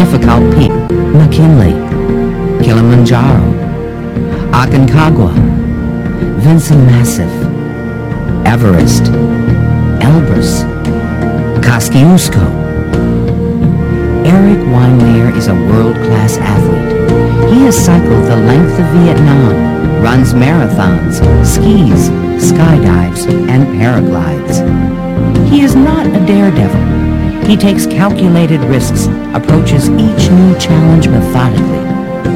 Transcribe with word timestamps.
Difficult 0.00 0.56
Peak, 0.56 0.72
McKinley, 1.12 1.74
Kilimanjaro, 2.64 3.52
Aconcagua, 4.50 5.34
Vinson 6.40 6.86
Massif, 6.86 7.30
Everest, 8.46 9.12
Elbrus, 10.00 10.64
Kosciuszko. 11.60 12.46
Erik 14.24 14.62
Weihenmayer 14.72 15.36
is 15.36 15.48
a 15.48 15.54
world-class 15.68 16.38
athlete. 16.38 17.52
He 17.52 17.60
has 17.66 17.76
cycled 17.76 18.24
the 18.24 18.36
length 18.36 18.78
of 18.80 18.86
Vietnam, 19.02 20.02
runs 20.02 20.32
marathons, 20.32 21.16
skis, 21.44 22.08
skydives, 22.40 23.28
and 23.50 23.66
paraglides. 23.78 24.64
He 25.50 25.60
is 25.60 25.74
not 25.74 26.06
a 26.06 26.26
daredevil. 26.26 26.99
He 27.46 27.56
takes 27.56 27.86
calculated 27.86 28.60
risks, 28.60 29.06
approaches 29.34 29.88
each 29.88 30.30
new 30.30 30.58
challenge 30.58 31.08
methodically. 31.08 31.90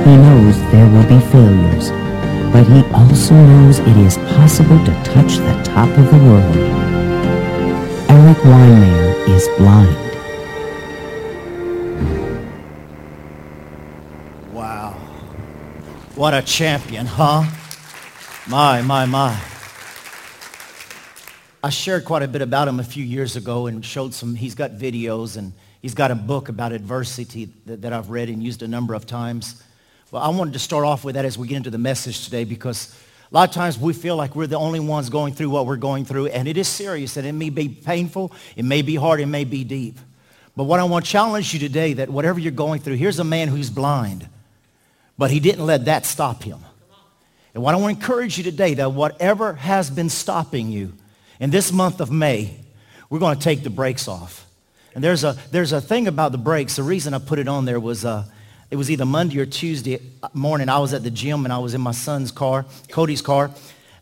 He 0.05 0.17
knows 0.17 0.59
there 0.73 0.89
will 0.91 1.09
be 1.09 1.21
failures, 1.31 1.91
but 2.53 2.65
he 2.65 2.83
also 2.93 3.35
knows 3.35 3.79
it 3.79 3.97
is 3.97 4.17
possible 4.37 4.79
to 4.85 4.93
touch 5.05 5.37
the 5.37 5.63
top 5.65 5.89
of 5.97 6.11
the 6.11 6.19
world. 6.19 6.57
Erik 8.11 8.39
Weihenmayer 8.39 9.29
is 9.29 9.49
blind. 9.57 9.97
Wow. 14.53 14.97
What 16.17 16.35
a 16.35 16.43
champion, 16.43 17.07
huh? 17.07 17.45
My, 18.47 18.83
my, 18.83 19.07
my. 19.07 19.54
I 21.65 21.71
shared 21.71 22.05
quite 22.05 22.23
a 22.23 22.29
bit 22.29 22.43
about 22.43 22.69
him 22.69 22.79
a 22.79 22.85
few 22.85 23.03
years 23.03 23.37
ago 23.37 23.69
and 23.69 23.83
showed 23.83 24.13
some, 24.13 24.35
he's 24.35 24.55
got 24.55 24.73
videos 24.73 25.39
and 25.39 25.55
he's 25.81 25.95
got 25.95 26.11
a 26.11 26.15
book 26.15 26.51
about 26.51 26.73
adversity 26.73 27.49
that, 27.65 27.81
that 27.81 27.93
I've 27.95 28.11
read 28.11 28.29
and 28.29 28.43
used 28.43 28.63
a 28.63 28.69
number 28.69 28.93
of 28.93 29.07
times. 29.07 29.63
Well, 30.11 30.23
I 30.23 30.29
wanted 30.29 30.53
to 30.53 30.59
start 30.59 30.85
off 30.85 31.05
with 31.05 31.15
that 31.15 31.25
as 31.25 31.39
we 31.39 31.49
get 31.49 31.57
into 31.57 31.71
the 31.71 31.79
message 31.79 32.27
today 32.27 32.45
because 32.45 32.95
a 33.31 33.35
lot 33.35 33.49
of 33.49 33.55
times 33.55 33.79
we 33.79 33.95
feel 33.95 34.15
like 34.15 34.37
we're 34.37 34.47
the 34.47 34.59
only 34.59 34.79
ones 34.79 35.09
going 35.09 35.33
through 35.33 35.49
what 35.49 35.65
we're 35.65 35.77
going 35.77 36.05
through 36.05 36.27
and 36.27 36.47
it 36.47 36.59
is 36.59 36.69
serious 36.69 37.17
and 37.17 37.27
it 37.27 37.33
may 37.33 37.49
be 37.49 37.71
painful, 37.71 38.31
it 38.57 38.67
may 38.67 38.83
be 38.83 38.97
hard, 38.97 39.21
it 39.21 39.27
may 39.27 39.45
be 39.45 39.65
deep. 39.65 39.97
But 40.55 40.65
what 40.65 40.81
I 40.81 40.85
want 40.85 41.07
to 41.07 41.11
challenge 41.11 41.55
you 41.55 41.61
today 41.61 41.95
that 41.95 42.11
whatever 42.11 42.39
you're 42.39 42.53
going 42.53 42.83
through, 42.83 42.97
here's 42.97 43.21
a 43.21 43.25
man 43.25 43.49
who's 43.49 43.71
blind, 43.71 44.29
but 45.17 45.31
he 45.31 45.41
didn't 45.41 45.65
let 45.65 45.87
that 45.87 46.05
stop 46.05 46.43
him. 46.43 46.59
And 47.55 47.63
what 47.63 47.75
I 47.75 47.79
want 47.79 47.99
to 47.99 48.01
encourage 48.03 48.37
you 48.37 48.45
today 48.45 48.75
that 48.75 48.93
whatever 48.93 49.55
has 49.55 49.89
been 49.89 50.11
stopping 50.11 50.71
you, 50.71 50.93
in 51.41 51.51
this 51.51 51.73
month 51.73 52.01
of 52.01 52.11
May, 52.11 52.57
we're 53.11 53.19
going 53.19 53.37
to 53.37 53.43
take 53.43 53.63
the 53.63 53.71
brakes 53.71 54.09
off. 54.09 54.47
And 54.95 55.03
there's 55.03 55.25
a, 55.25 55.37
there's 55.51 55.73
a 55.73 55.81
thing 55.81 56.07
about 56.07 56.33
the 56.33 56.39
brakes. 56.39 56.77
The 56.77 56.83
reason 56.83 57.15
I 57.15 57.19
put 57.19 57.39
it 57.39 57.49
on 57.49 57.65
there 57.65 57.81
was 57.81 58.05
uh, 58.05 58.25
it 58.71 58.77
was 58.77 58.91
either 58.91 59.05
Monday 59.05 59.39
or 59.41 59.47
Tuesday 59.47 60.01
morning. 60.33 60.69
I 60.69 60.79
was 60.79 60.95
at 60.95 61.03
the 61.03 61.11
gym 61.11 61.45
and 61.45 61.53
I 61.53 61.59
was 61.59 61.75
in 61.75 61.81
my 61.81 61.93
son's 61.93 62.31
car, 62.31 62.65
Cody's 62.91 63.23
car, 63.23 63.51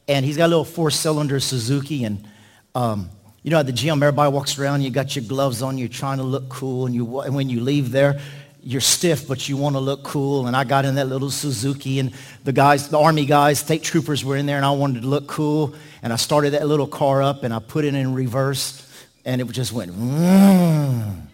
and 0.07 0.25
he's 0.25 0.37
got 0.37 0.47
a 0.47 0.49
little 0.49 0.65
four-cylinder 0.65 1.41
Suzuki. 1.41 2.05
And 2.05 2.27
um, 2.75 3.11
you 3.43 3.51
know, 3.51 3.59
at 3.59 3.67
the 3.67 3.73
gym, 3.73 4.03
everybody 4.03 4.33
walks 4.33 4.59
around. 4.59 4.83
You 4.83 4.91
got 4.91 5.17
your 5.17 5.25
gloves 5.25 5.63
on. 5.63 5.79
You're 5.79 5.89
trying 5.89 6.19
to 6.19 6.25
look 6.25 6.49
cool, 6.49 6.87
and 6.87 6.95
you 6.95 7.21
and 7.21 7.35
when 7.35 7.49
you 7.49 7.61
leave 7.61 7.91
there, 7.91 8.21
you're 8.65 8.81
stiff, 8.81 9.27
but 9.27 9.49
you 9.49 9.57
want 9.57 9.75
to 9.77 9.81
look 9.81 10.05
cool. 10.05 10.47
And 10.47 10.57
I 10.57 10.65
got 10.65 10.85
in 10.85 10.95
that 10.95 11.09
little 11.09 11.31
Suzuki, 11.31 11.99
and 11.99 12.13
the 12.45 12.53
guys, 12.53 12.89
the 12.89 12.99
army 12.99 13.27
guys, 13.27 13.59
state 13.59 13.83
troopers 13.83 14.25
were 14.25 14.37
in 14.37 14.47
there, 14.47 14.57
and 14.57 14.65
I 14.65 14.71
wanted 14.71 15.03
to 15.03 15.09
look 15.09 15.27
cool. 15.27 15.75
And 16.03 16.13
I 16.13 16.17
started 16.17 16.53
that 16.53 16.67
little 16.67 16.87
car 16.87 17.23
up, 17.23 17.43
and 17.43 17.53
I 17.53 17.59
put 17.59 17.85
it 17.85 17.95
in 17.95 18.15
reverse, 18.15 18.83
and 19.25 19.41
it 19.41 19.51
just 19.51 19.73
went. 19.73 19.93
And 19.93 21.29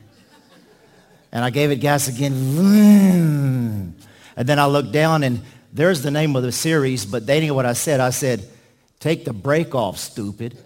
I 1.32 1.50
gave 1.50 1.70
it 1.70 1.76
gas 1.76 2.08
again. 2.08 3.94
And 4.36 4.48
then 4.48 4.58
I 4.58 4.66
looked 4.66 4.92
down, 4.92 5.22
and 5.22 5.42
there's 5.72 6.02
the 6.02 6.10
name 6.10 6.34
of 6.36 6.42
the 6.42 6.52
series, 6.52 7.04
but 7.04 7.26
they 7.26 7.40
knew 7.40 7.54
what 7.54 7.66
I 7.66 7.74
said. 7.74 8.00
I 8.00 8.10
said, 8.10 8.48
"Take 9.00 9.26
the 9.26 9.34
brake 9.34 9.74
off, 9.74 9.98
stupid." 9.98 10.56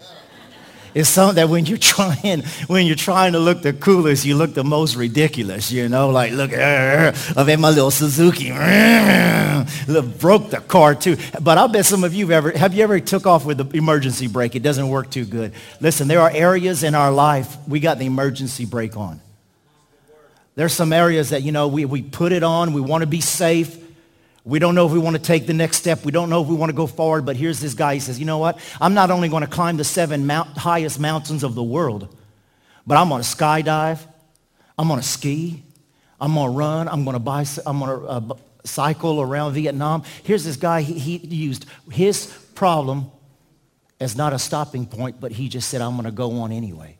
It's 0.93 1.09
something 1.09 1.35
that 1.35 1.49
when 1.49 1.65
you're 1.65 1.77
trying, 1.93 2.43
when 2.67 2.85
you're 2.85 2.95
trying 2.95 3.33
to 3.33 3.39
look 3.39 3.61
the 3.61 3.73
coolest, 3.73 4.25
you 4.25 4.35
look 4.35 4.53
the 4.53 4.63
most 4.63 4.95
ridiculous, 4.95 5.71
you 5.71 5.89
know, 5.89 6.09
like 6.09 6.31
look, 6.31 6.53
uh, 6.53 7.13
I'm 7.35 7.49
in 7.49 7.61
my 7.61 7.69
little 7.69 7.91
Suzuki, 7.91 8.49
broke 10.19 10.49
the 10.49 10.63
car 10.67 10.95
too. 10.95 11.17
But 11.41 11.57
I 11.57 11.67
bet 11.67 11.85
some 11.85 12.03
of 12.03 12.13
you 12.13 12.27
have 12.27 12.45
ever, 12.45 12.57
have 12.57 12.73
you 12.73 12.83
ever 12.83 12.99
took 12.99 13.25
off 13.25 13.45
with 13.45 13.57
the 13.57 13.77
emergency 13.77 14.27
brake? 14.27 14.55
It 14.55 14.63
doesn't 14.63 14.87
work 14.87 15.09
too 15.09 15.25
good. 15.25 15.53
Listen, 15.79 16.07
there 16.07 16.21
are 16.21 16.31
areas 16.31 16.83
in 16.83 16.95
our 16.95 17.11
life 17.11 17.57
we 17.67 17.79
got 17.79 17.97
the 17.97 18.05
emergency 18.05 18.65
brake 18.65 18.95
on. 18.97 19.19
There's 20.55 20.73
some 20.73 20.93
areas 20.93 21.31
that, 21.31 21.41
you 21.41 21.51
know, 21.51 21.67
we, 21.67 21.85
we 21.85 22.03
put 22.03 22.31
it 22.31 22.43
on, 22.43 22.73
we 22.73 22.81
want 22.81 23.01
to 23.01 23.07
be 23.07 23.21
safe, 23.21 23.75
we 24.45 24.59
don't 24.59 24.75
know 24.75 24.85
if 24.85 24.91
we 24.91 24.99
want 24.99 25.15
to 25.15 25.21
take 25.21 25.47
the 25.47 25.53
next 25.53 25.77
step. 25.77 26.03
We 26.03 26.11
don't 26.11 26.29
know 26.29 26.41
if 26.41 26.47
we 26.47 26.55
want 26.55 26.69
to 26.69 26.75
go 26.75 26.85
forward. 26.85 27.25
But 27.25 27.37
here's 27.37 27.61
this 27.61 27.73
guy. 27.73 27.93
He 27.93 27.99
says, 27.99 28.19
you 28.19 28.25
know 28.25 28.39
what? 28.39 28.59
I'm 28.81 28.93
not 28.93 29.09
only 29.09 29.29
going 29.29 29.41
to 29.41 29.49
climb 29.49 29.77
the 29.77 29.85
seven 29.85 30.27
mount, 30.27 30.57
highest 30.57 30.99
mountains 30.99 31.43
of 31.43 31.55
the 31.55 31.63
world, 31.63 32.15
but 32.85 32.97
I'm 32.97 33.07
going 33.09 33.21
to 33.21 33.27
skydive. 33.27 33.99
I'm 34.77 34.87
going 34.87 34.99
to 34.99 35.07
ski. 35.07 35.63
I'm 36.19 36.33
going 36.33 36.51
to 36.51 36.57
run. 36.57 36.87
I'm 36.89 37.05
going 37.05 37.15
to, 37.15 37.19
buy, 37.19 37.45
I'm 37.65 37.79
going 37.79 37.99
to 37.99 38.05
uh, 38.05 38.35
cycle 38.65 39.21
around 39.21 39.53
Vietnam. 39.53 40.03
Here's 40.23 40.43
this 40.43 40.57
guy. 40.57 40.81
He, 40.81 41.17
he 41.17 41.35
used 41.35 41.65
his 41.91 42.27
problem 42.53 43.11
as 43.99 44.17
not 44.17 44.33
a 44.33 44.39
stopping 44.39 44.85
point, 44.85 45.21
but 45.21 45.31
he 45.31 45.47
just 45.47 45.69
said, 45.69 45.81
I'm 45.81 45.93
going 45.93 46.05
to 46.05 46.11
go 46.11 46.39
on 46.41 46.51
anyway. 46.51 46.97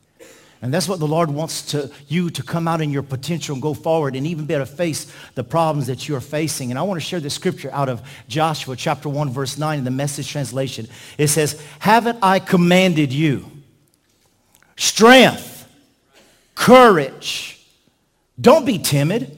And 0.64 0.74
that's 0.74 0.88
what 0.88 1.00
the 1.00 1.08
Lord 1.08 1.30
wants 1.30 1.62
to, 1.72 1.92
you 2.08 2.30
to 2.30 2.42
come 2.42 2.70
out 2.70 2.80
in 2.80 2.90
your 2.90 3.04
potential 3.04 3.54
and 3.54 3.62
go 3.62 3.74
forward 3.74 4.16
and 4.16 4.26
even 4.26 4.46
be 4.46 4.54
able 4.54 4.66
to 4.66 4.72
face 4.72 5.12
the 5.36 5.44
problems 5.44 5.88
that 5.88 6.08
you're 6.08 6.22
facing. 6.22 6.70
And 6.70 6.80
I 6.80 6.84
want 6.84 7.02
to 7.02 7.06
share 7.06 7.20
the 7.20 7.30
scripture 7.30 7.70
out 7.74 7.90
of 7.90 8.02
Joshua 8.30 8.78
chapter 8.78 9.10
1 9.10 9.30
verse 9.30 9.58
9 9.58 9.80
in 9.80 9.84
the 9.84 9.92
message 9.92 10.30
translation. 10.32 10.88
It 11.18 11.28
says, 11.28 11.62
haven't 11.80 12.20
I 12.22 12.40
commanded 12.40 13.12
you 13.12 13.52
strength, 14.78 15.68
courage. 16.56 17.62
Don't 18.40 18.66
be 18.66 18.80
timid. 18.80 19.38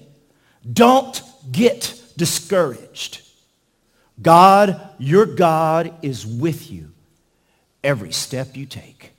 Don't 0.72 1.24
get 1.52 2.00
discouraged. 2.16 3.24
God, 4.22 4.80
your 5.00 5.26
God 5.26 5.92
is 6.04 6.24
with 6.24 6.70
you 6.70 6.92
every 7.84 8.12
step 8.12 8.56
you 8.56 8.68
take. 8.68 9.15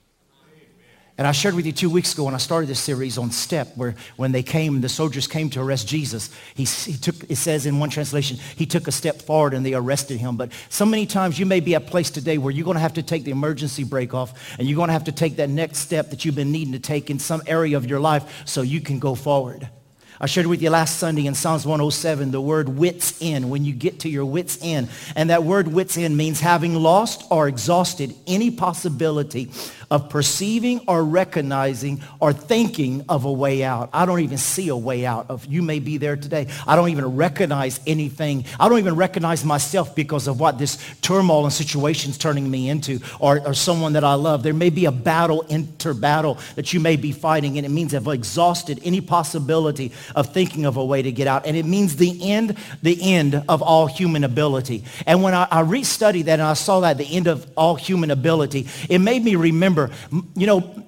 And 1.18 1.26
I 1.26 1.32
shared 1.32 1.54
with 1.54 1.64
you 1.64 1.72
two 1.72 1.88
weeks 1.88 2.12
ago 2.12 2.24
when 2.24 2.34
I 2.34 2.38
started 2.38 2.68
this 2.68 2.78
series 2.78 3.16
on 3.16 3.30
step, 3.30 3.74
where 3.74 3.94
when 4.16 4.32
they 4.32 4.42
came, 4.42 4.82
the 4.82 4.88
soldiers 4.88 5.26
came 5.26 5.48
to 5.50 5.62
arrest 5.62 5.88
Jesus. 5.88 6.28
He, 6.54 6.64
he, 6.64 6.98
took, 6.98 7.14
it 7.30 7.36
says 7.36 7.64
in 7.64 7.78
one 7.78 7.88
translation, 7.88 8.36
he 8.54 8.66
took 8.66 8.86
a 8.86 8.92
step 8.92 9.22
forward 9.22 9.54
and 9.54 9.64
they 9.64 9.72
arrested 9.72 10.18
him. 10.18 10.36
But 10.36 10.52
so 10.68 10.84
many 10.84 11.06
times 11.06 11.38
you 11.38 11.46
may 11.46 11.60
be 11.60 11.74
at 11.74 11.84
a 11.84 11.86
place 11.86 12.10
today 12.10 12.36
where 12.36 12.52
you're 12.52 12.66
going 12.66 12.74
to 12.76 12.82
have 12.82 12.94
to 12.94 13.02
take 13.02 13.24
the 13.24 13.30
emergency 13.30 13.82
brake 13.82 14.12
off 14.12 14.58
and 14.58 14.68
you're 14.68 14.76
going 14.76 14.88
to 14.88 14.92
have 14.92 15.04
to 15.04 15.12
take 15.12 15.36
that 15.36 15.48
next 15.48 15.78
step 15.78 16.10
that 16.10 16.26
you've 16.26 16.34
been 16.34 16.52
needing 16.52 16.74
to 16.74 16.78
take 16.78 17.08
in 17.08 17.18
some 17.18 17.42
area 17.46 17.78
of 17.78 17.86
your 17.86 18.00
life 18.00 18.42
so 18.44 18.60
you 18.60 18.82
can 18.82 18.98
go 18.98 19.14
forward. 19.14 19.70
I 20.18 20.26
shared 20.26 20.46
with 20.46 20.62
you 20.62 20.70
last 20.70 20.96
Sunday 20.98 21.26
in 21.26 21.34
Psalms 21.34 21.66
107 21.66 22.30
the 22.30 22.40
word 22.40 22.70
wits 22.70 23.18
end, 23.20 23.50
when 23.50 23.66
you 23.66 23.74
get 23.74 24.00
to 24.00 24.08
your 24.08 24.24
wits 24.24 24.58
end. 24.62 24.88
And 25.14 25.28
that 25.28 25.44
word 25.44 25.68
wits 25.68 25.98
end 25.98 26.16
means 26.16 26.40
having 26.40 26.74
lost 26.74 27.24
or 27.30 27.48
exhausted 27.48 28.14
any 28.26 28.50
possibility 28.50 29.50
of 29.90 30.08
perceiving 30.08 30.80
or 30.88 31.04
recognizing 31.04 32.02
or 32.18 32.32
thinking 32.32 33.04
of 33.08 33.24
a 33.24 33.32
way 33.32 33.62
out. 33.62 33.90
I 33.92 34.06
don't 34.06 34.20
even 34.20 34.38
see 34.38 34.68
a 34.68 34.76
way 34.76 35.06
out 35.06 35.26
of 35.28 35.46
you 35.46 35.62
may 35.62 35.78
be 35.78 35.98
there 35.98 36.16
today. 36.16 36.48
I 36.66 36.76
don't 36.76 36.88
even 36.88 37.16
recognize 37.16 37.78
anything. 37.86 38.46
I 38.58 38.68
don't 38.68 38.78
even 38.78 38.96
recognize 38.96 39.44
myself 39.44 39.94
because 39.94 40.26
of 40.26 40.40
what 40.40 40.58
this 40.58 40.78
turmoil 41.02 41.44
and 41.44 41.52
situation's 41.52 42.18
turning 42.18 42.50
me 42.50 42.68
into 42.68 43.00
or, 43.20 43.46
or 43.46 43.54
someone 43.54 43.92
that 43.92 44.04
I 44.04 44.14
love. 44.14 44.42
There 44.42 44.54
may 44.54 44.70
be 44.70 44.86
a 44.86 44.92
battle, 44.92 45.42
inter 45.42 45.94
battle 45.94 46.38
that 46.56 46.72
you 46.72 46.80
may 46.80 46.96
be 46.96 47.12
fighting 47.12 47.58
and 47.58 47.66
it 47.66 47.70
means 47.70 47.94
I've 47.94 48.08
exhausted 48.08 48.80
any 48.82 49.00
possibility 49.00 49.92
of 50.14 50.32
thinking 50.32 50.64
of 50.64 50.76
a 50.76 50.84
way 50.84 51.02
to 51.02 51.12
get 51.12 51.26
out. 51.26 51.46
And 51.46 51.56
it 51.56 51.64
means 51.64 51.96
the 51.96 52.30
end, 52.30 52.56
the 52.82 53.12
end 53.12 53.42
of 53.48 53.62
all 53.62 53.86
human 53.86 54.24
ability. 54.24 54.84
And 55.06 55.22
when 55.22 55.34
I, 55.34 55.48
I 55.50 55.62
restudied 55.62 56.24
that 56.24 56.34
and 56.34 56.42
I 56.42 56.54
saw 56.54 56.80
that 56.80 56.98
the 56.98 57.16
end 57.16 57.26
of 57.26 57.50
all 57.56 57.74
human 57.74 58.10
ability, 58.10 58.68
it 58.88 58.98
made 58.98 59.24
me 59.24 59.36
remember 59.36 59.90
you 60.34 60.46
know, 60.46 60.84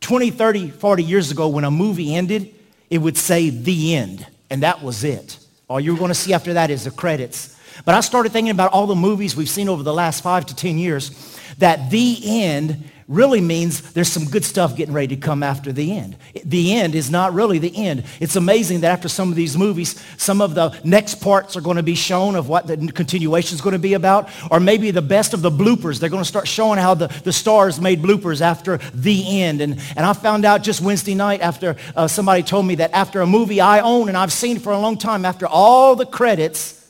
20, 0.00 0.30
30, 0.30 0.70
40 0.70 1.02
years 1.02 1.30
ago 1.30 1.48
when 1.48 1.64
a 1.64 1.70
movie 1.70 2.14
ended, 2.14 2.54
it 2.90 2.98
would 2.98 3.16
say 3.16 3.50
the 3.50 3.94
end, 3.94 4.26
and 4.50 4.62
that 4.62 4.82
was 4.82 5.04
it. 5.04 5.38
All 5.68 5.78
you're 5.78 5.98
going 5.98 6.08
to 6.08 6.14
see 6.14 6.32
after 6.32 6.54
that 6.54 6.70
is 6.70 6.84
the 6.84 6.90
credits. 6.90 7.56
But 7.84 7.94
I 7.94 8.00
started 8.00 8.32
thinking 8.32 8.50
about 8.50 8.72
all 8.72 8.86
the 8.86 8.94
movies 8.94 9.36
we've 9.36 9.48
seen 9.48 9.68
over 9.68 9.82
the 9.82 9.92
last 9.92 10.22
five 10.22 10.46
to 10.46 10.56
10 10.56 10.78
years, 10.78 11.10
that 11.58 11.90
the 11.90 12.20
end 12.24 12.90
really 13.08 13.40
means 13.40 13.92
there's 13.94 14.12
some 14.12 14.26
good 14.26 14.44
stuff 14.44 14.76
getting 14.76 14.92
ready 14.92 15.16
to 15.16 15.20
come 15.20 15.42
after 15.42 15.72
the 15.72 15.96
end. 15.96 16.14
The 16.44 16.74
end 16.74 16.94
is 16.94 17.10
not 17.10 17.32
really 17.32 17.58
the 17.58 17.74
end. 17.74 18.04
It's 18.20 18.36
amazing 18.36 18.82
that 18.82 18.92
after 18.92 19.08
some 19.08 19.30
of 19.30 19.34
these 19.34 19.56
movies, 19.56 19.98
some 20.18 20.42
of 20.42 20.54
the 20.54 20.78
next 20.84 21.16
parts 21.16 21.56
are 21.56 21.62
going 21.62 21.78
to 21.78 21.82
be 21.82 21.94
shown 21.94 22.36
of 22.36 22.50
what 22.50 22.66
the 22.66 22.76
continuation 22.92 23.54
is 23.54 23.62
going 23.62 23.72
to 23.72 23.78
be 23.78 23.94
about, 23.94 24.28
or 24.50 24.60
maybe 24.60 24.90
the 24.90 25.00
best 25.00 25.32
of 25.32 25.40
the 25.40 25.50
bloopers. 25.50 25.98
They're 25.98 26.10
going 26.10 26.22
to 26.22 26.28
start 26.28 26.46
showing 26.46 26.78
how 26.78 26.92
the, 26.92 27.06
the 27.24 27.32
stars 27.32 27.80
made 27.80 28.02
bloopers 28.02 28.42
after 28.42 28.76
the 28.92 29.40
end. 29.40 29.62
And, 29.62 29.80
and 29.96 30.04
I 30.04 30.12
found 30.12 30.44
out 30.44 30.62
just 30.62 30.82
Wednesday 30.82 31.14
night 31.14 31.40
after 31.40 31.76
uh, 31.96 32.08
somebody 32.08 32.42
told 32.42 32.66
me 32.66 32.74
that 32.74 32.92
after 32.92 33.22
a 33.22 33.26
movie 33.26 33.62
I 33.62 33.80
own 33.80 34.08
and 34.08 34.18
I've 34.18 34.32
seen 34.34 34.58
for 34.58 34.72
a 34.72 34.78
long 34.78 34.98
time, 34.98 35.24
after 35.24 35.46
all 35.46 35.96
the 35.96 36.06
credits, 36.06 36.86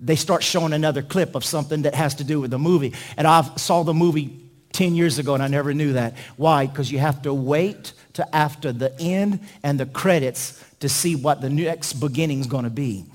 they 0.00 0.16
start 0.16 0.42
showing 0.42 0.72
another 0.72 1.00
clip 1.00 1.36
of 1.36 1.44
something 1.44 1.82
that 1.82 1.94
has 1.94 2.16
to 2.16 2.24
do 2.24 2.40
with 2.40 2.50
the 2.50 2.58
movie. 2.58 2.92
And 3.16 3.28
I 3.28 3.42
saw 3.54 3.84
the 3.84 3.94
movie 3.94 4.43
10 4.74 4.94
years 4.94 5.18
ago, 5.18 5.34
and 5.34 5.42
I 5.42 5.48
never 5.48 5.72
knew 5.72 5.94
that. 5.94 6.14
Why? 6.36 6.66
Because 6.66 6.92
you 6.92 6.98
have 6.98 7.22
to 7.22 7.32
wait 7.32 7.92
to 8.14 8.34
after 8.34 8.72
the 8.72 8.94
end 9.00 9.40
and 9.62 9.80
the 9.80 9.86
credits 9.86 10.62
to 10.80 10.88
see 10.88 11.16
what 11.16 11.40
the 11.40 11.48
next 11.48 11.94
beginning 11.94 12.40
is 12.40 12.46
going 12.46 12.64
to 12.64 12.70
be. 12.70 13.06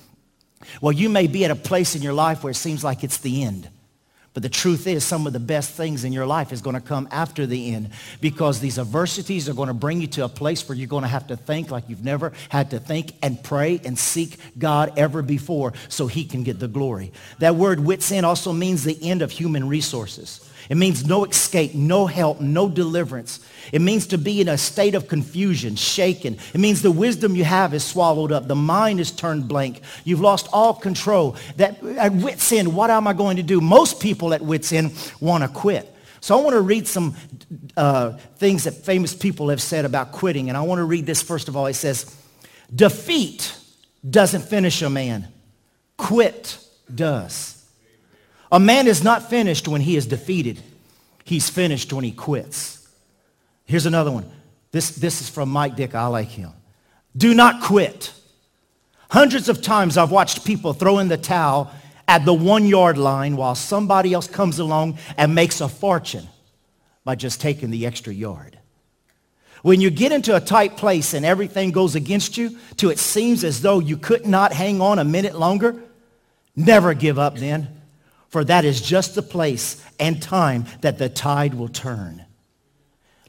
Well, 0.81 0.91
you 0.91 1.09
may 1.09 1.27
be 1.27 1.45
at 1.45 1.51
a 1.51 1.55
place 1.55 1.95
in 1.95 2.01
your 2.01 2.13
life 2.13 2.43
where 2.43 2.51
it 2.51 2.55
seems 2.55 2.83
like 2.83 3.03
it's 3.03 3.17
the 3.17 3.43
end. 3.43 3.69
But 4.33 4.43
the 4.43 4.49
truth 4.49 4.85
is 4.87 5.03
some 5.03 5.25
of 5.25 5.33
the 5.33 5.39
best 5.39 5.71
things 5.71 6.03
in 6.03 6.13
your 6.13 6.25
life 6.25 6.53
is 6.53 6.61
going 6.61 6.75
to 6.75 6.81
come 6.81 7.07
after 7.11 7.45
the 7.45 7.73
end 7.73 7.89
because 8.21 8.59
these 8.59 8.77
adversities 8.77 9.49
are 9.49 9.53
going 9.53 9.67
to 9.67 9.73
bring 9.73 10.01
you 10.01 10.07
to 10.07 10.23
a 10.23 10.29
place 10.29 10.67
where 10.69 10.77
you're 10.77 10.87
going 10.87 11.01
to 11.01 11.09
have 11.09 11.27
to 11.27 11.35
think 11.35 11.71
like 11.71 11.89
you've 11.89 12.05
never 12.05 12.31
had 12.49 12.69
to 12.71 12.79
think 12.79 13.13
and 13.23 13.43
pray 13.43 13.81
and 13.83 13.97
seek 13.97 14.37
God 14.57 14.93
ever 14.97 15.21
before 15.23 15.73
so 15.89 16.07
he 16.07 16.25
can 16.25 16.43
get 16.43 16.59
the 16.59 16.67
glory. 16.67 17.11
That 17.39 17.55
word 17.55 17.79
wits 17.79 18.11
end 18.11 18.25
also 18.25 18.53
means 18.53 18.83
the 18.83 18.97
end 19.01 19.23
of 19.23 19.31
human 19.31 19.67
resources. 19.67 20.48
It 20.69 20.77
means 20.77 21.03
no 21.03 21.25
escape, 21.25 21.73
no 21.73 22.05
help, 22.05 22.39
no 22.39 22.69
deliverance. 22.69 23.39
It 23.73 23.81
means 23.81 24.05
to 24.07 24.19
be 24.19 24.39
in 24.39 24.47
a 24.47 24.57
state 24.57 24.93
of 24.93 25.07
confusion, 25.07 25.75
shaken. 25.75 26.37
It 26.53 26.59
means 26.59 26.83
the 26.83 26.91
wisdom 26.91 27.35
you 27.35 27.43
have 27.43 27.73
is 27.73 27.83
swallowed 27.83 28.31
up. 28.31 28.47
The 28.47 28.55
mind 28.55 28.99
is 28.99 29.11
turned 29.11 29.47
blank. 29.47 29.81
You've 30.03 30.21
lost 30.21 30.47
all 30.53 30.75
control. 30.75 31.35
That 31.57 31.83
at 31.83 32.13
wit's 32.13 32.51
end, 32.51 32.75
what 32.75 32.91
am 32.91 33.07
I 33.07 33.13
going 33.13 33.37
to 33.37 33.43
do? 33.43 33.59
Most 33.59 33.99
people 33.99 34.31
at 34.31 34.41
wit's 34.41 34.71
end 34.71 34.91
want 35.19 35.43
to 35.43 35.49
quit. 35.49 35.91
So 36.21 36.37
I 36.37 36.43
want 36.43 36.53
to 36.53 36.61
read 36.61 36.87
some 36.87 37.15
uh, 37.75 38.11
things 38.37 38.65
that 38.65 38.73
famous 38.73 39.15
people 39.15 39.49
have 39.49 39.61
said 39.61 39.85
about 39.85 40.11
quitting. 40.11 40.49
And 40.49 40.57
I 40.57 40.61
want 40.61 40.79
to 40.79 40.85
read 40.85 41.07
this 41.07 41.23
first 41.23 41.47
of 41.47 41.57
all. 41.57 41.65
It 41.65 41.73
says, 41.73 42.15
defeat 42.73 43.55
doesn't 44.07 44.43
finish 44.43 44.83
a 44.83 44.89
man. 44.89 45.29
Quit 45.97 46.63
does. 46.93 47.58
A 48.51 48.59
man 48.59 48.87
is 48.87 49.03
not 49.03 49.29
finished 49.29 49.67
when 49.67 49.81
he 49.81 49.95
is 49.95 50.07
defeated. 50.07 50.61
He's 51.23 51.49
finished 51.49 51.93
when 51.93 52.03
he 52.03 52.11
quits. 52.11 52.87
Here's 53.65 53.85
another 53.85 54.11
one. 54.11 54.29
This, 54.71 54.91
this 54.91 55.21
is 55.21 55.29
from 55.29 55.49
Mike 55.49 55.75
Dick. 55.75 55.93
I 55.93 56.07
like 56.07 56.29
him. 56.29 56.51
Do 57.15 57.33
not 57.33 57.61
quit. 57.61 58.13
Hundreds 59.11 59.49
of 59.49 59.61
times 59.61 59.97
I've 59.97 60.11
watched 60.11 60.45
people 60.45 60.73
throw 60.73 60.99
in 60.99 61.07
the 61.07 61.17
towel 61.17 61.71
at 62.07 62.25
the 62.25 62.33
one 62.33 62.65
yard 62.65 62.97
line 62.97 63.37
while 63.37 63.55
somebody 63.55 64.13
else 64.13 64.27
comes 64.27 64.57
along 64.57 64.97
and 65.17 65.35
makes 65.35 65.61
a 65.61 65.69
fortune 65.69 66.27
by 67.03 67.15
just 67.15 67.39
taking 67.39 67.69
the 67.69 67.85
extra 67.85 68.13
yard. 68.13 68.57
When 69.61 69.81
you 69.81 69.89
get 69.89 70.11
into 70.11 70.35
a 70.35 70.39
tight 70.39 70.77
place 70.77 71.13
and 71.13 71.25
everything 71.25 71.71
goes 71.71 71.95
against 71.95 72.37
you 72.37 72.57
till 72.77 72.89
it 72.89 72.97
seems 72.97 73.43
as 73.43 73.61
though 73.61 73.79
you 73.79 73.97
could 73.97 74.25
not 74.25 74.53
hang 74.53 74.81
on 74.81 74.97
a 74.97 75.03
minute 75.03 75.37
longer, 75.37 75.75
never 76.55 76.93
give 76.93 77.19
up 77.19 77.37
then 77.37 77.78
for 78.29 78.43
that 78.45 78.63
is 78.65 78.81
just 78.81 79.15
the 79.15 79.21
place 79.21 79.83
and 79.99 80.21
time 80.21 80.65
that 80.81 80.97
the 80.97 81.09
tide 81.09 81.53
will 81.53 81.67
turn. 81.67 82.23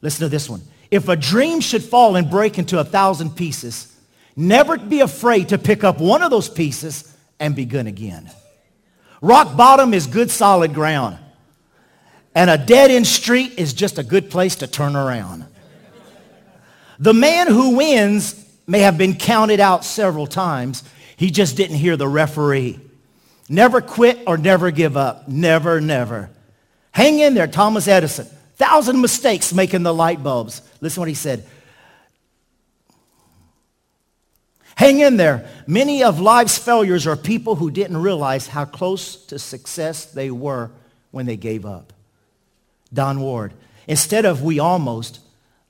Listen 0.02 0.24
to 0.24 0.28
this 0.28 0.48
one. 0.48 0.62
If 0.90 1.08
a 1.08 1.16
dream 1.16 1.60
should 1.60 1.82
fall 1.82 2.16
and 2.16 2.30
break 2.30 2.58
into 2.58 2.78
a 2.78 2.84
thousand 2.84 3.36
pieces, 3.36 3.96
never 4.36 4.76
be 4.78 5.00
afraid 5.00 5.50
to 5.50 5.58
pick 5.58 5.84
up 5.84 6.00
one 6.00 6.22
of 6.22 6.30
those 6.30 6.48
pieces 6.48 7.16
and 7.38 7.56
begin 7.56 7.86
again. 7.86 8.30
Rock 9.22 9.56
bottom 9.56 9.94
is 9.94 10.06
good 10.06 10.30
solid 10.30 10.74
ground. 10.74 11.18
And 12.34 12.48
a 12.48 12.58
dead-end 12.58 13.06
street 13.06 13.58
is 13.58 13.72
just 13.72 13.98
a 13.98 14.02
good 14.02 14.30
place 14.30 14.56
to 14.56 14.66
turn 14.66 14.94
around. 14.96 15.46
The 16.98 17.14
man 17.14 17.46
who 17.48 17.76
wins 17.76 18.36
may 18.66 18.80
have 18.80 18.98
been 18.98 19.16
counted 19.16 19.58
out 19.58 19.84
several 19.84 20.26
times. 20.26 20.84
He 21.16 21.30
just 21.30 21.56
didn't 21.56 21.76
hear 21.76 21.96
the 21.96 22.06
referee. 22.06 22.78
Never 23.50 23.80
quit 23.80 24.20
or 24.28 24.38
never 24.38 24.70
give 24.70 24.96
up. 24.96 25.26
Never, 25.26 25.80
never. 25.80 26.30
Hang 26.92 27.18
in 27.18 27.34
there, 27.34 27.48
Thomas 27.48 27.88
Edison. 27.88 28.26
Thousand 28.54 29.00
mistakes 29.00 29.52
making 29.52 29.82
the 29.82 29.92
light 29.92 30.22
bulbs. 30.22 30.62
Listen 30.80 31.00
what 31.00 31.08
he 31.08 31.16
said. 31.16 31.44
Hang 34.76 35.00
in 35.00 35.16
there. 35.16 35.50
Many 35.66 36.04
of 36.04 36.20
life's 36.20 36.58
failures 36.58 37.08
are 37.08 37.16
people 37.16 37.56
who 37.56 37.72
didn't 37.72 37.96
realize 37.96 38.46
how 38.46 38.66
close 38.66 39.16
to 39.26 39.38
success 39.40 40.04
they 40.04 40.30
were 40.30 40.70
when 41.10 41.26
they 41.26 41.36
gave 41.36 41.66
up. 41.66 41.92
Don 42.94 43.18
Ward. 43.18 43.52
Instead 43.88 44.26
of 44.26 44.44
we 44.44 44.60
almost, 44.60 45.18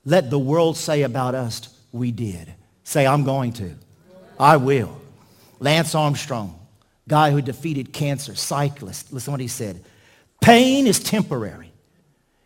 let 0.05 0.29
the 0.29 0.39
world 0.39 0.77
say 0.77 1.01
about 1.01 1.35
us, 1.35 1.75
we 1.93 2.13
did. 2.13 2.53
Say, 2.85 3.07
I'm 3.07 3.25
going 3.25 3.55
to. 3.55 3.75
I 4.39 4.59
will. 4.59 5.01
Lance 5.61 5.95
Armstrong 5.95 6.60
guy 7.11 7.33
who 7.33 7.43
defeated 7.43 7.93
cancer, 7.93 8.37
cyclist. 8.37 9.13
Listen 9.13 9.33
what 9.33 9.41
he 9.41 9.49
said. 9.49 9.83
Pain 10.41 10.87
is 10.87 11.01
temporary. 11.01 11.73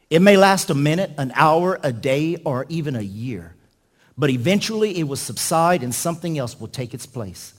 It 0.09 0.23
may 0.23 0.39
last 0.39 0.71
a 0.71 0.75
minute, 0.75 1.11
an 1.19 1.33
hour, 1.35 1.79
a 1.83 1.93
day, 1.93 2.37
or 2.47 2.65
even 2.71 2.97
a 2.97 3.03
year. 3.03 3.55
But 4.17 4.31
eventually 4.31 4.99
it 4.99 5.03
will 5.03 5.17
subside 5.17 5.83
and 5.83 5.95
something 5.95 6.39
else 6.39 6.59
will 6.59 6.69
take 6.69 6.95
its 6.95 7.05
place. 7.05 7.53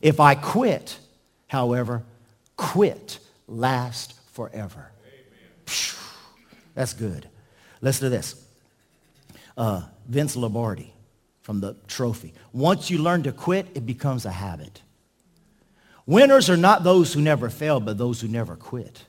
If 0.00 0.18
I 0.18 0.34
quit, 0.34 0.98
however, 1.46 2.02
quit 2.56 3.18
last 3.46 4.14
forever. 4.32 4.90
That's 6.74 6.94
good. 6.94 7.28
Listen 7.82 8.06
to 8.06 8.08
this. 8.08 8.34
Uh, 9.58 9.82
Vince 10.08 10.36
Lombardi 10.36 10.94
from 11.42 11.60
the 11.60 11.76
trophy. 11.86 12.32
Once 12.54 12.90
you 12.90 12.96
learn 12.96 13.24
to 13.24 13.32
quit, 13.32 13.66
it 13.74 13.84
becomes 13.84 14.24
a 14.24 14.30
habit. 14.30 14.80
Winners 16.06 16.48
are 16.48 16.56
not 16.56 16.84
those 16.84 17.12
who 17.12 17.20
never 17.20 17.50
fail, 17.50 17.80
but 17.80 17.98
those 17.98 18.20
who 18.20 18.28
never 18.28 18.56
quit. 18.56 19.04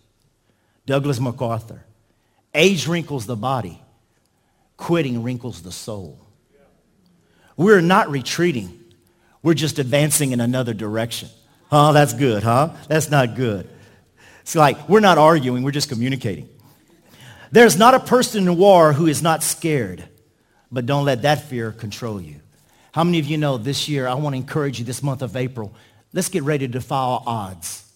Douglas 0.85 1.19
MacArthur. 1.19 1.85
Age 2.55 2.87
wrinkles 2.87 3.25
the 3.25 3.35
body. 3.35 3.79
Quitting 4.77 5.21
wrinkles 5.21 5.61
the 5.61 5.71
soul. 5.71 6.19
We're 7.55 7.81
not 7.81 8.09
retreating. 8.09 8.83
We're 9.43 9.53
just 9.53 9.79
advancing 9.79 10.31
in 10.31 10.39
another 10.39 10.73
direction. 10.73 11.29
Huh? 11.69 11.91
That's 11.91 12.13
good, 12.13 12.43
huh? 12.43 12.71
That's 12.87 13.09
not 13.09 13.35
good. 13.35 13.69
It's 14.41 14.55
like 14.55 14.87
we're 14.87 15.01
not 15.01 15.17
arguing, 15.17 15.63
we're 15.63 15.71
just 15.71 15.89
communicating. 15.89 16.47
There's 17.51 17.77
not 17.77 17.93
a 17.93 17.99
person 17.99 18.47
in 18.47 18.57
war 18.57 18.93
who 18.93 19.07
is 19.07 19.21
not 19.21 19.43
scared, 19.43 20.03
but 20.71 20.85
don't 20.85 21.05
let 21.05 21.23
that 21.23 21.43
fear 21.43 21.71
control 21.71 22.21
you. 22.21 22.39
How 22.91 23.03
many 23.03 23.19
of 23.19 23.25
you 23.25 23.37
know 23.37 23.57
this 23.57 23.87
year, 23.87 24.07
I 24.07 24.15
want 24.15 24.33
to 24.33 24.37
encourage 24.37 24.79
you 24.79 24.85
this 24.85 25.03
month 25.03 25.21
of 25.21 25.35
April, 25.35 25.73
Let's 26.17 26.29
get 26.29 26.41
ready 26.41 26.65
to 26.65 26.73
defy 26.73 27.19
odds. 27.27 27.87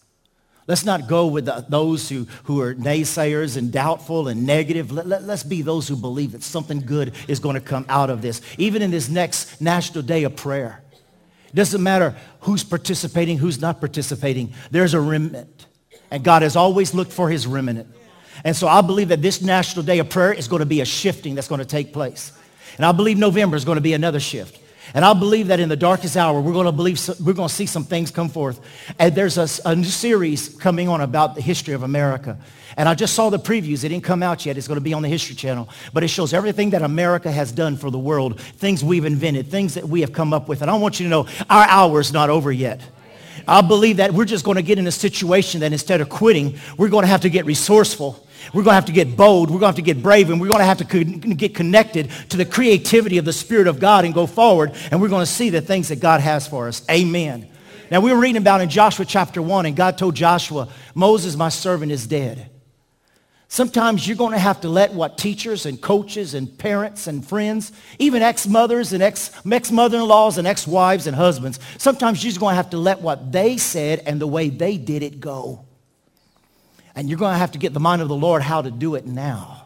Let's 0.67 0.85
not 0.85 1.07
go 1.07 1.25
with 1.25 1.45
the, 1.45 1.65
those 1.67 2.07
who, 2.07 2.27
who 2.43 2.61
are 2.61 2.75
naysayers 2.75 3.57
and 3.57 3.71
doubtful 3.71 4.27
and 4.27 4.45
negative. 4.45 4.91
Let, 4.91 5.07
let, 5.07 5.23
let's 5.23 5.41
be 5.41 5.63
those 5.63 5.87
who 5.87 5.95
believe 5.95 6.33
that 6.33 6.43
something 6.43 6.81
good 6.81 7.13
is 7.27 7.39
going 7.39 7.55
to 7.55 7.59
come 7.59 7.83
out 7.89 8.11
of 8.11 8.21
this. 8.21 8.39
Even 8.59 8.83
in 8.83 8.91
this 8.91 9.09
next 9.09 9.59
National 9.59 10.03
Day 10.03 10.23
of 10.23 10.35
Prayer. 10.35 10.83
It 11.47 11.55
doesn't 11.55 11.81
matter 11.81 12.15
who's 12.41 12.63
participating, 12.63 13.39
who's 13.39 13.59
not 13.59 13.79
participating. 13.79 14.53
There's 14.69 14.93
a 14.93 15.01
remnant. 15.01 15.65
And 16.11 16.23
God 16.23 16.43
has 16.43 16.55
always 16.55 16.93
looked 16.93 17.11
for 17.11 17.27
his 17.27 17.47
remnant. 17.47 17.87
And 18.43 18.55
so 18.55 18.67
I 18.67 18.81
believe 18.81 19.07
that 19.07 19.23
this 19.23 19.41
National 19.41 19.83
Day 19.83 19.97
of 19.97 20.11
Prayer 20.11 20.31
is 20.31 20.47
going 20.47 20.59
to 20.59 20.67
be 20.67 20.81
a 20.81 20.85
shifting 20.85 21.33
that's 21.33 21.47
going 21.47 21.57
to 21.57 21.65
take 21.65 21.91
place. 21.91 22.33
And 22.77 22.85
I 22.85 22.91
believe 22.91 23.17
November 23.17 23.57
is 23.57 23.65
going 23.65 23.77
to 23.77 23.81
be 23.81 23.93
another 23.93 24.19
shift. 24.19 24.59
And 24.93 25.05
I 25.05 25.13
believe 25.13 25.47
that 25.47 25.59
in 25.59 25.69
the 25.69 25.75
darkest 25.75 26.17
hour, 26.17 26.41
we're 26.41 26.53
going 26.53 26.65
to 26.65 26.71
believe, 26.71 27.00
we're 27.19 27.33
going 27.33 27.50
to 27.50 27.53
see 27.53 27.65
some 27.65 27.83
things 27.83 28.11
come 28.11 28.29
forth. 28.29 28.59
And 29.00 29.15
there's 29.15 29.38
a, 29.38 29.47
a 29.69 29.75
new 29.75 29.83
series 29.83 30.50
coming 30.50 30.89
on 30.89 31.01
about 31.01 31.35
the 31.35 31.41
history 31.41 31.73
of 31.73 31.83
America. 31.83 32.38
And 32.77 32.89
I 32.89 32.95
just 32.95 33.13
saw 33.13 33.29
the 33.29 33.39
previews. 33.39 33.83
It 33.83 33.89
didn't 33.89 34.03
come 34.03 34.23
out 34.23 34.45
yet. 34.45 34.57
It's 34.57 34.67
going 34.67 34.79
to 34.79 34.83
be 34.83 34.93
on 34.93 35.01
the 35.01 35.07
History 35.09 35.35
Channel. 35.35 35.69
But 35.93 36.03
it 36.03 36.07
shows 36.09 36.33
everything 36.33 36.71
that 36.71 36.81
America 36.81 37.31
has 37.31 37.51
done 37.51 37.77
for 37.77 37.89
the 37.89 38.00
world, 38.00 38.39
things 38.39 38.83
we've 38.83 39.05
invented, 39.05 39.50
things 39.50 39.75
that 39.75 39.88
we 39.88 40.01
have 40.01 40.13
come 40.13 40.33
up 40.33 40.47
with. 40.47 40.61
And 40.61 40.71
I 40.71 40.75
want 40.75 41.00
you 41.00 41.05
to 41.05 41.09
know 41.09 41.27
our 41.50 41.65
hour 41.65 42.00
is 42.00 42.11
not 42.11 42.29
over 42.29 42.51
yet. 42.51 42.81
I 43.47 43.61
believe 43.61 43.97
that 43.97 44.13
we're 44.13 44.25
just 44.25 44.45
going 44.45 44.57
to 44.57 44.61
get 44.61 44.77
in 44.77 44.88
a 44.88 44.91
situation 44.91 45.61
that 45.61 45.71
instead 45.71 46.01
of 46.01 46.09
quitting, 46.09 46.59
we're 46.77 46.89
going 46.89 47.03
to 47.03 47.07
have 47.09 47.21
to 47.21 47.29
get 47.29 47.45
resourceful 47.45 48.25
we're 48.53 48.63
going 48.63 48.71
to 48.71 48.75
have 48.75 48.86
to 48.86 48.91
get 48.91 49.15
bold. 49.15 49.50
We're 49.50 49.60
going 49.60 49.74
to 49.74 49.77
have 49.77 49.86
to 49.86 49.93
get 49.93 50.01
brave. 50.01 50.29
And 50.29 50.41
we're 50.41 50.48
going 50.48 50.60
to 50.60 50.65
have 50.65 50.79
to 50.79 51.03
get 51.36 51.55
connected 51.55 52.10
to 52.29 52.38
the 52.38 52.45
creativity 52.45 53.17
of 53.17 53.25
the 53.25 53.33
Spirit 53.33 53.67
of 53.67 53.79
God 53.79 54.05
and 54.05 54.13
go 54.13 54.27
forward. 54.27 54.74
And 54.91 55.01
we're 55.01 55.10
going 55.10 55.25
to 55.25 55.31
see 55.31 55.50
the 55.50 55.62
things 55.62 55.89
that 55.89 56.00
God 56.00 56.21
has 56.21 56.48
for 56.48 56.67
us. 56.67 56.83
Amen. 56.89 57.48
Now, 57.89 58.00
we 58.00 58.13
were 58.13 58.19
reading 58.19 58.41
about 58.41 58.62
in 58.62 58.69
Joshua 58.69 59.03
chapter 59.05 59.41
1, 59.41 59.65
and 59.65 59.75
God 59.75 59.98
told 59.98 60.15
Joshua, 60.15 60.69
Moses, 60.95 61.36
my 61.36 61.50
servant, 61.50 61.91
is 61.91 62.07
dead. 62.07 62.50
Sometimes 63.50 64.07
you're 64.07 64.15
going 64.15 64.31
to 64.31 64.39
have 64.39 64.62
to 64.62 64.69
let 64.69 64.93
what 64.93 65.17
teachers 65.17 65.65
and 65.65 65.81
coaches 65.81 66.33
and 66.33 66.57
parents 66.57 67.07
and 67.07 67.27
friends, 67.27 67.74
even 68.00 68.21
ex-mothers 68.21 68.93
and 68.93 69.03
ex, 69.03 69.29
ex-mother-in-laws 69.51 70.38
and 70.38 70.48
ex-wives 70.48 71.05
and 71.05 71.17
husbands, 71.17 71.60
sometimes 71.77 72.24
you're 72.24 72.29
just 72.29 72.39
going 72.39 72.53
to 72.53 72.55
have 72.55 72.69
to 72.69 72.77
let 72.77 73.01
what 73.01 73.33
they 73.33 73.57
said 73.57 74.03
and 74.05 74.21
the 74.21 74.27
way 74.27 74.48
they 74.48 74.77
did 74.77 75.03
it 75.03 75.19
go. 75.19 75.65
And 76.95 77.10
you're 77.10 77.19
going 77.19 77.33
to 77.33 77.39
have 77.39 77.51
to 77.53 77.60
get 77.60 77.74
the 77.74 77.79
mind 77.79 78.01
of 78.01 78.07
the 78.07 78.15
Lord 78.15 78.41
how 78.41 78.62
to 78.62 78.71
do 78.71 78.95
it 78.95 79.05
now. 79.05 79.65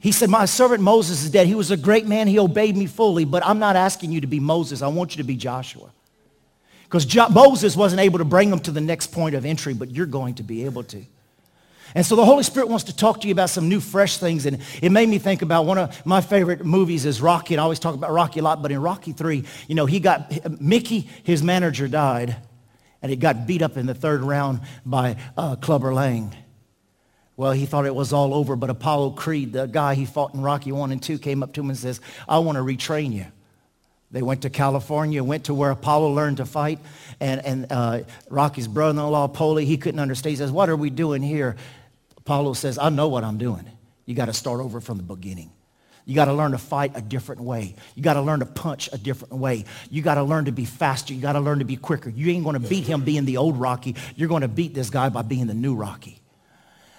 He 0.00 0.12
said, 0.12 0.30
my 0.30 0.46
servant 0.46 0.82
Moses 0.82 1.22
is 1.22 1.30
dead. 1.30 1.46
He 1.46 1.54
was 1.54 1.70
a 1.70 1.76
great 1.76 2.06
man. 2.06 2.26
He 2.26 2.38
obeyed 2.38 2.76
me 2.76 2.86
fully, 2.86 3.26
but 3.26 3.44
I'm 3.44 3.58
not 3.58 3.76
asking 3.76 4.12
you 4.12 4.22
to 4.22 4.26
be 4.26 4.40
Moses. 4.40 4.80
I 4.80 4.88
want 4.88 5.14
you 5.14 5.22
to 5.22 5.26
be 5.26 5.36
Joshua. 5.36 5.90
Because 6.84 7.04
jo- 7.04 7.28
Moses 7.28 7.76
wasn't 7.76 8.00
able 8.00 8.18
to 8.18 8.24
bring 8.24 8.50
them 8.50 8.60
to 8.60 8.70
the 8.70 8.80
next 8.80 9.08
point 9.08 9.34
of 9.34 9.44
entry, 9.44 9.74
but 9.74 9.90
you're 9.90 10.06
going 10.06 10.34
to 10.36 10.42
be 10.42 10.64
able 10.64 10.82
to. 10.84 11.04
And 11.94 12.06
so 12.06 12.16
the 12.16 12.24
Holy 12.24 12.44
Spirit 12.44 12.68
wants 12.68 12.84
to 12.84 12.96
talk 12.96 13.20
to 13.20 13.28
you 13.28 13.32
about 13.32 13.50
some 13.50 13.68
new, 13.68 13.80
fresh 13.80 14.16
things. 14.16 14.46
And 14.46 14.60
it 14.80 14.90
made 14.90 15.08
me 15.08 15.18
think 15.18 15.42
about 15.42 15.66
one 15.66 15.76
of 15.76 16.06
my 16.06 16.20
favorite 16.20 16.64
movies 16.64 17.04
is 17.04 17.20
Rocky. 17.20 17.54
And 17.54 17.60
I 17.60 17.64
always 17.64 17.78
talk 17.78 17.94
about 17.94 18.12
Rocky 18.12 18.40
a 18.40 18.42
lot. 18.42 18.62
But 18.62 18.72
in 18.72 18.80
Rocky 18.80 19.12
3, 19.12 19.44
you 19.68 19.74
know, 19.74 19.86
he 19.86 20.00
got, 20.00 20.60
Mickey, 20.60 21.08
his 21.24 21.42
manager, 21.42 21.88
died. 21.88 22.36
And 23.02 23.10
he 23.10 23.16
got 23.16 23.46
beat 23.46 23.62
up 23.62 23.76
in 23.76 23.86
the 23.86 23.94
third 23.94 24.22
round 24.22 24.60
by 24.84 25.16
uh, 25.36 25.56
Clubber 25.56 25.94
Lang. 25.94 26.34
Well, 27.36 27.52
he 27.52 27.64
thought 27.64 27.86
it 27.86 27.94
was 27.94 28.12
all 28.12 28.34
over. 28.34 28.56
But 28.56 28.68
Apollo 28.68 29.12
Creed, 29.12 29.54
the 29.54 29.66
guy 29.66 29.94
he 29.94 30.04
fought 30.04 30.34
in 30.34 30.42
Rocky 30.42 30.72
1 30.72 30.92
and 30.92 31.02
2, 31.02 31.18
came 31.18 31.42
up 31.42 31.54
to 31.54 31.62
him 31.62 31.70
and 31.70 31.78
says, 31.78 32.00
I 32.28 32.38
want 32.38 32.56
to 32.56 32.62
retrain 32.62 33.12
you. 33.12 33.26
They 34.10 34.22
went 34.22 34.42
to 34.42 34.50
California, 34.50 35.22
went 35.22 35.44
to 35.44 35.54
where 35.54 35.70
Apollo 35.70 36.12
learned 36.12 36.38
to 36.38 36.44
fight. 36.44 36.80
And, 37.20 37.44
and 37.44 37.66
uh, 37.70 38.00
Rocky's 38.28 38.68
brother-in-law, 38.68 39.28
Paulie, 39.28 39.64
he 39.64 39.76
couldn't 39.76 40.00
understand. 40.00 40.32
He 40.32 40.36
says, 40.36 40.50
what 40.50 40.68
are 40.68 40.76
we 40.76 40.90
doing 40.90 41.22
here? 41.22 41.56
Apollo 42.18 42.54
says, 42.54 42.76
I 42.76 42.90
know 42.90 43.08
what 43.08 43.24
I'm 43.24 43.38
doing. 43.38 43.64
You 44.04 44.14
got 44.14 44.26
to 44.26 44.32
start 44.32 44.60
over 44.60 44.80
from 44.80 44.96
the 44.96 45.02
beginning. 45.02 45.50
You 46.10 46.16
got 46.16 46.24
to 46.24 46.32
learn 46.32 46.50
to 46.50 46.58
fight 46.58 46.90
a 46.96 47.00
different 47.00 47.40
way. 47.40 47.76
You 47.94 48.02
got 48.02 48.14
to 48.14 48.20
learn 48.20 48.40
to 48.40 48.46
punch 48.46 48.88
a 48.92 48.98
different 48.98 49.34
way. 49.34 49.64
You 49.90 50.02
got 50.02 50.16
to 50.16 50.24
learn 50.24 50.46
to 50.46 50.50
be 50.50 50.64
faster. 50.64 51.14
You 51.14 51.20
got 51.20 51.34
to 51.34 51.40
learn 51.40 51.60
to 51.60 51.64
be 51.64 51.76
quicker. 51.76 52.10
You 52.10 52.32
ain't 52.32 52.42
going 52.42 52.60
to 52.60 52.68
beat 52.68 52.84
him 52.84 53.04
being 53.04 53.26
the 53.26 53.36
old 53.36 53.56
Rocky. 53.56 53.94
You're 54.16 54.28
going 54.28 54.42
to 54.42 54.48
beat 54.48 54.74
this 54.74 54.90
guy 54.90 55.08
by 55.08 55.22
being 55.22 55.46
the 55.46 55.54
new 55.54 55.76
Rocky. 55.76 56.19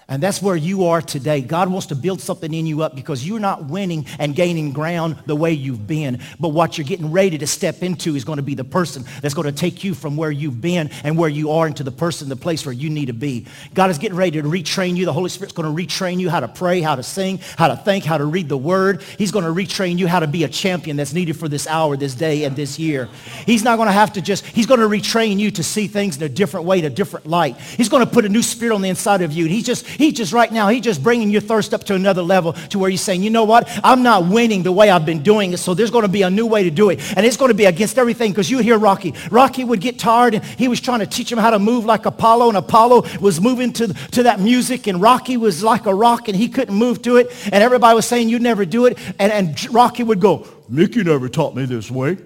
And 0.08 0.22
that's 0.22 0.42
where 0.42 0.56
you 0.56 0.86
are 0.86 1.00
today. 1.00 1.40
God 1.40 1.70
wants 1.70 1.86
to 1.86 1.94
build 1.94 2.20
something 2.20 2.52
in 2.52 2.66
you 2.66 2.82
up 2.82 2.94
because 2.94 3.26
you're 3.26 3.40
not 3.40 3.66
winning 3.66 4.06
and 4.18 4.34
gaining 4.34 4.72
ground 4.72 5.16
the 5.26 5.36
way 5.36 5.52
you've 5.52 5.86
been. 5.86 6.20
But 6.40 6.48
what 6.50 6.76
you're 6.76 6.86
getting 6.86 7.12
ready 7.12 7.38
to 7.38 7.46
step 7.46 7.82
into 7.82 8.16
is 8.16 8.24
going 8.24 8.38
to 8.38 8.42
be 8.42 8.54
the 8.54 8.64
person 8.64 9.04
that's 9.20 9.34
going 9.34 9.46
to 9.46 9.52
take 9.52 9.84
you 9.84 9.94
from 9.94 10.16
where 10.16 10.30
you've 10.30 10.60
been 10.60 10.90
and 11.04 11.16
where 11.16 11.30
you 11.30 11.52
are 11.52 11.66
into 11.66 11.84
the 11.84 11.92
person, 11.92 12.28
the 12.28 12.36
place 12.36 12.66
where 12.66 12.72
you 12.72 12.90
need 12.90 13.06
to 13.06 13.12
be. 13.12 13.46
God 13.74 13.90
is 13.90 13.98
getting 13.98 14.16
ready 14.16 14.42
to 14.42 14.46
retrain 14.46 14.96
you. 14.96 15.06
The 15.06 15.12
Holy 15.12 15.28
Spirit's 15.28 15.54
going 15.54 15.74
to 15.74 15.82
retrain 15.82 16.18
you 16.18 16.28
how 16.28 16.40
to 16.40 16.48
pray, 16.48 16.80
how 16.80 16.96
to 16.96 17.02
sing, 17.02 17.38
how 17.56 17.68
to 17.68 17.76
think, 17.76 18.04
how 18.04 18.18
to 18.18 18.24
read 18.24 18.48
the 18.48 18.58
word. 18.58 19.02
He's 19.18 19.30
going 19.30 19.44
to 19.44 19.50
retrain 19.52 19.98
you 19.98 20.08
how 20.08 20.20
to 20.20 20.26
be 20.26 20.44
a 20.44 20.48
champion 20.48 20.96
that's 20.96 21.14
needed 21.14 21.36
for 21.36 21.48
this 21.48 21.66
hour, 21.66 21.96
this 21.96 22.14
day, 22.14 22.44
and 22.44 22.56
this 22.56 22.78
year. 22.78 23.08
He's 23.46 23.62
not 23.62 23.76
going 23.76 23.88
to 23.88 23.92
have 23.92 24.12
to 24.14 24.20
just, 24.20 24.44
he's 24.46 24.66
going 24.66 24.80
to 24.80 24.88
retrain 24.88 25.38
you 25.38 25.50
to 25.52 25.62
see 25.62 25.86
things 25.86 26.16
in 26.16 26.22
a 26.22 26.28
different 26.28 26.66
way, 26.66 26.80
in 26.80 26.84
a 26.84 26.90
different 26.90 27.26
light. 27.26 27.56
He's 27.56 27.88
going 27.88 28.04
to 28.04 28.10
put 28.10 28.24
a 28.24 28.28
new 28.28 28.42
spirit 28.42 28.74
on 28.74 28.82
the 28.82 28.88
inside 28.88 29.22
of 29.22 29.32
you. 29.32 29.44
And 29.44 29.52
he's 29.52 29.64
just, 29.64 29.86
he 29.98 30.12
just 30.12 30.32
right 30.32 30.50
now, 30.50 30.68
he's 30.68 30.82
just 30.82 31.02
bringing 31.02 31.30
your 31.30 31.40
thirst 31.40 31.74
up 31.74 31.84
to 31.84 31.94
another 31.94 32.22
level 32.22 32.52
to 32.52 32.78
where 32.78 32.90
you're 32.90 32.98
saying, 32.98 33.22
you 33.22 33.30
know 33.30 33.44
what? 33.44 33.68
I'm 33.84 34.02
not 34.02 34.26
winning 34.26 34.62
the 34.62 34.72
way 34.72 34.90
I've 34.90 35.06
been 35.06 35.22
doing 35.22 35.52
it, 35.52 35.58
so 35.58 35.74
there's 35.74 35.90
going 35.90 36.02
to 36.02 36.08
be 36.08 36.22
a 36.22 36.30
new 36.30 36.46
way 36.46 36.64
to 36.64 36.70
do 36.70 36.90
it. 36.90 37.00
And 37.16 37.24
it's 37.26 37.36
going 37.36 37.50
to 37.50 37.54
be 37.54 37.64
against 37.64 37.98
everything 37.98 38.32
because 38.32 38.50
you 38.50 38.58
hear 38.58 38.78
Rocky. 38.78 39.14
Rocky 39.30 39.64
would 39.64 39.80
get 39.80 39.98
tired 39.98 40.34
and 40.34 40.44
he 40.44 40.68
was 40.68 40.80
trying 40.80 41.00
to 41.00 41.06
teach 41.06 41.30
him 41.30 41.38
how 41.38 41.50
to 41.50 41.58
move 41.58 41.84
like 41.84 42.06
Apollo 42.06 42.48
and 42.48 42.56
Apollo 42.56 43.06
was 43.20 43.40
moving 43.40 43.72
to, 43.74 43.88
to 43.88 44.24
that 44.24 44.40
music 44.40 44.86
and 44.86 45.00
Rocky 45.00 45.36
was 45.36 45.62
like 45.62 45.86
a 45.86 45.94
rock 45.94 46.28
and 46.28 46.36
he 46.36 46.48
couldn't 46.48 46.74
move 46.74 47.02
to 47.02 47.16
it. 47.16 47.30
And 47.52 47.62
everybody 47.62 47.94
was 47.94 48.06
saying, 48.06 48.28
you'd 48.28 48.42
never 48.42 48.64
do 48.64 48.86
it. 48.86 48.98
And, 49.18 49.32
and 49.32 49.72
Rocky 49.72 50.02
would 50.02 50.20
go, 50.20 50.46
Mickey 50.68 51.02
never 51.02 51.28
taught 51.28 51.54
me 51.54 51.64
this 51.64 51.90
way. 51.90 52.18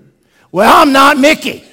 Well, 0.53 0.83
I'm 0.83 0.93
not 0.93 1.19
Mickey. 1.19 1.65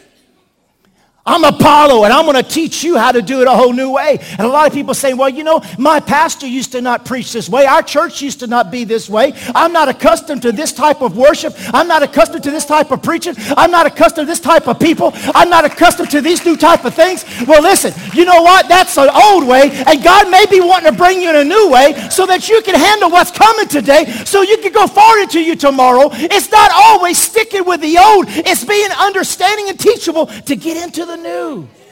I'm 1.25 1.45
Apollo 1.45 2.03
and 2.03 2.11
I'm 2.11 2.25
going 2.25 2.35
to 2.35 2.43
teach 2.43 2.83
you 2.83 2.97
how 2.97 3.13
to 3.13 3.21
do 3.21 3.39
it 3.39 3.47
a 3.47 3.51
whole 3.51 3.71
new 3.71 3.91
way. 3.91 4.19
And 4.31 4.41
a 4.41 4.47
lot 4.49 4.67
of 4.67 4.73
people 4.73 4.93
say, 4.93 5.13
well, 5.13 5.29
you 5.29 5.45
know, 5.45 5.61
my 5.77 6.01
pastor 6.01 6.45
used 6.45 6.73
to 6.73 6.81
not 6.81 7.05
preach 7.05 7.31
this 7.31 7.47
way. 7.47 7.65
Our 7.65 7.81
church 7.81 8.21
used 8.21 8.41
to 8.41 8.47
not 8.47 8.71
be 8.71 8.83
this 8.83 9.09
way. 9.09 9.31
I'm 9.55 9.71
not 9.71 9.87
accustomed 9.87 10.41
to 10.41 10.51
this 10.51 10.73
type 10.73 11.01
of 11.01 11.15
worship. 11.15 11.53
I'm 11.73 11.87
not 11.87 12.03
accustomed 12.03 12.43
to 12.43 12.51
this 12.51 12.65
type 12.65 12.91
of 12.91 13.01
preaching. 13.01 13.35
I'm 13.55 13.71
not 13.71 13.85
accustomed 13.85 14.27
to 14.27 14.31
this 14.31 14.41
type 14.41 14.67
of 14.67 14.81
people. 14.81 15.13
I'm 15.33 15.49
not 15.49 15.63
accustomed 15.63 16.11
to 16.11 16.19
these 16.19 16.43
new 16.43 16.57
type 16.57 16.83
of 16.83 16.93
things. 16.93 17.23
Well, 17.47 17.61
listen, 17.61 17.93
you 18.13 18.25
know 18.25 18.41
what? 18.41 18.67
That's 18.67 18.97
an 18.97 19.09
old 19.09 19.47
way. 19.47 19.71
And 19.87 20.03
God 20.03 20.29
may 20.29 20.45
be 20.47 20.59
wanting 20.59 20.91
to 20.91 20.97
bring 20.97 21.21
you 21.21 21.29
in 21.29 21.37
a 21.37 21.43
new 21.45 21.69
way 21.69 21.93
so 22.09 22.25
that 22.25 22.49
you 22.49 22.61
can 22.63 22.75
handle 22.75 23.09
what's 23.09 23.31
coming 23.31 23.69
today 23.69 24.11
so 24.25 24.41
you 24.41 24.57
can 24.57 24.73
go 24.73 24.87
forward 24.87 25.21
into 25.21 25.41
you 25.41 25.55
tomorrow. 25.55 26.09
It's 26.11 26.51
not 26.51 26.71
always 26.73 27.17
sticking 27.17 27.63
with 27.63 27.79
the 27.79 27.97
old. 27.97 28.25
It's 28.27 28.65
being 28.65 28.91
understanding 28.91 29.69
and 29.69 29.79
teachable 29.79 30.25
to 30.25 30.55
get 30.57 30.75
into 30.75 31.05
the 31.05 31.12
the 31.15 31.21
new. 31.21 31.82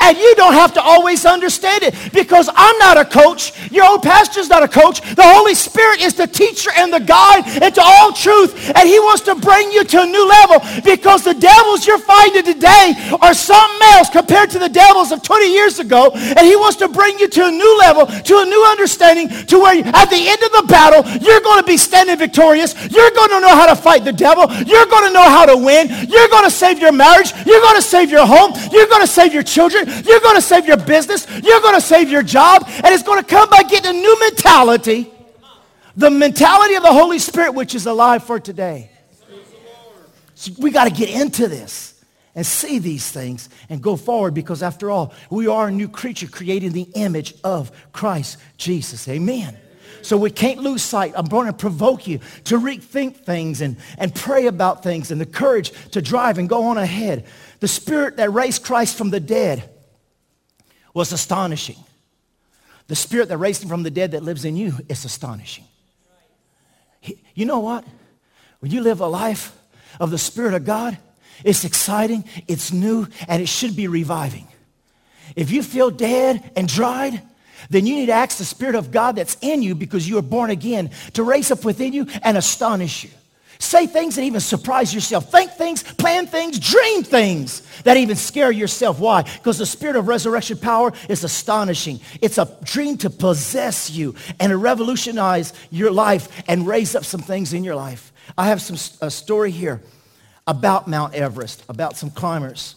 And 0.00 0.16
you 0.16 0.34
don't 0.36 0.54
have 0.54 0.72
to 0.74 0.82
always 0.82 1.24
understand 1.24 1.82
it 1.82 1.94
because 2.12 2.48
I'm 2.54 2.78
not 2.78 2.96
a 2.98 3.04
coach. 3.04 3.52
Your 3.70 3.86
old 3.86 4.02
pastor's 4.02 4.48
not 4.48 4.62
a 4.62 4.68
coach. 4.68 5.00
The 5.14 5.22
Holy 5.22 5.54
Spirit 5.54 6.00
is 6.00 6.14
the 6.14 6.26
teacher 6.26 6.70
and 6.76 6.92
the 6.92 7.00
guide 7.00 7.62
into 7.62 7.82
all 7.82 8.12
truth. 8.12 8.72
And 8.74 8.88
he 8.88 8.98
wants 8.98 9.22
to 9.22 9.34
bring 9.34 9.72
you 9.72 9.84
to 9.84 10.02
a 10.02 10.06
new 10.06 10.28
level 10.28 10.60
because 10.84 11.24
the 11.24 11.34
devils 11.34 11.86
you're 11.86 11.98
fighting 11.98 12.42
today 12.44 12.94
are 13.20 13.34
something 13.34 13.88
else 13.92 14.10
compared 14.10 14.50
to 14.50 14.58
the 14.58 14.68
devils 14.68 15.12
of 15.12 15.22
20 15.22 15.52
years 15.52 15.78
ago. 15.78 16.10
And 16.14 16.40
he 16.40 16.56
wants 16.56 16.76
to 16.78 16.88
bring 16.88 17.18
you 17.18 17.28
to 17.28 17.46
a 17.46 17.50
new 17.50 17.78
level, 17.78 18.06
to 18.06 18.38
a 18.38 18.44
new 18.44 18.64
understanding, 18.70 19.28
to 19.46 19.58
where 19.58 19.78
at 19.86 20.10
the 20.10 20.28
end 20.28 20.42
of 20.42 20.52
the 20.52 20.64
battle, 20.68 21.04
you're 21.20 21.40
going 21.40 21.60
to 21.60 21.66
be 21.66 21.76
standing 21.76 22.16
victorious. 22.16 22.74
You're 22.90 23.10
going 23.10 23.30
to 23.30 23.40
know 23.40 23.54
how 23.54 23.66
to 23.66 23.76
fight 23.76 24.04
the 24.04 24.12
devil. 24.12 24.50
You're 24.64 24.86
going 24.86 25.06
to 25.06 25.12
know 25.12 25.28
how 25.28 25.46
to 25.46 25.56
win. 25.56 25.88
You're 26.08 26.28
going 26.28 26.44
to 26.44 26.50
save 26.50 26.78
your 26.78 26.92
marriage. 26.92 27.32
You're 27.46 27.60
going 27.60 27.76
to 27.76 27.82
save 27.82 28.10
your 28.10 28.26
home. 28.26 28.52
You're 28.72 28.86
going 28.86 29.02
to 29.02 29.06
save 29.06 29.32
your 29.32 29.42
children 29.42 29.77
You're 29.84 30.20
going 30.20 30.36
to 30.36 30.42
save 30.42 30.66
your 30.66 30.76
business. 30.76 31.26
You're 31.42 31.60
going 31.60 31.74
to 31.74 31.80
save 31.80 32.10
your 32.10 32.22
job. 32.22 32.64
And 32.66 32.86
it's 32.86 33.02
going 33.02 33.22
to 33.22 33.28
come 33.28 33.48
by 33.50 33.62
getting 33.62 33.96
a 33.96 34.00
new 34.00 34.20
mentality. 34.20 35.12
The 35.96 36.10
mentality 36.10 36.74
of 36.74 36.82
the 36.82 36.92
Holy 36.92 37.18
Spirit, 37.18 37.54
which 37.54 37.74
is 37.74 37.86
alive 37.86 38.22
for 38.22 38.38
today. 38.38 38.90
So 40.34 40.52
we 40.58 40.70
got 40.70 40.84
to 40.84 40.90
get 40.90 41.10
into 41.10 41.48
this 41.48 42.00
and 42.36 42.46
see 42.46 42.78
these 42.78 43.10
things 43.10 43.48
and 43.68 43.82
go 43.82 43.96
forward 43.96 44.32
because 44.32 44.62
after 44.62 44.90
all, 44.90 45.12
we 45.28 45.48
are 45.48 45.66
a 45.66 45.72
new 45.72 45.88
creature 45.88 46.28
created 46.28 46.72
the 46.72 46.86
image 46.94 47.34
of 47.42 47.72
Christ 47.92 48.38
Jesus. 48.56 49.08
Amen. 49.08 49.56
So 50.08 50.16
we 50.16 50.30
can't 50.30 50.60
lose 50.60 50.82
sight. 50.82 51.12
I'm 51.14 51.26
going 51.26 51.48
to 51.48 51.52
provoke 51.52 52.06
you 52.06 52.20
to 52.44 52.58
rethink 52.58 53.16
things 53.16 53.60
and, 53.60 53.76
and 53.98 54.14
pray 54.14 54.46
about 54.46 54.82
things 54.82 55.10
and 55.10 55.20
the 55.20 55.26
courage 55.26 55.70
to 55.90 56.00
drive 56.00 56.38
and 56.38 56.48
go 56.48 56.64
on 56.64 56.78
ahead. 56.78 57.26
The 57.60 57.68
spirit 57.68 58.16
that 58.16 58.32
raised 58.32 58.64
Christ 58.64 58.96
from 58.96 59.10
the 59.10 59.20
dead 59.20 59.68
was 60.94 61.12
astonishing. 61.12 61.76
The 62.86 62.96
spirit 62.96 63.28
that 63.28 63.36
raised 63.36 63.62
him 63.62 63.68
from 63.68 63.82
the 63.82 63.90
dead 63.90 64.12
that 64.12 64.22
lives 64.22 64.46
in 64.46 64.56
you 64.56 64.78
is 64.88 65.04
astonishing. 65.04 65.64
You 67.34 67.44
know 67.44 67.58
what? 67.58 67.84
When 68.60 68.72
you 68.72 68.80
live 68.80 69.02
a 69.02 69.06
life 69.06 69.54
of 70.00 70.10
the 70.10 70.16
Spirit 70.16 70.54
of 70.54 70.64
God, 70.64 70.96
it's 71.44 71.66
exciting, 71.66 72.24
it's 72.46 72.72
new, 72.72 73.08
and 73.28 73.42
it 73.42 73.48
should 73.50 73.76
be 73.76 73.88
reviving. 73.88 74.48
If 75.36 75.50
you 75.50 75.62
feel 75.62 75.90
dead 75.90 76.50
and 76.56 76.66
dried, 76.66 77.20
then 77.70 77.86
you 77.86 77.96
need 77.96 78.06
to 78.06 78.12
ask 78.12 78.38
the 78.38 78.44
Spirit 78.44 78.74
of 78.74 78.90
God 78.90 79.16
that's 79.16 79.36
in 79.40 79.62
you 79.62 79.74
because 79.74 80.08
you 80.08 80.18
are 80.18 80.22
born 80.22 80.50
again 80.50 80.90
to 81.14 81.22
raise 81.22 81.50
up 81.50 81.64
within 81.64 81.92
you 81.92 82.06
and 82.22 82.36
astonish 82.36 83.04
you. 83.04 83.10
Say 83.60 83.88
things 83.88 84.14
that 84.14 84.22
even 84.22 84.40
surprise 84.40 84.94
yourself. 84.94 85.32
Think 85.32 85.50
things, 85.50 85.82
plan 85.82 86.26
things, 86.26 86.60
dream 86.60 87.02
things 87.02 87.62
that 87.82 87.96
even 87.96 88.14
scare 88.14 88.52
yourself. 88.52 89.00
Why? 89.00 89.22
Because 89.22 89.58
the 89.58 89.66
spirit 89.66 89.96
of 89.96 90.06
resurrection 90.06 90.58
power 90.58 90.92
is 91.08 91.24
astonishing. 91.24 91.98
It's 92.20 92.38
a 92.38 92.56
dream 92.62 92.96
to 92.98 93.10
possess 93.10 93.90
you 93.90 94.14
and 94.38 94.50
to 94.50 94.56
revolutionize 94.56 95.52
your 95.70 95.90
life 95.90 96.44
and 96.46 96.68
raise 96.68 96.94
up 96.94 97.04
some 97.04 97.20
things 97.20 97.52
in 97.52 97.64
your 97.64 97.74
life. 97.74 98.12
I 98.36 98.46
have 98.46 98.62
some 98.62 98.76
a 99.00 99.10
story 99.10 99.50
here 99.50 99.82
about 100.46 100.86
Mount 100.86 101.14
Everest, 101.14 101.64
about 101.68 101.96
some 101.96 102.10
climbers. 102.10 102.76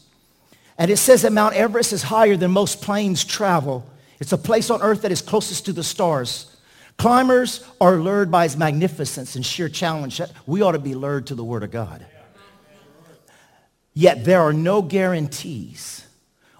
And 0.79 0.89
it 0.89 0.97
says 0.97 1.21
that 1.21 1.31
Mount 1.31 1.53
Everest 1.53 1.93
is 1.93 2.01
higher 2.01 2.35
than 2.35 2.49
most 2.49 2.81
planes 2.81 3.23
travel. 3.23 3.85
It's 4.21 4.31
a 4.31 4.37
place 4.37 4.69
on 4.69 4.83
earth 4.83 5.01
that 5.01 5.11
is 5.11 5.21
closest 5.21 5.65
to 5.65 5.73
the 5.73 5.83
stars. 5.83 6.55
Climbers 6.97 7.65
are 7.81 7.95
lured 7.95 8.29
by 8.29 8.43
his 8.43 8.55
magnificence 8.55 9.35
and 9.35 9.43
sheer 9.43 9.67
challenge. 9.67 10.21
We 10.45 10.61
ought 10.61 10.73
to 10.73 10.79
be 10.79 10.93
lured 10.93 11.27
to 11.27 11.35
the 11.35 11.43
Word 11.43 11.63
of 11.63 11.71
God. 11.71 12.05
Yet 13.95 14.23
there 14.23 14.41
are 14.41 14.53
no 14.53 14.83
guarantees. 14.83 16.05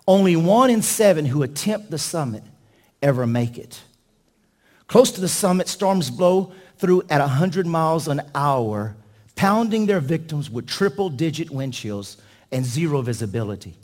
Only 0.08 0.36
one 0.36 0.72
in 0.72 0.82
seven 0.82 1.28
who 1.28 1.44
attempt 1.44 1.92
the 1.92 2.00
summit 2.00 2.44
ever 3.00 3.28
make 3.28 3.60
it. 3.60 3.80
Close 4.88 5.12
to 5.12 5.22
the 5.22 5.30
summit, 5.30 5.68
storms 5.68 6.10
blow 6.10 6.52
through 6.80 7.04
at 7.12 7.22
100 7.22 7.68
miles 7.68 8.08
an 8.08 8.22
hour, 8.34 8.96
pounding 9.36 9.86
their 9.86 10.00
victims 10.00 10.50
with 10.50 10.66
triple-digit 10.66 11.52
wind 11.52 11.76
chills 11.76 12.18
and 12.52 12.66
zero 12.66 13.04
visibility. 13.04 13.76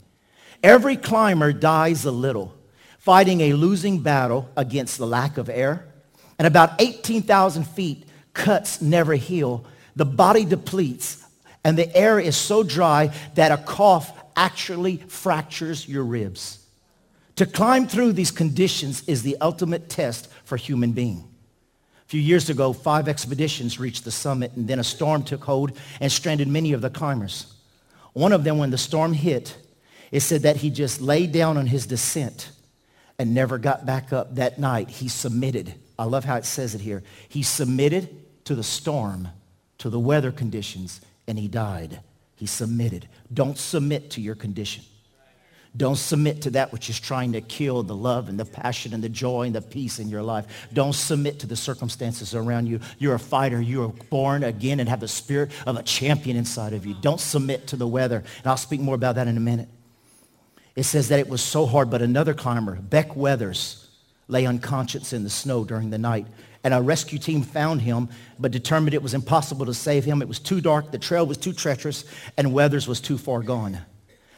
Every 0.64 0.96
climber 0.96 1.52
dies 1.52 2.04
a 2.04 2.10
little, 2.10 2.57
fighting 3.08 3.40
a 3.40 3.54
losing 3.54 4.00
battle 4.00 4.46
against 4.54 4.98
the 4.98 5.06
lack 5.06 5.38
of 5.38 5.48
air, 5.48 5.82
And 6.38 6.46
about 6.46 6.78
18,000 6.78 7.64
feet, 7.64 8.04
cuts 8.34 8.82
never 8.82 9.14
heal. 9.14 9.64
The 9.96 10.04
body 10.04 10.44
depletes, 10.44 11.24
and 11.64 11.78
the 11.78 11.96
air 11.96 12.20
is 12.20 12.36
so 12.36 12.62
dry 12.62 13.10
that 13.34 13.50
a 13.50 13.56
cough 13.56 14.12
actually 14.36 14.98
fractures 15.08 15.88
your 15.88 16.04
ribs. 16.04 16.62
To 17.36 17.46
climb 17.46 17.88
through 17.88 18.12
these 18.12 18.30
conditions 18.30 19.02
is 19.08 19.22
the 19.22 19.38
ultimate 19.40 19.88
test 19.88 20.28
for 20.44 20.58
human 20.58 20.92
being. 20.92 21.26
A 22.04 22.08
few 22.08 22.20
years 22.20 22.50
ago, 22.50 22.74
five 22.74 23.08
expeditions 23.08 23.80
reached 23.80 24.04
the 24.04 24.10
summit, 24.10 24.52
and 24.54 24.68
then 24.68 24.80
a 24.80 24.84
storm 24.84 25.22
took 25.22 25.44
hold 25.44 25.72
and 25.98 26.12
stranded 26.12 26.46
many 26.46 26.74
of 26.74 26.82
the 26.82 26.90
climbers. 26.90 27.54
One 28.12 28.34
of 28.34 28.44
them, 28.44 28.58
when 28.58 28.68
the 28.68 28.76
storm 28.76 29.14
hit, 29.14 29.56
it 30.12 30.20
said 30.20 30.42
that 30.42 30.56
he 30.56 30.68
just 30.68 31.00
laid 31.00 31.32
down 31.32 31.56
on 31.56 31.66
his 31.66 31.86
descent 31.86 32.50
and 33.18 33.34
never 33.34 33.58
got 33.58 33.84
back 33.84 34.12
up 34.12 34.36
that 34.36 34.58
night. 34.58 34.88
He 34.88 35.08
submitted. 35.08 35.74
I 35.98 36.04
love 36.04 36.24
how 36.24 36.36
it 36.36 36.44
says 36.44 36.74
it 36.74 36.80
here. 36.80 37.02
He 37.28 37.42
submitted 37.42 38.08
to 38.44 38.54
the 38.54 38.62
storm, 38.62 39.28
to 39.78 39.90
the 39.90 39.98
weather 39.98 40.30
conditions, 40.30 41.00
and 41.26 41.38
he 41.38 41.48
died. 41.48 42.00
He 42.36 42.46
submitted. 42.46 43.08
Don't 43.32 43.58
submit 43.58 44.10
to 44.12 44.20
your 44.20 44.36
condition. 44.36 44.84
Don't 45.76 45.96
submit 45.96 46.42
to 46.42 46.50
that 46.50 46.72
which 46.72 46.88
is 46.88 46.98
trying 46.98 47.32
to 47.32 47.40
kill 47.40 47.82
the 47.82 47.94
love 47.94 48.28
and 48.28 48.40
the 48.40 48.44
passion 48.44 48.94
and 48.94 49.04
the 49.04 49.08
joy 49.08 49.44
and 49.46 49.54
the 49.54 49.60
peace 49.60 49.98
in 49.98 50.08
your 50.08 50.22
life. 50.22 50.46
Don't 50.72 50.94
submit 50.94 51.40
to 51.40 51.46
the 51.46 51.56
circumstances 51.56 52.34
around 52.34 52.66
you. 52.66 52.80
You're 52.98 53.14
a 53.14 53.18
fighter. 53.20 53.60
You 53.60 53.84
are 53.84 53.88
born 53.88 54.44
again 54.44 54.80
and 54.80 54.88
have 54.88 55.00
the 55.00 55.08
spirit 55.08 55.50
of 55.66 55.76
a 55.76 55.82
champion 55.82 56.36
inside 56.36 56.72
of 56.72 56.86
you. 56.86 56.94
Don't 56.94 57.20
submit 57.20 57.66
to 57.68 57.76
the 57.76 57.86
weather. 57.86 58.16
And 58.16 58.46
I'll 58.46 58.56
speak 58.56 58.80
more 58.80 58.94
about 58.94 59.16
that 59.16 59.28
in 59.28 59.36
a 59.36 59.40
minute. 59.40 59.68
It 60.78 60.84
says 60.84 61.08
that 61.08 61.18
it 61.18 61.28
was 61.28 61.42
so 61.42 61.66
hard, 61.66 61.90
but 61.90 62.02
another 62.02 62.34
climber, 62.34 62.76
Beck 62.76 63.16
Weathers, 63.16 63.88
lay 64.28 64.46
unconscious 64.46 65.12
in 65.12 65.24
the 65.24 65.28
snow 65.28 65.64
during 65.64 65.90
the 65.90 65.98
night. 65.98 66.24
And 66.62 66.72
a 66.72 66.80
rescue 66.80 67.18
team 67.18 67.42
found 67.42 67.82
him, 67.82 68.08
but 68.38 68.52
determined 68.52 68.94
it 68.94 69.02
was 69.02 69.12
impossible 69.12 69.66
to 69.66 69.74
save 69.74 70.04
him. 70.04 70.22
It 70.22 70.28
was 70.28 70.38
too 70.38 70.60
dark, 70.60 70.92
the 70.92 70.98
trail 70.98 71.26
was 71.26 71.36
too 71.36 71.52
treacherous, 71.52 72.04
and 72.36 72.52
Weathers 72.52 72.86
was 72.86 73.00
too 73.00 73.18
far 73.18 73.42
gone. 73.42 73.80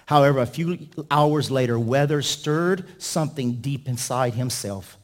However, 0.07 0.39
a 0.39 0.47
few 0.47 0.89
hours 1.11 1.51
later, 1.51 1.79
Weathers 1.79 2.27
stirred 2.27 2.87
something 2.97 3.57
deep 3.57 3.87
inside 3.87 4.33
himself 4.33 4.97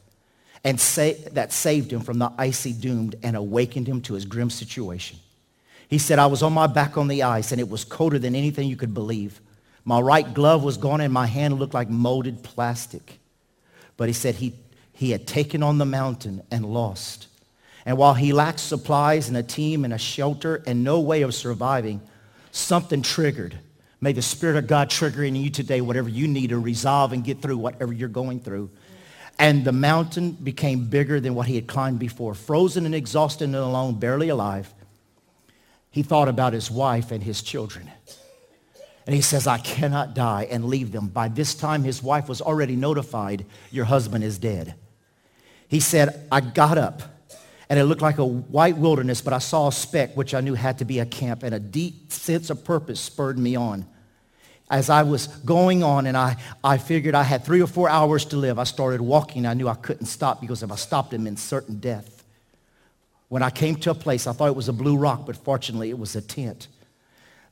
and 0.63 0.79
say, 0.79 1.23
that 1.33 1.53
saved 1.53 1.93
him 1.93 2.01
from 2.01 2.17
the 2.17 2.31
icy 2.39 2.73
doomed 2.73 3.13
and 3.21 3.35
awakened 3.35 3.87
him 3.87 4.01
to 4.01 4.15
his 4.15 4.25
grim 4.25 4.49
situation. 4.49 5.19
He 5.87 5.99
said, 5.99 6.17
I 6.17 6.25
was 6.25 6.41
on 6.41 6.53
my 6.53 6.65
back 6.65 6.97
on 6.97 7.07
the 7.07 7.21
ice, 7.21 7.51
and 7.51 7.61
it 7.61 7.69
was 7.69 7.85
colder 7.85 8.17
than 8.17 8.33
anything 8.33 8.67
you 8.67 8.75
could 8.75 8.95
believe. 8.95 9.39
My 9.87 10.01
right 10.01 10.33
glove 10.33 10.65
was 10.65 10.75
gone 10.75 10.99
and 10.99 11.13
my 11.13 11.27
hand 11.27 11.59
looked 11.59 11.73
like 11.73 11.89
molded 11.89 12.43
plastic. 12.43 13.21
But 13.95 14.09
he 14.09 14.13
said 14.13 14.35
he, 14.35 14.53
he 14.91 15.11
had 15.11 15.25
taken 15.25 15.63
on 15.63 15.77
the 15.77 15.85
mountain 15.85 16.43
and 16.51 16.65
lost. 16.65 17.27
And 17.85 17.97
while 17.97 18.13
he 18.13 18.33
lacked 18.33 18.59
supplies 18.59 19.29
and 19.29 19.37
a 19.37 19.43
team 19.43 19.85
and 19.85 19.93
a 19.93 19.97
shelter 19.97 20.61
and 20.67 20.83
no 20.83 20.99
way 20.99 21.21
of 21.21 21.33
surviving, 21.33 22.01
something 22.51 23.01
triggered. 23.01 23.57
May 24.01 24.11
the 24.11 24.21
Spirit 24.21 24.57
of 24.57 24.67
God 24.67 24.89
trigger 24.89 25.23
in 25.23 25.37
you 25.37 25.49
today 25.49 25.79
whatever 25.79 26.09
you 26.09 26.27
need 26.27 26.49
to 26.49 26.59
resolve 26.59 27.13
and 27.13 27.23
get 27.23 27.41
through 27.41 27.57
whatever 27.57 27.93
you're 27.93 28.09
going 28.09 28.41
through. 28.41 28.69
And 29.39 29.63
the 29.63 29.71
mountain 29.71 30.31
became 30.31 30.89
bigger 30.89 31.21
than 31.21 31.33
what 31.33 31.47
he 31.47 31.55
had 31.55 31.67
climbed 31.67 31.99
before. 31.99 32.35
Frozen 32.35 32.85
and 32.85 32.93
exhausted 32.93 33.45
and 33.45 33.55
alone, 33.55 33.97
barely 33.97 34.27
alive, 34.27 34.73
he 35.91 36.03
thought 36.03 36.27
about 36.27 36.51
his 36.51 36.69
wife 36.69 37.09
and 37.09 37.23
his 37.23 37.41
children. 37.41 37.89
And 39.07 39.15
he 39.15 39.21
says, 39.21 39.47
I 39.47 39.57
cannot 39.57 40.13
die 40.13 40.47
and 40.51 40.65
leave 40.65 40.91
them. 40.91 41.07
By 41.07 41.29
this 41.29 41.55
time, 41.55 41.83
his 41.83 42.03
wife 42.03 42.27
was 42.27 42.41
already 42.41 42.75
notified, 42.75 43.45
your 43.71 43.85
husband 43.85 44.23
is 44.23 44.37
dead. 44.37 44.75
He 45.69 45.79
said, 45.79 46.27
I 46.29 46.41
got 46.41 46.77
up 46.77 47.01
and 47.69 47.79
it 47.79 47.85
looked 47.85 48.01
like 48.01 48.17
a 48.17 48.25
white 48.25 48.77
wilderness, 48.77 49.21
but 49.21 49.33
I 49.33 49.39
saw 49.39 49.67
a 49.67 49.71
speck, 49.71 50.15
which 50.15 50.33
I 50.33 50.41
knew 50.41 50.53
had 50.53 50.77
to 50.79 50.85
be 50.85 50.99
a 50.99 51.05
camp, 51.05 51.43
and 51.43 51.53
a 51.53 51.59
deep 51.59 52.11
sense 52.11 52.49
of 52.49 52.63
purpose 52.63 52.99
spurred 52.99 53.37
me 53.37 53.55
on. 53.55 53.85
As 54.69 54.89
I 54.89 55.03
was 55.03 55.27
going 55.27 55.83
on 55.83 56.07
and 56.07 56.17
I, 56.17 56.35
I 56.61 56.77
figured 56.77 57.15
I 57.15 57.23
had 57.23 57.45
three 57.45 57.61
or 57.61 57.67
four 57.67 57.89
hours 57.89 58.25
to 58.25 58.37
live, 58.37 58.59
I 58.59 58.65
started 58.65 58.99
walking. 58.99 59.45
I 59.45 59.53
knew 59.53 59.67
I 59.67 59.75
couldn't 59.75 60.07
stop 60.07 60.41
because 60.41 60.63
if 60.63 60.71
I 60.71 60.75
stopped, 60.75 61.13
it 61.13 61.19
meant 61.19 61.39
certain 61.39 61.79
death. 61.79 62.25
When 63.29 63.43
I 63.43 63.49
came 63.49 63.75
to 63.77 63.91
a 63.91 63.95
place, 63.95 64.27
I 64.27 64.33
thought 64.33 64.47
it 64.47 64.55
was 64.55 64.67
a 64.67 64.73
blue 64.73 64.97
rock, 64.97 65.25
but 65.25 65.37
fortunately 65.37 65.89
it 65.89 65.97
was 65.97 66.15
a 66.15 66.21
tent. 66.21 66.67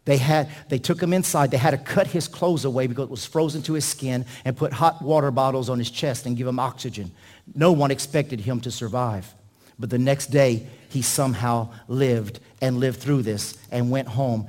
They, 0.05 0.17
had, 0.17 0.49
they 0.69 0.77
took 0.77 1.01
him 1.01 1.13
inside. 1.13 1.49
They 1.51 1.57
had 1.57 1.71
to 1.71 1.77
cut 1.77 2.07
his 2.07 2.27
clothes 2.27 2.63
away 2.63 2.85
because 2.87 3.05
it 3.05 3.09
was 3.09 3.25
frozen 3.25 3.63
to 3.63 3.73
his 3.73 3.85
skin 3.85 4.25
and 4.45 4.55
put 4.55 4.71
hot 4.71 5.01
water 5.01 5.31
bottles 5.31 5.67
on 5.69 5.79
his 5.79 5.89
chest 5.89 6.27
and 6.27 6.37
give 6.37 6.47
him 6.47 6.59
oxygen. 6.59 7.11
No 7.55 7.71
one 7.71 7.89
expected 7.89 8.39
him 8.39 8.61
to 8.61 8.71
survive. 8.71 9.33
But 9.79 9.89
the 9.89 9.97
next 9.97 10.27
day, 10.27 10.67
he 10.89 11.01
somehow 11.01 11.73
lived 11.87 12.39
and 12.61 12.77
lived 12.77 12.99
through 12.99 13.23
this 13.23 13.57
and 13.71 13.89
went 13.89 14.07
home 14.07 14.47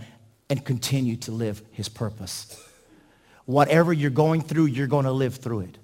and 0.49 0.65
continued 0.65 1.23
to 1.23 1.33
live 1.33 1.63
his 1.73 1.89
purpose. 1.89 2.63
Whatever 3.47 3.93
you're 3.93 4.11
going 4.11 4.43
through, 4.43 4.67
you're 4.67 4.87
going 4.87 5.07
to 5.07 5.13
live 5.13 5.37
through 5.37 5.61
it. 5.61 5.79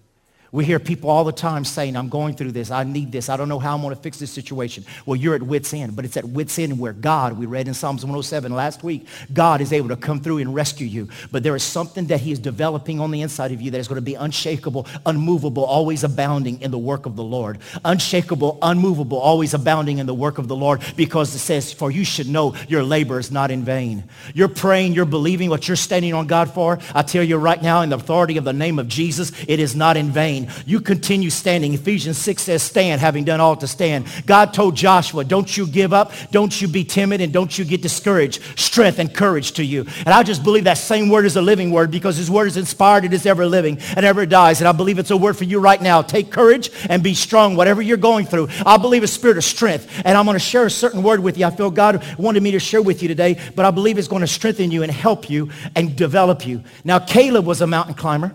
We 0.53 0.67
hear 0.67 0.79
people 0.79 1.09
all 1.09 1.25
the 1.25 1.33
time 1.33 1.65
saying, 1.65 1.97
I'm 1.97 2.11
going 2.11 2.35
through 2.35 2.53
this. 2.53 2.71
I 2.71 2.85
need 2.85 3.11
this. 3.11 3.31
I 3.31 3.39
don't 3.39 3.49
know 3.49 3.59
how 3.59 3.75
I'm 3.75 3.81
going 3.81 3.97
to 3.97 4.01
fix 4.01 4.19
this 4.19 4.31
situation. 4.31 4.85
Well, 5.07 5.17
you're 5.17 5.35
at 5.35 5.43
wit's 5.43 5.73
end, 5.73 5.97
but 5.97 6.05
it's 6.05 6.19
at 6.19 6.27
wit's 6.27 6.59
end 6.59 6.79
where 6.79 6.93
God, 6.93 7.39
we 7.39 7.47
read 7.47 7.69
in 7.69 7.75
Psalms 7.75 8.05
107 8.05 8.53
last 8.53 8.85
week, 8.85 9.07
God 9.33 9.63
is 9.63 9.73
able 9.73 9.89
to 9.89 9.97
come 9.97 10.21
through 10.21 10.39
and 10.39 10.55
rescue 10.55 10.87
you. 10.87 11.09
But 11.31 11.43
there 11.43 11.57
is 11.57 11.63
something 11.63 12.05
that 12.09 12.21
he 12.21 12.33
is 12.33 12.39
developing 12.39 13.01
on 13.01 13.11
the 13.11 13.23
inside 13.23 13.53
of 13.53 13.63
you 13.63 13.71
that 13.71 13.79
is 13.79 13.89
going 13.89 13.97
to 13.97 14.03
be 14.03 14.15
unshakable, 14.15 14.87
unmovable, 15.07 15.65
always 15.65 16.05
abounding 16.05 16.61
in 16.61 16.71
the 16.71 16.77
work 16.77 17.07
of 17.07 17.17
the 17.17 17.25
Lord. 17.25 17.59
Unshakable, 17.83 18.59
unmovable, 18.61 19.17
always 19.17 19.55
abounding 19.55 19.99
in 19.99 20.07
the 20.07 20.13
work 20.13 20.37
of 20.37 20.49
the 20.49 20.57
Lord 20.57 20.83
because 20.99 21.35
it 21.35 21.39
says, 21.39 21.73
for 21.73 21.91
you 21.91 22.05
should 22.05 22.29
know 22.29 22.55
your 22.69 22.83
labor 22.83 23.19
is 23.19 23.31
not 23.31 23.51
in 23.51 23.65
vain. 23.65 24.05
You're 24.35 24.49
praying, 24.49 24.93
you're 24.93 25.07
believing 25.07 25.49
what 25.49 25.67
you're 25.67 25.79
standing 25.79 26.13
on 26.13 26.27
God 26.27 26.53
for. 26.53 26.79
I 26.95 27.01
tell 27.01 27.25
you 27.25 27.39
right 27.39 27.63
now 27.63 27.81
in 27.81 27.89
the 27.89 27.97
authority 27.97 28.37
of 28.37 28.45
the 28.45 28.53
name 28.53 28.79
of 28.79 28.87
Jesus, 28.87 29.33
it 29.49 29.59
is 29.59 29.75
not 29.75 29.97
in 29.97 30.11
vain 30.11 30.42
you 30.67 30.81
continue 30.81 31.31
standing. 31.31 31.75
Ephesians 31.75 32.19
6 32.19 32.43
says, 32.43 32.63
stand, 32.63 33.01
having 33.01 33.25
done 33.25 33.41
all 33.41 33.57
to 33.57 33.67
stand. 33.67 34.07
God 34.27 34.55
told 34.55 34.77
Joshua, 34.77 35.25
don't 35.25 35.57
you 35.57 35.67
give 35.67 35.93
up, 35.93 36.13
don't 36.31 36.61
you 36.61 36.69
be 36.69 36.85
timid, 36.85 37.21
and 37.21 37.33
don't 37.33 37.57
you 37.59 37.65
get 37.65 37.83
discouraged. 37.83 38.41
Strength 38.59 38.99
and 38.99 39.15
courage 39.15 39.53
to 39.53 39.65
you. 39.65 39.87
And 40.07 40.09
I 40.09 40.23
just 40.23 40.43
believe 40.43 40.65
that 40.65 40.79
same 40.79 41.09
word 41.09 41.25
is 41.25 41.37
a 41.37 41.43
living 41.43 41.71
word 41.71 41.91
because 41.91 42.17
his 42.17 42.31
word 42.31 42.47
is 42.47 42.57
inspired. 42.57 43.05
It 43.05 43.13
is 43.13 43.27
ever 43.27 43.47
living 43.47 43.79
and 43.97 44.05
ever 44.05 44.27
dies. 44.27 44.61
And 44.61 44.69
I 44.69 44.73
believe 44.73 44.99
it's 44.99 45.11
a 45.11 45.17
word 45.17 45.37
for 45.37 45.45
you 45.45 45.61
right 45.61 45.81
now. 45.81 46.03
Take 46.03 46.31
courage 46.31 46.71
and 46.89 47.03
be 47.03 47.15
strong, 47.15 47.57
whatever 47.57 47.83
you're 47.83 47.97
going 47.97 48.27
through. 48.27 48.49
I 48.65 48.77
believe 48.77 49.03
a 49.03 49.09
spirit 49.09 49.37
of 49.37 49.45
strength. 49.45 50.03
And 50.05 50.17
I'm 50.17 50.25
going 50.25 50.35
to 50.35 50.41
share 50.41 50.67
a 50.67 50.71
certain 50.71 51.03
word 51.03 51.21
with 51.21 51.39
you. 51.39 51.47
I 51.47 51.51
feel 51.51 51.71
God 51.71 52.05
wanted 52.19 52.43
me 52.43 52.53
to 52.53 52.61
share 52.61 52.83
with 52.83 53.03
you 53.03 53.09
today, 53.09 53.39
but 53.55 53.65
I 53.65 53.71
believe 53.71 53.99
it's 53.99 54.09
going 54.09 54.21
to 54.21 54.27
strengthen 54.27 54.71
you 54.71 54.83
and 54.83 54.93
help 54.93 55.31
you 55.31 55.51
and 55.77 55.97
develop 55.97 56.47
you. 56.47 56.63
Now, 56.85 56.99
Caleb 56.99 57.47
was 57.47 57.61
a 57.61 57.67
mountain 57.67 57.95
climber. 57.95 58.33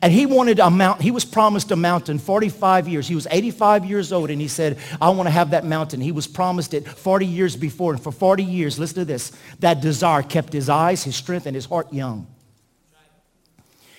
And 0.00 0.12
he 0.12 0.24
wanted 0.24 0.60
a 0.60 0.70
mountain. 0.70 1.02
He 1.02 1.10
was 1.10 1.24
promised 1.24 1.70
a 1.70 1.76
mountain 1.76 2.18
45 2.18 2.88
years. 2.88 3.06
He 3.06 3.14
was 3.14 3.26
85 3.30 3.84
years 3.84 4.12
old 4.12 4.30
and 4.30 4.40
he 4.40 4.48
said, 4.48 4.78
I 5.00 5.10
want 5.10 5.26
to 5.26 5.30
have 5.30 5.50
that 5.50 5.64
mountain. 5.64 6.00
He 6.00 6.12
was 6.12 6.26
promised 6.26 6.72
it 6.72 6.88
40 6.88 7.26
years 7.26 7.54
before. 7.54 7.92
And 7.92 8.02
for 8.02 8.10
40 8.10 8.44
years, 8.44 8.78
listen 8.78 8.96
to 8.96 9.04
this, 9.04 9.32
that 9.60 9.80
desire 9.80 10.22
kept 10.22 10.52
his 10.52 10.68
eyes, 10.68 11.04
his 11.04 11.16
strength, 11.16 11.46
and 11.46 11.54
his 11.54 11.66
heart 11.66 11.92
young. 11.92 12.26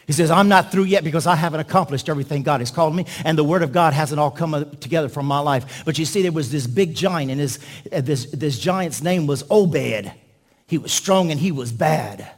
He 0.08 0.14
says, 0.14 0.30
I'm 0.30 0.48
not 0.48 0.72
through 0.72 0.84
yet 0.84 1.04
because 1.04 1.26
I 1.26 1.36
haven't 1.36 1.60
accomplished 1.60 2.10
everything 2.10 2.44
God 2.44 2.62
has 2.62 2.70
called 2.70 2.96
me, 2.96 3.06
and 3.24 3.38
the 3.38 3.44
word 3.44 3.64
of 3.64 3.72
God 3.72 3.94
hasn't 3.94 4.20
all 4.20 4.30
come 4.30 4.70
together 4.80 5.10
from 5.10 5.26
my 5.26 5.40
life. 5.40 5.84
But 5.84 5.98
you 5.98 6.06
see, 6.06 6.22
there 6.22 6.32
was 6.32 6.52
this 6.52 6.68
big 6.68 6.96
giant, 6.96 7.32
and 7.32 7.40
his, 7.40 7.60
uh, 7.92 8.02
this, 8.02 8.26
this 8.26 8.60
giant's 8.60 9.02
name 9.02 9.26
was 9.26 9.44
Obed. 9.50 10.12
He 10.68 10.78
was 10.78 10.92
strong 10.92 11.32
and 11.32 11.40
he 11.40 11.52
was 11.52 11.72
bad. 11.72 12.32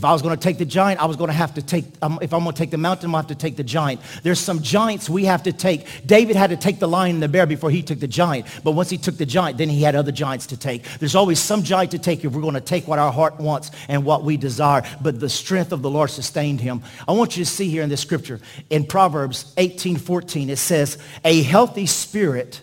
If 0.00 0.04
I 0.06 0.14
was 0.14 0.22
going 0.22 0.34
to 0.34 0.42
take 0.42 0.56
the 0.56 0.64
giant, 0.64 0.98
I 0.98 1.04
was 1.04 1.18
going 1.18 1.28
to 1.28 1.34
have 1.34 1.52
to 1.56 1.62
take, 1.62 1.84
um, 2.00 2.18
if 2.22 2.32
I'm 2.32 2.42
going 2.42 2.54
to 2.54 2.58
take 2.58 2.70
the 2.70 2.78
mountain, 2.78 3.04
I'm 3.04 3.12
going 3.12 3.22
to 3.22 3.28
have 3.28 3.38
to 3.38 3.46
take 3.46 3.56
the 3.58 3.62
giant. 3.62 4.00
There's 4.22 4.40
some 4.40 4.62
giants 4.62 5.10
we 5.10 5.26
have 5.26 5.42
to 5.42 5.52
take. 5.52 6.06
David 6.06 6.36
had 6.36 6.48
to 6.48 6.56
take 6.56 6.78
the 6.78 6.88
lion 6.88 7.16
and 7.16 7.22
the 7.22 7.28
bear 7.28 7.44
before 7.44 7.70
he 7.70 7.82
took 7.82 8.00
the 8.00 8.08
giant. 8.08 8.46
But 8.64 8.70
once 8.70 8.88
he 8.88 8.96
took 8.96 9.18
the 9.18 9.26
giant, 9.26 9.58
then 9.58 9.68
he 9.68 9.82
had 9.82 9.94
other 9.94 10.10
giants 10.10 10.46
to 10.46 10.56
take. 10.56 10.84
There's 11.00 11.14
always 11.14 11.38
some 11.38 11.62
giant 11.64 11.90
to 11.90 11.98
take 11.98 12.24
if 12.24 12.32
we're 12.32 12.40
going 12.40 12.54
to 12.54 12.62
take 12.62 12.88
what 12.88 12.98
our 12.98 13.12
heart 13.12 13.38
wants 13.38 13.72
and 13.88 14.06
what 14.06 14.24
we 14.24 14.38
desire. 14.38 14.84
But 15.02 15.20
the 15.20 15.28
strength 15.28 15.70
of 15.70 15.82
the 15.82 15.90
Lord 15.90 16.08
sustained 16.08 16.62
him. 16.62 16.82
I 17.06 17.12
want 17.12 17.36
you 17.36 17.44
to 17.44 17.50
see 17.50 17.68
here 17.68 17.82
in 17.82 17.90
this 17.90 18.00
scripture, 18.00 18.40
in 18.70 18.86
Proverbs 18.86 19.52
18, 19.58 19.98
14, 19.98 20.48
it 20.48 20.56
says, 20.56 20.96
a 21.26 21.42
healthy 21.42 21.84
spirit 21.84 22.62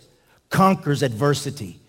conquers 0.49 1.03
adversity. 1.03 1.79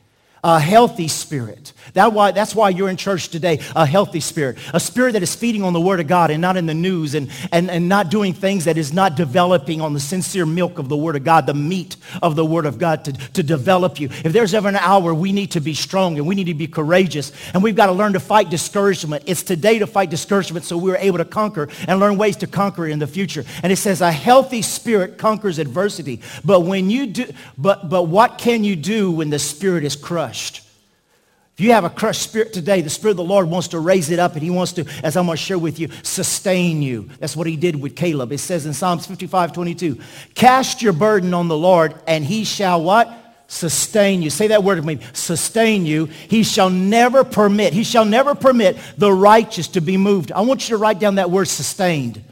A 0.43 0.61
healthy 0.61 1.09
spirit. 1.09 1.73
That 1.95 2.13
why, 2.13 2.31
that's 2.33 2.55
why 2.55 2.71
you're 2.71 2.89
in 2.89 2.97
church 2.97 3.29
today, 3.29 3.61
a 3.75 3.87
healthy 3.87 4.21
spirit. 4.21 4.59
A 4.73 4.81
spirit 4.81 5.13
that 5.13 5.23
is 5.23 5.35
feeding 5.35 5.63
on 5.63 5.73
the 5.73 5.81
Word 5.81 6.01
of 6.01 6.07
God 6.07 6.31
and 6.31 6.41
not 6.41 6.57
in 6.57 6.67
the 6.67 6.75
news 6.75 7.15
and, 7.15 7.31
and, 7.51 7.71
and 7.71 7.89
not 7.89 8.11
doing 8.11 8.35
things 8.35 8.65
that 8.67 8.79
is 8.79 8.93
not 8.93 9.17
developing 9.17 9.81
on 9.81 9.95
the 9.95 10.01
sincere 10.01 10.47
milk 10.47 10.79
of 10.79 10.89
the 10.89 10.97
Word 10.97 11.17
of 11.17 11.25
God, 11.25 11.47
the 11.47 11.55
meat 11.55 11.97
of 12.23 12.37
the 12.37 12.45
Word 12.45 12.67
of 12.67 12.79
God 12.79 13.05
to, 13.07 13.13
to 13.13 13.43
develop 13.43 13.99
you. 13.99 14.09
If 14.25 14.33
there's 14.33 14.55
ever 14.55 14.69
an 14.69 14.77
hour 14.77 15.13
we 15.15 15.33
need 15.33 15.53
to 15.53 15.61
be 15.61 15.75
strong 15.75 16.19
and 16.19 16.27
we 16.27 16.35
need 16.35 16.45
to 16.45 16.55
be 16.55 16.69
courageous 16.69 17.33
and 17.55 17.63
we've 17.63 17.77
got 17.77 17.87
to 17.87 17.93
learn 17.93 18.13
to 18.13 18.21
fight 18.21 18.51
discouragement, 18.51 19.25
it's 19.27 19.43
today 19.43 19.79
to 19.79 19.87
fight 19.87 20.11
discouragement 20.11 20.65
so 20.65 20.77
we're 20.77 20.97
able 20.97 21.19
to 21.19 21.25
conquer 21.25 21.69
and 21.87 21.99
learn 22.01 22.17
ways 22.17 22.37
to 22.37 22.47
conquer 22.47 22.87
in 22.87 22.99
the 22.99 23.07
future. 23.07 23.45
And 23.63 23.73
it 23.73 23.77
says 23.77 24.01
a 24.01 24.13
healthy 24.13 24.63
spirit 24.63 25.19
conquers 25.19 25.59
adversity. 25.59 26.21
But 26.45 26.61
when 26.61 26.91
you 26.91 27.07
do, 27.07 27.33
but, 27.57 27.89
but 27.89 28.05
what 28.05 28.39
can 28.39 28.63
you 28.63 28.77
do 28.77 29.11
when 29.11 29.31
the 29.31 29.39
spirit 29.39 29.85
is 29.85 29.97
crushed? 29.97 30.28
If 30.31 31.65
you 31.65 31.73
have 31.73 31.83
a 31.83 31.91
crushed 31.91 32.23
spirit 32.23 32.53
today, 32.53 32.83
the 32.83 32.91
Spirit 32.91 33.13
of 33.13 33.17
the 33.17 33.25
Lord 33.25 33.51
wants 33.51 33.67
to 33.69 33.81
raise 33.81 34.11
it 34.11 34.21
up 34.21 34.35
and 34.35 34.43
he 34.45 34.51
wants 34.51 34.75
to, 34.75 34.85
as 35.03 35.17
I'm 35.17 35.27
going 35.27 35.37
to 35.37 35.43
share 35.43 35.59
with 35.59 35.81
you, 35.81 35.89
sustain 36.05 36.83
you. 36.83 37.11
That's 37.19 37.35
what 37.35 37.49
he 37.49 37.57
did 37.57 37.75
with 37.75 37.97
Caleb. 37.97 38.31
It 38.31 38.39
says 38.39 38.65
in 38.65 38.73
Psalms 38.73 39.07
55, 39.07 39.55
22, 39.55 39.99
cast 40.37 40.83
your 40.83 40.93
burden 40.93 41.35
on 41.35 41.49
the 41.49 41.57
Lord 41.57 41.97
and 42.07 42.25
he 42.25 42.45
shall 42.45 42.81
what? 42.81 43.13
Sustain 43.49 44.23
you. 44.23 44.31
Say 44.31 44.47
that 44.49 44.63
word 44.63 44.77
with 44.77 44.85
me. 44.85 45.05
Sustain 45.15 45.85
you. 45.85 46.05
He 46.05 46.45
shall 46.45 46.71
never 46.71 47.25
permit, 47.25 47.73
he 47.73 47.83
shall 47.83 48.05
never 48.05 48.37
permit 48.37 48.79
the 48.97 49.13
righteous 49.13 49.67
to 49.69 49.81
be 49.81 49.97
moved. 49.97 50.31
I 50.31 50.43
want 50.43 50.69
you 50.69 50.77
to 50.77 50.81
write 50.81 51.01
down 51.01 51.17
that 51.17 51.33
word 51.33 51.47
sustained. 51.47 52.23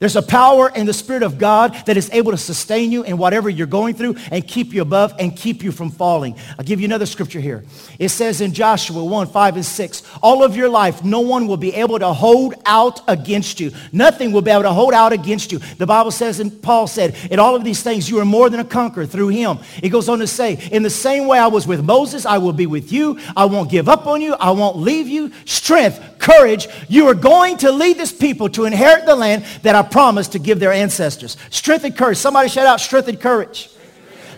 There's 0.00 0.16
a 0.16 0.22
power 0.22 0.70
in 0.74 0.86
the 0.86 0.92
Spirit 0.92 1.22
of 1.22 1.38
God 1.38 1.74
that 1.86 1.96
is 1.96 2.10
able 2.12 2.32
to 2.32 2.36
sustain 2.36 2.90
you 2.90 3.04
in 3.04 3.16
whatever 3.16 3.48
you're 3.48 3.66
going 3.66 3.94
through 3.94 4.16
and 4.32 4.46
keep 4.46 4.74
you 4.74 4.82
above 4.82 5.14
and 5.20 5.36
keep 5.36 5.62
you 5.62 5.70
from 5.70 5.90
falling. 5.90 6.36
I'll 6.58 6.64
give 6.64 6.80
you 6.80 6.86
another 6.86 7.06
scripture 7.06 7.40
here. 7.40 7.64
It 7.98 8.08
says 8.08 8.40
in 8.40 8.52
Joshua 8.52 9.04
1, 9.04 9.28
5 9.28 9.54
and 9.54 9.64
6, 9.64 10.02
all 10.20 10.42
of 10.42 10.56
your 10.56 10.68
life, 10.68 11.04
no 11.04 11.20
one 11.20 11.46
will 11.46 11.56
be 11.56 11.72
able 11.74 12.00
to 12.00 12.12
hold 12.12 12.54
out 12.66 13.00
against 13.08 13.60
you. 13.60 13.70
Nothing 13.92 14.32
will 14.32 14.42
be 14.42 14.50
able 14.50 14.64
to 14.64 14.72
hold 14.72 14.94
out 14.94 15.12
against 15.12 15.52
you. 15.52 15.58
The 15.58 15.86
Bible 15.86 16.10
says, 16.10 16.40
and 16.40 16.60
Paul 16.60 16.88
said, 16.88 17.14
in 17.30 17.38
all 17.38 17.54
of 17.54 17.62
these 17.62 17.82
things, 17.82 18.10
you 18.10 18.18
are 18.18 18.24
more 18.24 18.50
than 18.50 18.58
a 18.58 18.64
conqueror 18.64 19.06
through 19.06 19.28
him. 19.28 19.58
It 19.80 19.90
goes 19.90 20.08
on 20.08 20.18
to 20.18 20.26
say, 20.26 20.54
in 20.72 20.82
the 20.82 20.90
same 20.90 21.28
way 21.28 21.38
I 21.38 21.46
was 21.46 21.68
with 21.68 21.84
Moses, 21.84 22.26
I 22.26 22.38
will 22.38 22.52
be 22.52 22.66
with 22.66 22.92
you. 22.92 23.20
I 23.36 23.44
won't 23.44 23.70
give 23.70 23.88
up 23.88 24.06
on 24.06 24.20
you. 24.20 24.34
I 24.34 24.50
won't 24.50 24.76
leave 24.76 25.06
you. 25.06 25.30
Strength, 25.44 26.18
courage. 26.18 26.66
You 26.88 27.06
are 27.08 27.14
going 27.14 27.58
to 27.58 27.70
lead 27.70 27.96
this 27.96 28.12
people 28.12 28.48
to 28.50 28.64
inherit 28.64 29.06
the 29.06 29.14
land 29.14 29.44
that 29.62 29.74
I 29.74 29.83
promised 29.90 30.32
to 30.32 30.38
give 30.38 30.60
their 30.60 30.72
ancestors. 30.72 31.36
Strength 31.50 31.84
and 31.84 31.96
courage. 31.96 32.18
Somebody 32.18 32.48
shout 32.48 32.66
out 32.66 32.80
strength 32.80 33.08
and 33.08 33.20
courage. 33.20 33.70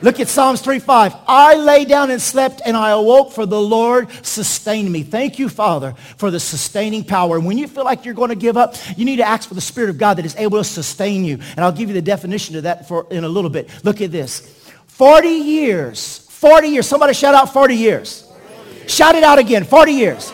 Look 0.03 0.21
at 0.21 0.29
Psalms 0.29 0.63
3.5. 0.63 1.19
I 1.27 1.55
lay 1.55 1.85
down 1.85 2.11
and 2.11 2.21
slept 2.21 2.61
and 2.65 2.77
I 2.77 2.91
awoke 2.91 3.33
for 3.33 3.47
the 3.47 3.61
Lord 3.61 4.09
sustained 4.25 4.93
me. 4.93 5.03
Thank 5.03 5.39
you, 5.39 5.49
Father, 5.49 5.95
for 6.19 6.31
the 6.31 6.41
sustaining 6.41 7.05
power. 7.05 7.41
When 7.41 7.57
you 7.57 7.67
feel 7.67 7.85
like 7.85 8.05
you're 8.05 8.15
going 8.15 8.29
to 8.29 8.37
give 8.37 8.57
up, 8.57 8.75
you 8.97 9.05
need 9.05 9.17
to 9.17 9.25
ask 9.25 9.49
for 9.49 9.55
the 9.55 9.61
Spirit 9.61 9.91
of 9.91 9.99
God 9.99 10.19
that 10.19 10.27
is 10.27 10.37
able 10.37 10.59
to 10.59 10.65
sustain 10.65 11.25
you. 11.25 11.35
And 11.57 11.61
I'll 11.61 11.73
give 11.73 11.89
you 11.89 11.95
the 11.95 12.03
definition 12.03 12.57
of 12.57 12.65
that 12.65 12.87
for, 12.87 13.07
in 13.11 13.25
a 13.25 13.29
little 13.29 13.51
bit. 13.51 13.71
Look 13.85 14.01
at 14.01 14.13
this. 14.13 14.41
40 14.89 15.29
years. 15.29 16.19
40 16.19 16.69
years. 16.69 16.87
Somebody 16.87 17.15
shout 17.15 17.35
out 17.35 17.53
40 17.53 17.75
years. 17.75 18.23
40 18.23 18.75
years. 18.79 18.93
Shout 18.93 19.15
it 19.15 19.25
out 19.25 19.39
again. 19.39 19.65
40 19.65 19.93
years. 19.93 20.33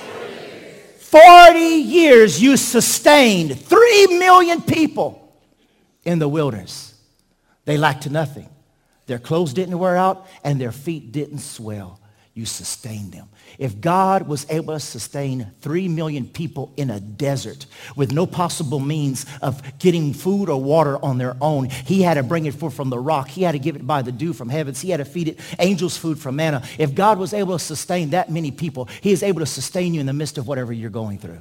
40 1.12 1.59
years 1.59 2.40
you 2.40 2.57
sustained 2.57 3.61
3 3.61 4.07
million 4.18 4.62
people 4.62 5.37
in 6.05 6.18
the 6.18 6.27
wilderness. 6.27 6.94
They 7.66 7.77
lacked 7.77 8.11
nothing. 8.11 8.48
Their 9.07 9.18
clothes 9.18 9.53
didn't 9.53 9.79
wear 9.79 9.94
out 9.94 10.27
and 10.42 10.59
their 10.59 10.72
feet 10.72 11.12
didn't 11.12 11.40
swell. 11.40 12.01
You 12.35 12.47
sustain 12.47 13.11
them. 13.11 13.29
If 13.59 13.79
God 13.79 14.27
was 14.27 14.47
able 14.49 14.73
to 14.73 14.81
sustain 14.81 15.51
3 15.61 15.88
million 15.88 16.27
people 16.27 16.73
in 16.79 16.88
a 16.88 16.99
desert 16.99 17.66
with 17.95 18.11
no 18.11 18.27
possible 18.27 18.81
means 18.81 19.27
of 19.42 19.79
getting 19.79 20.14
food 20.14 20.49
or 20.49 20.61
water 20.61 20.97
on 21.05 21.18
their 21.18 21.37
own, 21.42 21.68
he 21.68 22.01
had 22.01 22.14
to 22.14 22.23
bring 22.23 22.47
it 22.47 22.55
forth 22.55 22.73
from 22.73 22.88
the 22.88 22.99
rock. 22.99 23.29
He 23.29 23.42
had 23.42 23.53
to 23.53 23.59
give 23.59 23.77
it 23.77 23.87
by 23.87 24.01
the 24.01 24.12
dew 24.12 24.33
from 24.33 24.49
heavens. 24.49 24.81
He 24.81 24.88
had 24.88 24.97
to 24.97 25.05
feed 25.05 25.29
it 25.29 25.40
angels 25.59 25.99
food 25.99 26.18
from 26.18 26.37
manna. 26.37 26.62
If 26.79 26.95
God 26.95 27.18
was 27.18 27.35
able 27.35 27.59
to 27.59 27.62
sustain 27.62 28.11
that 28.11 28.31
many 28.31 28.51
people, 28.51 28.88
he 29.03 29.12
is 29.12 29.23
able 29.23 29.40
to 29.40 29.47
sustain 29.47 29.92
you 29.92 30.01
in 30.01 30.07
the 30.07 30.14
midst 30.14 30.38
of 30.38 30.49
whatever 30.49 30.73
you're 30.73 30.88
going 30.88 31.18
through. 31.18 31.40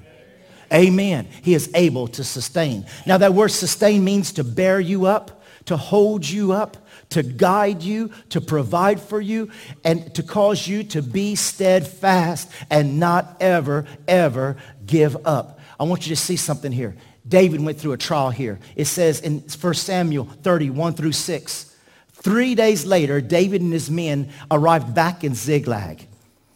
Amen. 0.74 1.28
He 1.42 1.54
is 1.54 1.70
able 1.74 2.10
to 2.10 2.24
sustain. 2.26 2.86
Now 3.06 3.18
that 3.18 3.34
word 3.34 3.50
sustain 3.50 4.04
means 4.04 4.34
to 4.34 4.44
bear 4.44 4.80
you 4.80 5.06
up, 5.06 5.42
to 5.66 5.78
hold 5.78 6.28
you 6.28 6.52
up, 6.52 6.78
to 7.12 7.24
guide 7.24 7.82
you, 7.84 8.12
to 8.30 8.42
provide 8.42 9.00
for 9.00 9.22
you, 9.22 9.50
and 9.84 10.14
to 10.16 10.24
cause 10.24 10.68
you 10.68 10.84
to 10.86 11.02
be 11.02 11.36
steadfast 11.36 12.50
and 12.70 13.00
not 13.00 13.38
ever, 13.40 13.86
ever 14.08 14.58
give 14.86 15.16
up. 15.26 15.60
I 15.80 15.84
want 15.84 16.06
you 16.06 16.16
to 16.16 16.22
see 16.22 16.36
something 16.36 16.72
here. 16.72 16.96
David 17.28 17.62
went 17.62 17.80
through 17.80 17.94
a 17.94 17.98
trial 17.98 18.30
here. 18.30 18.60
It 18.76 18.86
says 18.86 19.20
in 19.20 19.40
1 19.40 19.74
Samuel 19.74 20.26
30, 20.26 20.70
1 20.72 20.94
through 20.94 21.12
6. 21.12 21.76
Three 22.14 22.56
days 22.56 22.86
later, 22.86 23.22
David 23.22 23.62
and 23.62 23.74
his 23.74 23.90
men 23.90 24.30
arrived 24.50 24.94
back 24.94 25.24
in 25.24 25.36
Ziklag. 25.36 26.08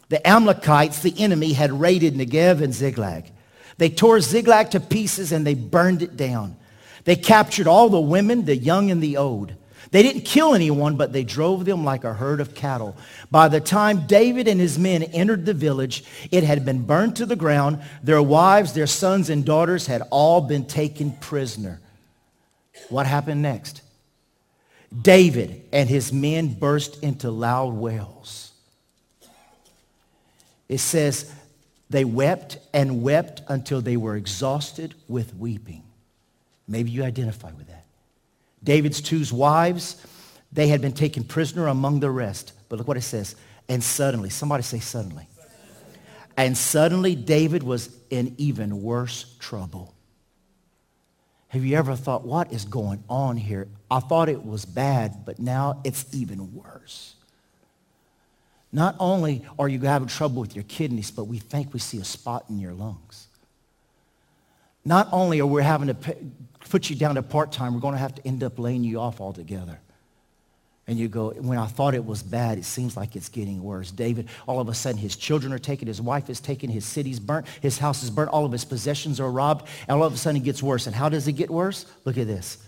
The 0.08 0.26
Amalekites, 0.26 1.02
the 1.02 1.14
enemy, 1.18 1.52
had 1.52 1.72
raided 1.72 2.14
Negev 2.14 2.62
and 2.62 2.72
Ziklag. 2.72 3.30
They 3.78 3.90
tore 3.90 4.20
Ziklag 4.20 4.70
to 4.70 4.80
pieces 4.80 5.32
and 5.32 5.46
they 5.46 5.54
burned 5.54 6.02
it 6.02 6.16
down. 6.16 6.56
They 7.04 7.16
captured 7.16 7.66
all 7.66 7.88
the 7.88 8.00
women, 8.00 8.44
the 8.44 8.56
young 8.56 8.90
and 8.90 9.02
the 9.02 9.16
old. 9.16 9.54
They 9.90 10.02
didn't 10.02 10.22
kill 10.22 10.54
anyone, 10.54 10.96
but 10.96 11.12
they 11.12 11.24
drove 11.24 11.64
them 11.64 11.84
like 11.84 12.04
a 12.04 12.14
herd 12.14 12.40
of 12.40 12.54
cattle. 12.54 12.96
By 13.30 13.48
the 13.48 13.60
time 13.60 14.06
David 14.06 14.48
and 14.48 14.60
his 14.60 14.78
men 14.78 15.02
entered 15.02 15.46
the 15.46 15.54
village, 15.54 16.04
it 16.30 16.44
had 16.44 16.64
been 16.64 16.84
burned 16.84 17.16
to 17.16 17.26
the 17.26 17.36
ground. 17.36 17.80
Their 18.02 18.22
wives, 18.22 18.72
their 18.72 18.86
sons, 18.86 19.30
and 19.30 19.44
daughters 19.44 19.86
had 19.86 20.02
all 20.10 20.40
been 20.40 20.66
taken 20.66 21.12
prisoner. 21.12 21.80
What 22.88 23.06
happened 23.06 23.42
next? 23.42 23.82
David 25.02 25.62
and 25.72 25.88
his 25.88 26.12
men 26.12 26.54
burst 26.54 27.02
into 27.02 27.30
loud 27.30 27.74
wails. 27.74 28.52
It 30.68 30.78
says, 30.78 31.32
they 31.88 32.04
wept 32.04 32.58
and 32.72 33.02
wept 33.02 33.42
until 33.48 33.80
they 33.80 33.96
were 33.96 34.16
exhausted 34.16 34.94
with 35.06 35.34
weeping. 35.34 35.84
Maybe 36.66 36.90
you 36.90 37.04
identify 37.04 37.52
with 37.52 37.68
that. 37.68 37.75
David's 38.66 39.00
two 39.00 39.24
wives, 39.32 39.96
they 40.52 40.66
had 40.68 40.82
been 40.82 40.92
taken 40.92 41.24
prisoner 41.24 41.68
among 41.68 42.00
the 42.00 42.10
rest. 42.10 42.52
But 42.68 42.78
look 42.78 42.88
what 42.88 42.96
it 42.96 43.02
says. 43.02 43.36
And 43.68 43.82
suddenly, 43.82 44.28
somebody 44.28 44.62
say 44.62 44.80
suddenly. 44.80 45.28
And 46.36 46.58
suddenly 46.58 47.14
David 47.14 47.62
was 47.62 47.88
in 48.10 48.34
even 48.36 48.82
worse 48.82 49.36
trouble. 49.38 49.94
Have 51.48 51.64
you 51.64 51.76
ever 51.76 51.94
thought, 51.94 52.26
what 52.26 52.52
is 52.52 52.64
going 52.64 53.02
on 53.08 53.36
here? 53.36 53.68
I 53.90 54.00
thought 54.00 54.28
it 54.28 54.44
was 54.44 54.64
bad, 54.64 55.24
but 55.24 55.38
now 55.38 55.80
it's 55.84 56.04
even 56.12 56.52
worse. 56.52 57.14
Not 58.72 58.96
only 58.98 59.46
are 59.58 59.68
you 59.68 59.80
having 59.80 60.08
trouble 60.08 60.42
with 60.42 60.56
your 60.56 60.64
kidneys, 60.64 61.10
but 61.10 61.24
we 61.24 61.38
think 61.38 61.72
we 61.72 61.78
see 61.78 61.98
a 61.98 62.04
spot 62.04 62.44
in 62.50 62.58
your 62.58 62.74
lungs. 62.74 63.28
Not 64.84 65.08
only 65.12 65.40
are 65.40 65.46
we 65.46 65.62
having 65.62 65.88
to 65.88 66.16
put 66.68 66.90
you 66.90 66.96
down 66.96 67.14
to 67.16 67.22
part-time, 67.22 67.74
we're 67.74 67.80
going 67.80 67.94
to 67.94 67.98
have 67.98 68.14
to 68.14 68.26
end 68.26 68.42
up 68.42 68.58
laying 68.58 68.84
you 68.84 69.00
off 69.00 69.20
altogether. 69.20 69.78
And 70.88 70.98
you 70.98 71.08
go, 71.08 71.30
when 71.30 71.58
I 71.58 71.66
thought 71.66 71.94
it 71.94 72.04
was 72.04 72.22
bad, 72.22 72.58
it 72.58 72.64
seems 72.64 72.96
like 72.96 73.16
it's 73.16 73.28
getting 73.28 73.62
worse. 73.62 73.90
David, 73.90 74.28
all 74.46 74.60
of 74.60 74.68
a 74.68 74.74
sudden, 74.74 74.98
his 74.98 75.16
children 75.16 75.52
are 75.52 75.58
taken, 75.58 75.88
his 75.88 76.00
wife 76.00 76.30
is 76.30 76.40
taken, 76.40 76.70
his 76.70 76.84
city's 76.84 77.18
burnt, 77.18 77.46
his 77.60 77.78
house 77.78 78.04
is 78.04 78.10
burnt, 78.10 78.30
all 78.30 78.44
of 78.44 78.52
his 78.52 78.64
possessions 78.64 79.18
are 79.18 79.30
robbed, 79.30 79.66
and 79.88 79.98
all 79.98 80.04
of 80.04 80.14
a 80.14 80.16
sudden 80.16 80.40
it 80.40 80.44
gets 80.44 80.62
worse. 80.62 80.86
And 80.86 80.94
how 80.94 81.08
does 81.08 81.26
it 81.26 81.32
get 81.32 81.50
worse? 81.50 81.86
Look 82.04 82.16
at 82.18 82.28
this. 82.28 82.58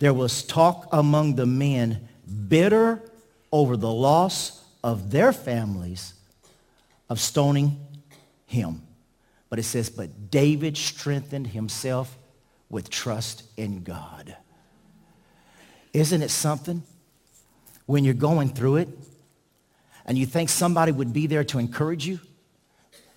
There 0.00 0.12
was 0.12 0.42
talk 0.42 0.88
among 0.92 1.36
the 1.36 1.46
men, 1.46 2.08
bitter 2.48 3.00
over 3.50 3.76
the 3.76 3.90
loss 3.90 4.62
of 4.82 5.10
their 5.10 5.32
families 5.32 6.12
of 7.08 7.20
stoning 7.20 7.80
him. 8.46 8.82
But 9.54 9.60
it 9.60 9.66
says, 9.66 9.88
but 9.88 10.32
David 10.32 10.76
strengthened 10.76 11.46
himself 11.46 12.18
with 12.68 12.90
trust 12.90 13.44
in 13.56 13.84
God. 13.84 14.36
Isn't 15.92 16.22
it 16.22 16.32
something 16.32 16.82
when 17.86 18.02
you're 18.02 18.14
going 18.14 18.48
through 18.48 18.78
it 18.78 18.88
and 20.06 20.18
you 20.18 20.26
think 20.26 20.48
somebody 20.48 20.90
would 20.90 21.12
be 21.12 21.28
there 21.28 21.44
to 21.44 21.60
encourage 21.60 22.04
you? 22.04 22.18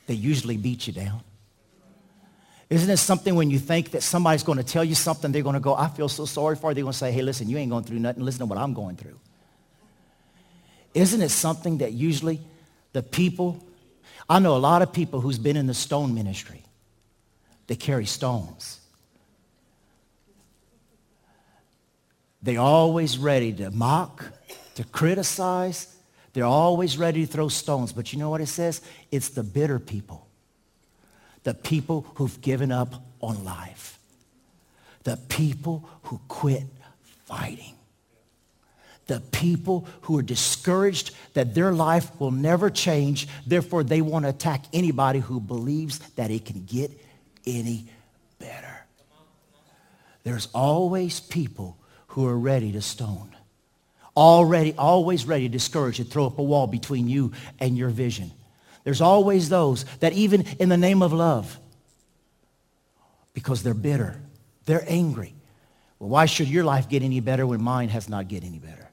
They 0.06 0.14
usually 0.14 0.58
beat 0.58 0.86
you 0.86 0.94
down. 0.94 1.22
Isn't 2.70 2.92
it 2.92 2.98
something 2.98 3.34
when 3.34 3.50
you 3.50 3.58
think 3.58 3.90
that 3.90 4.04
somebody's 4.04 4.44
going 4.44 4.60
to 4.60 4.64
tell 4.64 4.84
you 4.84 4.94
something, 4.94 5.32
they're 5.32 5.42
going 5.42 5.56
to 5.56 5.60
go, 5.60 5.74
I 5.74 5.88
feel 5.88 6.08
so 6.08 6.26
sorry 6.26 6.56
for 6.56 6.70
you. 6.70 6.76
They're 6.76 6.84
going 6.84 6.94
to 6.94 7.00
say, 7.00 7.12
hey, 7.12 7.24
listen, 7.24 7.50
you 7.50 7.58
ain't 7.58 7.72
going 7.72 7.84
through 7.84 7.98
nothing. 7.98 8.24
Listen 8.24 8.42
to 8.42 8.46
what 8.46 8.60
I'm 8.60 8.76
going 8.76 8.96
through. 8.96 9.20
Isn't 10.94 11.24
it 11.24 11.30
something 11.30 11.80
that 11.80 11.94
usually 11.94 12.42
the 12.94 13.02
people, 13.02 13.64
I 14.30 14.40
know 14.40 14.56
a 14.56 14.60
lot 14.60 14.82
of 14.82 14.92
people 14.92 15.22
who's 15.22 15.40
been 15.40 15.56
in 15.56 15.68
the 15.68 15.74
stone 15.74 16.14
ministry. 16.14 16.64
They 17.68 17.76
carry 17.76 18.06
stones. 18.06 18.80
They're 22.42 22.60
always 22.60 23.18
ready 23.18 23.54
to 23.54 23.72
mock, 23.72 24.26
to 24.76 24.84
criticize. 24.84 25.94
They're 26.34 26.46
always 26.46 26.98
ready 26.98 27.26
to 27.26 27.32
throw 27.32 27.48
stones. 27.48 27.94
But 27.94 28.14
you 28.14 28.20
know 28.20 28.30
what 28.30 28.42
it 28.42 28.48
says? 28.48 28.82
It's 29.12 29.30
the 29.30 29.44
bitter 29.44 29.80
people. 29.80 30.28
The 31.44 31.54
people 31.54 32.06
who've 32.16 32.40
given 32.42 32.72
up 32.72 32.94
on 33.22 33.44
life. 33.44 33.98
The 35.04 35.18
people 35.30 35.90
who 36.04 36.20
quit 36.28 36.64
fighting. 37.26 37.77
The 39.08 39.22
people 39.32 39.88
who 40.02 40.18
are 40.18 40.22
discouraged 40.22 41.12
that 41.34 41.56
their 41.56 41.72
life 41.72 42.12
will 42.20 42.32
never 42.32 42.70
change. 42.70 43.28
Therefore, 43.46 43.84
they 43.84 44.02
want 44.02 44.26
to 44.26 44.30
attack 44.30 44.66
anybody 44.74 45.20
who 45.20 45.40
believes 45.40 46.00
that 46.16 46.30
it 46.30 46.46
can 46.46 46.66
get 46.66 46.92
any 47.46 47.86
better. 48.38 48.86
There's 50.24 50.50
always 50.54 51.22
people 51.22 51.78
who 52.08 52.28
are 52.28 52.38
ready 52.38 52.74
to 52.74 52.82
stone. 52.82 53.34
Already, 54.18 54.74
always 54.78 55.26
ready 55.26 55.48
to 55.48 55.52
discourage 55.52 56.00
and 56.00 56.10
throw 56.10 56.26
up 56.26 56.38
a 56.38 56.44
wall 56.44 56.68
between 56.68 57.08
you 57.08 57.32
and 57.60 57.78
your 57.78 57.90
vision. 57.90 58.32
There's 58.84 59.00
always 59.00 59.48
those 59.48 59.86
that 60.00 60.14
even 60.14 60.42
in 60.60 60.70
the 60.70 60.78
name 60.78 61.02
of 61.02 61.14
love, 61.14 61.58
because 63.34 63.64
they're 63.64 63.74
bitter, 63.74 64.20
they're 64.66 64.84
angry. 64.88 65.34
Well, 66.00 66.10
why 66.10 66.26
should 66.26 66.48
your 66.48 66.64
life 66.64 66.90
get 66.90 67.04
any 67.04 67.20
better 67.20 67.46
when 67.46 67.62
mine 67.62 67.90
has 67.90 68.10
not 68.10 68.28
get 68.28 68.44
any 68.44 68.60
better? 68.60 68.87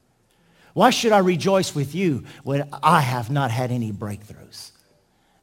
Why 0.75 0.89
should 0.89 1.13
I 1.13 1.19
rejoice 1.19 1.73
with 1.73 1.95
you 1.95 2.25
when 2.43 2.67
I 2.83 2.99
have 2.99 3.31
not 3.31 3.49
had 3.49 3.71
any 3.71 3.93
breakthroughs? 3.93 4.71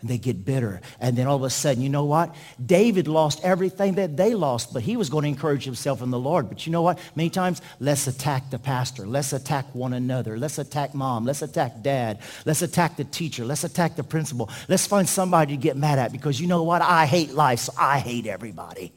And 0.02 0.10
they 0.10 0.18
get 0.18 0.44
bitter. 0.44 0.82
And 1.00 1.16
then 1.16 1.26
all 1.26 1.36
of 1.36 1.42
a 1.42 1.48
sudden, 1.48 1.82
you 1.82 1.88
know 1.88 2.04
what? 2.04 2.34
David 2.64 3.08
lost 3.08 3.40
everything 3.42 3.94
that 3.94 4.14
they 4.14 4.34
lost, 4.34 4.74
but 4.74 4.82
he 4.82 4.98
was 4.98 5.08
going 5.08 5.22
to 5.22 5.28
encourage 5.28 5.64
himself 5.64 6.02
in 6.02 6.10
the 6.10 6.18
Lord. 6.18 6.50
But 6.50 6.66
you 6.66 6.72
know 6.72 6.82
what? 6.82 6.98
Many 7.16 7.30
times, 7.30 7.62
let's 7.80 8.06
attack 8.06 8.50
the 8.50 8.58
pastor. 8.58 9.06
Let's 9.06 9.32
attack 9.32 9.74
one 9.74 9.94
another. 9.94 10.36
Let's 10.36 10.58
attack 10.58 10.92
mom. 10.92 11.24
Let's 11.24 11.40
attack 11.40 11.80
dad. 11.80 12.18
Let's 12.44 12.60
attack 12.60 12.98
the 12.98 13.04
teacher. 13.04 13.46
Let's 13.46 13.64
attack 13.64 13.96
the 13.96 14.04
principal. 14.04 14.50
Let's 14.68 14.86
find 14.86 15.08
somebody 15.08 15.56
to 15.56 15.62
get 15.62 15.78
mad 15.78 15.98
at 15.98 16.12
because 16.12 16.38
you 16.38 16.46
know 16.46 16.62
what? 16.62 16.82
I 16.82 17.06
hate 17.06 17.32
life, 17.32 17.60
so 17.60 17.72
I 17.78 18.00
hate 18.00 18.26
everybody. 18.26 18.92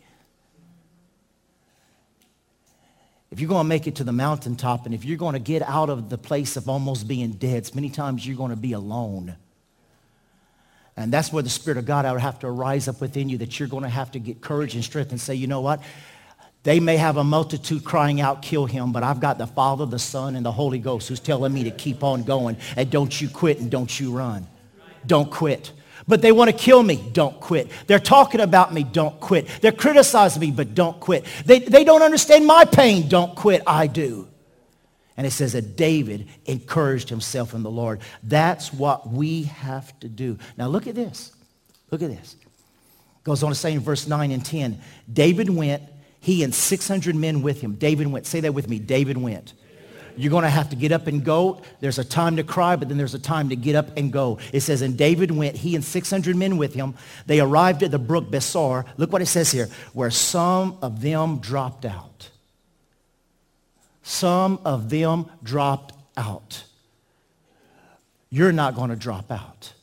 If 3.35 3.41
you're 3.41 3.49
going 3.49 3.65
to 3.65 3.67
make 3.67 3.85
it 3.85 3.95
to 3.95 4.05
the 4.05 4.13
mountaintop 4.13 4.85
and 4.85 4.95
if 4.95 5.03
you're 5.03 5.17
going 5.17 5.33
to 5.33 5.39
get 5.39 5.61
out 5.61 5.89
of 5.89 6.09
the 6.09 6.17
place 6.17 6.55
of 6.55 6.69
almost 6.69 7.05
being 7.05 7.31
dead, 7.31 7.69
many 7.75 7.89
times 7.89 8.25
you're 8.25 8.37
going 8.37 8.51
to 8.51 8.55
be 8.55 8.71
alone. 8.71 9.35
And 10.95 11.11
that's 11.11 11.33
where 11.33 11.43
the 11.43 11.49
Spirit 11.49 11.77
of 11.77 11.85
God 11.85 12.09
would 12.09 12.21
have 12.21 12.39
to 12.39 12.49
rise 12.49 12.87
up 12.87 13.01
within 13.01 13.27
you, 13.27 13.37
that 13.39 13.59
you're 13.59 13.67
going 13.67 13.83
to 13.83 13.89
have 13.89 14.09
to 14.11 14.19
get 14.19 14.39
courage 14.39 14.73
and 14.73 14.81
strength 14.85 15.11
and 15.11 15.19
say, 15.19 15.35
you 15.35 15.47
know 15.47 15.59
what? 15.59 15.83
They 16.63 16.79
may 16.79 16.95
have 16.95 17.17
a 17.17 17.25
multitude 17.25 17.83
crying 17.83 18.21
out, 18.21 18.41
kill 18.41 18.67
him, 18.67 18.93
but 18.93 19.03
I've 19.03 19.19
got 19.19 19.37
the 19.37 19.47
Father, 19.47 19.85
the 19.85 19.99
Son, 19.99 20.37
and 20.37 20.45
the 20.45 20.53
Holy 20.53 20.79
Ghost 20.79 21.09
who's 21.09 21.19
telling 21.19 21.53
me 21.53 21.65
to 21.65 21.71
keep 21.71 22.05
on 22.05 22.23
going. 22.23 22.55
And 22.77 22.89
don't 22.89 23.19
you 23.19 23.27
quit 23.27 23.59
and 23.59 23.69
don't 23.69 23.99
you 23.99 24.13
run. 24.13 24.47
Don't 25.05 25.29
quit. 25.29 25.73
But 26.07 26.21
they 26.21 26.31
want 26.31 26.51
to 26.51 26.55
kill 26.55 26.83
me. 26.83 26.97
Don't 27.13 27.39
quit. 27.39 27.71
They're 27.87 27.99
talking 27.99 28.41
about 28.41 28.73
me. 28.73 28.83
Don't 28.83 29.19
quit. 29.19 29.47
They're 29.61 29.71
criticizing 29.71 30.39
me, 30.39 30.51
but 30.51 30.75
don't 30.75 30.99
quit. 30.99 31.25
They, 31.45 31.59
they 31.59 31.83
don't 31.83 32.03
understand 32.03 32.45
my 32.45 32.65
pain. 32.65 33.09
Don't 33.09 33.35
quit. 33.35 33.63
I 33.65 33.87
do. 33.87 34.27
And 35.17 35.25
it 35.25 35.31
says 35.31 35.53
that 35.53 35.75
David 35.77 36.27
encouraged 36.45 37.09
himself 37.09 37.53
in 37.53 37.63
the 37.63 37.71
Lord. 37.71 38.01
That's 38.21 38.71
what 38.73 39.09
we 39.09 39.43
have 39.43 39.97
to 40.01 40.09
do. 40.09 40.37
Now 40.57 40.67
look 40.67 40.87
at 40.87 40.95
this. 40.95 41.31
Look 41.89 42.01
at 42.01 42.09
this. 42.09 42.35
Goes 43.23 43.41
on 43.41 43.49
to 43.49 43.55
say 43.55 43.73
in 43.73 43.79
verse 43.79 44.07
9 44.07 44.31
and 44.31 44.45
10, 44.45 44.79
David 45.11 45.49
went, 45.49 45.81
he 46.19 46.43
and 46.43 46.53
600 46.53 47.15
men 47.15 47.41
with 47.41 47.61
him. 47.61 47.75
David 47.75 48.07
went. 48.07 48.25
Say 48.25 48.41
that 48.41 48.53
with 48.53 48.67
me. 48.67 48.77
David 48.77 49.17
went. 49.17 49.53
You're 50.17 50.31
going 50.31 50.43
to 50.43 50.49
have 50.49 50.69
to 50.69 50.75
get 50.75 50.91
up 50.91 51.07
and 51.07 51.23
go. 51.23 51.61
There's 51.79 51.99
a 51.99 52.03
time 52.03 52.37
to 52.37 52.43
cry, 52.43 52.75
but 52.75 52.87
then 52.87 52.97
there's 52.97 53.13
a 53.13 53.19
time 53.19 53.49
to 53.49 53.55
get 53.55 53.75
up 53.75 53.97
and 53.97 54.11
go. 54.11 54.39
It 54.53 54.61
says, 54.61 54.81
and 54.81 54.97
David 54.97 55.31
went, 55.31 55.55
he 55.55 55.75
and 55.75 55.83
600 55.83 56.35
men 56.35 56.57
with 56.57 56.73
him. 56.73 56.95
They 57.25 57.39
arrived 57.39 57.83
at 57.83 57.91
the 57.91 57.99
brook 57.99 58.29
Besor. 58.29 58.85
Look 58.97 59.11
what 59.11 59.21
it 59.21 59.27
says 59.27 59.51
here, 59.51 59.69
where 59.93 60.11
some 60.11 60.77
of 60.81 61.01
them 61.01 61.39
dropped 61.39 61.85
out. 61.85 62.29
Some 64.03 64.59
of 64.65 64.89
them 64.89 65.25
dropped 65.43 65.93
out. 66.15 66.63
You're 68.29 68.51
not 68.51 68.75
going 68.75 68.89
to 68.89 68.95
drop 68.95 69.31
out. 69.31 69.73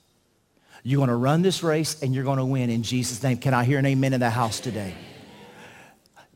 You're 0.83 0.99
going 0.99 1.09
to 1.09 1.16
run 1.16 1.42
this 1.42 1.62
race 1.62 2.03
and 2.03 2.14
you're 2.14 2.25
going 2.25 2.38
to 2.38 2.45
win 2.45 2.71
in 2.71 2.83
Jesus' 2.83 3.23
name. 3.23 3.38
Can 3.38 3.55
I 3.55 3.64
hear 3.64 3.79
an 3.79 3.87
amen 3.87 4.12
in 4.12 4.21
the 4.21 4.31
house 4.31 4.61
today? 4.61 4.95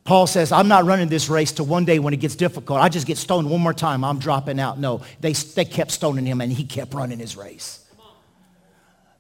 Paul 0.07 0.29
says, 0.29 0.53
I'm 0.53 0.69
not 0.69 0.85
running 0.85 1.09
this 1.09 1.29
race 1.29 1.51
to 1.53 1.65
one 1.65 1.85
day 1.85 1.99
when 1.99 2.15
it 2.15 2.19
gets 2.19 2.37
difficult. 2.37 2.81
I 2.81 2.89
just 2.89 3.09
get 3.09 3.19
stoned 3.19 3.51
one 3.51 3.61
more 3.61 3.75
time. 3.75 4.05
I'm 4.05 4.21
dropping 4.21 4.61
out. 4.61 4.79
No, 4.79 5.03
they, 5.21 5.33
they 5.33 5.65
kept 5.65 5.91
stoning 5.91 6.25
him 6.25 6.41
and 6.41 6.53
he 6.53 6.65
kept 6.65 6.95
running 6.95 7.19
his 7.19 7.37
race. 7.37 7.85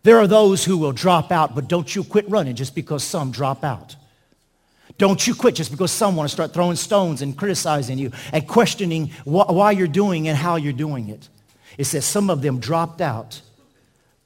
There 0.05 0.19
are 0.19 0.29
those 0.29 0.65
who 0.65 0.79
will 0.79 0.93
drop 0.93 1.33
out, 1.33 1.57
but 1.57 1.67
don't 1.67 1.93
you 1.93 2.05
quit 2.05 2.31
running 2.31 2.55
just 2.55 2.77
because 2.77 3.03
some 3.03 3.33
drop 3.33 3.65
out. 3.65 3.97
Don't 4.97 5.27
you 5.27 5.35
quit 5.35 5.57
just 5.57 5.73
because 5.73 5.91
some 5.91 6.15
want 6.15 6.31
to 6.31 6.33
start 6.33 6.55
throwing 6.55 6.77
stones 6.77 7.21
and 7.21 7.37
criticizing 7.37 7.99
you 7.99 8.13
and 8.33 8.47
questioning 8.47 9.09
wh- 9.25 9.51
why 9.51 9.73
you're 9.73 9.89
doing 9.89 10.29
and 10.29 10.39
how 10.39 10.55
you're 10.55 10.73
doing 10.73 11.09
it. 11.09 11.29
It 11.77 11.85
says 11.85 12.05
some 12.05 12.31
of 12.31 12.41
them 12.41 12.61
dropped 12.61 13.01
out, 13.01 13.43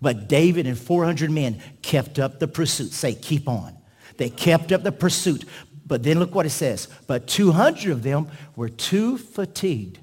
but 0.03 0.29
David 0.29 0.67
and 0.67 0.79
400 0.79 1.31
men 1.31 1.63
kept 1.81 2.19
up 2.19 2.39
the 2.39 2.47
pursuit. 2.47 2.93
Say, 2.93 3.15
keep 3.15 3.49
on. 3.49 3.75
They 4.19 4.29
kept 4.29 4.71
up 4.71 4.83
the 4.83 4.93
pursuit. 4.93 5.47
But 5.91 6.05
then 6.05 6.21
look 6.21 6.37
what 6.37 6.47
it 6.47 6.51
says. 6.51 6.87
But 7.09 7.27
200 7.27 7.91
of 7.91 8.05
them 8.05 8.29
were 8.55 8.69
too 8.69 9.19
fatigued 9.19 9.99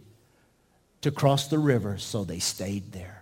to 1.00 1.12
cross 1.12 1.48
the 1.48 1.58
river, 1.58 1.98
so 1.98 2.26
they 2.26 2.40
stayed 2.40 2.92
there. 2.92 3.17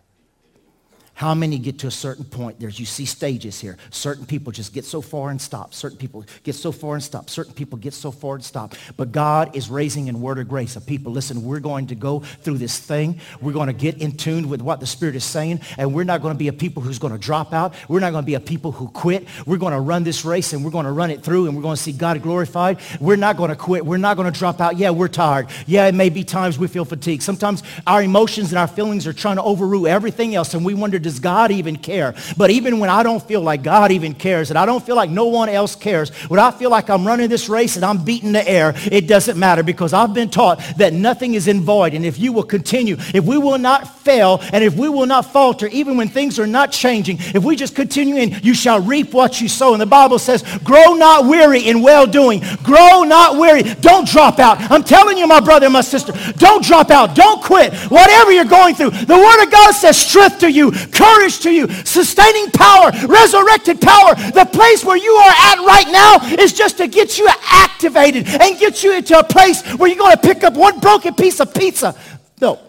How 1.16 1.34
many 1.34 1.60
get 1.60 1.80
to 1.80 1.88
a 1.88 1.92
certain 1.92 2.26
point? 2.26 2.60
There's, 2.60 2.78
you 2.78 2.86
see 2.86 3.06
stages 3.06 3.58
here. 3.58 3.78
Certain 3.90 4.26
people 4.26 4.52
just 4.52 4.74
get 4.74 4.84
so 4.84 5.00
far 5.00 5.30
and 5.30 5.42
stop. 5.42 5.74
Certain 5.74 5.98
people 5.98 6.26
get 6.44 6.56
so 6.56 6.74
far 6.74 6.96
and 6.96 7.02
stop. 7.02 7.30
Certain 7.30 7.54
people 7.54 7.78
get 7.78 7.94
so 7.94 8.12
far 8.12 8.36
and 8.36 8.44
stop. 8.44 8.76
But 8.98 9.14
God 9.14 9.56
is 9.56 9.70
raising 9.70 10.10
in 10.10 10.20
word 10.20 10.40
of 10.40 10.50
grace 10.50 10.76
of 10.76 10.86
people. 10.86 11.14
Listen, 11.14 11.46
we're 11.46 11.62
going 11.62 11.88
to 11.88 11.96
go 11.96 12.20
through 12.20 12.58
this 12.58 12.78
thing. 12.78 13.22
We're 13.40 13.54
going 13.54 13.68
to 13.68 13.74
get 13.74 14.00
in 14.00 14.18
tune 14.18 14.50
with 14.50 14.62
what 14.62 14.82
the 14.82 14.86
Spirit 14.86 15.16
is 15.16 15.24
saying. 15.24 15.62
And 15.78 15.94
we're 15.94 16.04
not 16.04 16.22
going 16.22 16.34
to 16.34 16.38
be 16.38 16.50
a 16.50 16.54
people 16.54 16.84
who's 16.84 17.00
going 17.00 17.14
to 17.14 17.20
drop 17.20 17.54
out. 17.54 17.74
We're 17.88 18.02
not 18.02 18.12
going 18.12 18.24
to 18.24 18.28
be 18.28 18.34
a 18.34 18.42
people 18.42 18.74
who 18.74 18.90
quit. 18.90 19.26
We're 19.46 19.56
going 19.56 19.72
to 19.72 19.80
run 19.80 20.04
this 20.04 20.26
race 20.26 20.52
and 20.52 20.66
we're 20.66 20.72
going 20.72 20.86
to 20.86 20.92
run 20.92 21.12
it 21.12 21.24
through 21.24 21.48
and 21.48 21.56
we're 21.56 21.64
going 21.64 21.78
to 21.78 21.82
see 21.82 21.94
God 21.94 22.22
glorified. 22.22 22.80
We're 23.00 23.16
not 23.16 23.38
going 23.38 23.52
to 23.52 23.56
quit. 23.56 23.86
We're 23.86 23.96
not 23.96 24.18
going 24.18 24.30
to 24.30 24.38
drop 24.38 24.60
out. 24.60 24.76
Yeah, 24.78 24.90
we're 24.90 25.08
tired. 25.08 25.48
Yeah, 25.66 25.88
it 25.88 25.96
may 25.96 26.10
be 26.10 26.26
times 26.26 26.60
we 26.60 26.68
feel 26.68 26.84
fatigued. 26.84 27.24
Sometimes 27.24 27.64
our 27.88 28.04
emotions 28.04 28.52
and 28.52 28.60
our 28.60 28.68
feelings 28.68 29.08
are 29.08 29.14
trying 29.14 29.38
to 29.38 29.44
overrule 29.44 29.88
everything 29.88 30.36
else 30.36 30.54
and 30.54 30.66
we 30.66 30.74
wonder, 30.74 31.05
does 31.06 31.20
God 31.20 31.52
even 31.52 31.76
care? 31.76 32.16
But 32.36 32.50
even 32.50 32.80
when 32.80 32.90
I 32.90 33.04
don't 33.04 33.22
feel 33.22 33.42
like 33.42 33.62
God 33.62 33.92
even 33.92 34.16
cares 34.16 34.50
and 34.50 34.58
I 34.58 34.66
don't 34.66 34.84
feel 34.84 34.96
like 34.96 35.12
no 35.12 35.26
one 35.26 35.50
else 35.50 35.76
cares, 35.76 36.10
when 36.30 36.40
I 36.40 36.50
feel 36.50 36.72
like 36.72 36.90
I'm 36.90 37.06
running 37.06 37.30
this 37.30 37.48
race 37.48 37.76
and 37.76 37.86
I'm 37.86 38.04
beating 38.04 38.32
the 38.32 38.48
air, 38.48 38.74
it 38.92 39.08
doesn't 39.08 39.38
matter 39.38 39.62
because 39.62 39.94
I've 39.94 40.16
been 40.16 40.32
taught 40.32 40.60
that 40.78 40.94
nothing 40.94 41.36
is 41.36 41.48
in 41.48 41.62
void. 41.62 41.94
And 41.94 42.04
if 42.04 42.18
you 42.18 42.34
will 42.34 42.44
continue, 42.44 42.98
if 43.14 43.24
we 43.24 43.38
will 43.38 43.60
not 43.60 43.95
fail 44.06 44.40
and 44.54 44.64
if 44.64 44.76
we 44.76 44.88
will 44.88 45.08
not 45.08 45.34
falter, 45.34 45.68
even 45.68 45.98
when 45.98 46.08
things 46.08 46.40
are 46.40 46.48
not 46.48 46.72
changing, 46.72 47.18
if 47.20 47.44
we 47.44 47.56
just 47.56 47.76
continue 47.76 48.16
in, 48.16 48.40
you 48.44 48.54
shall 48.54 48.80
reap 48.80 49.14
what 49.14 49.42
you 49.42 49.50
sow. 49.50 49.74
And 49.74 49.82
the 49.82 49.88
Bible 49.88 50.20
says, 50.20 50.44
grow 50.60 50.94
not 50.94 51.26
weary 51.26 51.68
in 51.68 51.82
well-doing. 51.82 52.44
Grow 52.64 53.04
not 53.04 53.38
weary. 53.38 53.64
Don't 53.64 54.08
drop 54.08 54.40
out. 54.40 54.60
I'm 54.72 54.84
telling 54.84 55.18
you, 55.18 55.28
my 55.28 55.40
brother 55.40 55.66
and 55.66 55.74
my 55.74 55.82
sister, 55.82 56.14
don't 56.38 56.64
drop 56.64 56.92
out. 56.92 57.16
Don't 57.16 57.44
quit. 57.44 57.74
Whatever 57.92 58.32
you're 58.32 58.46
going 58.46 58.76
through, 58.76 58.92
the 58.92 59.18
Word 59.18 59.44
of 59.44 59.52
God 59.52 59.72
says 59.72 59.98
strength 59.98 60.40
to 60.40 60.52
you, 60.52 60.72
courage 60.72 61.40
to 61.40 61.52
you, 61.52 61.68
sustaining 61.84 62.52
power, 62.52 62.92
resurrected 63.08 63.82
power. 63.82 64.14
The 64.16 64.48
place 64.52 64.86
where 64.86 64.98
you 64.98 65.12
are 65.12 65.34
at 65.52 65.58
right 65.66 65.88
now 65.92 66.44
is 66.44 66.54
just 66.54 66.78
to 66.78 66.88
get 66.88 67.18
you 67.18 67.28
activated 67.52 68.28
and 68.28 68.60
get 68.60 68.84
you 68.84 68.94
into 68.94 69.18
a 69.18 69.24
place 69.24 69.64
where 69.76 69.90
you're 69.90 69.98
going 69.98 70.16
to 70.16 70.22
pick 70.22 70.44
up 70.44 70.54
one 70.54 70.80
broken 70.80 71.16
piece 71.16 71.40
of 71.40 71.54
pizza. 71.54 71.96
No, 72.40 72.60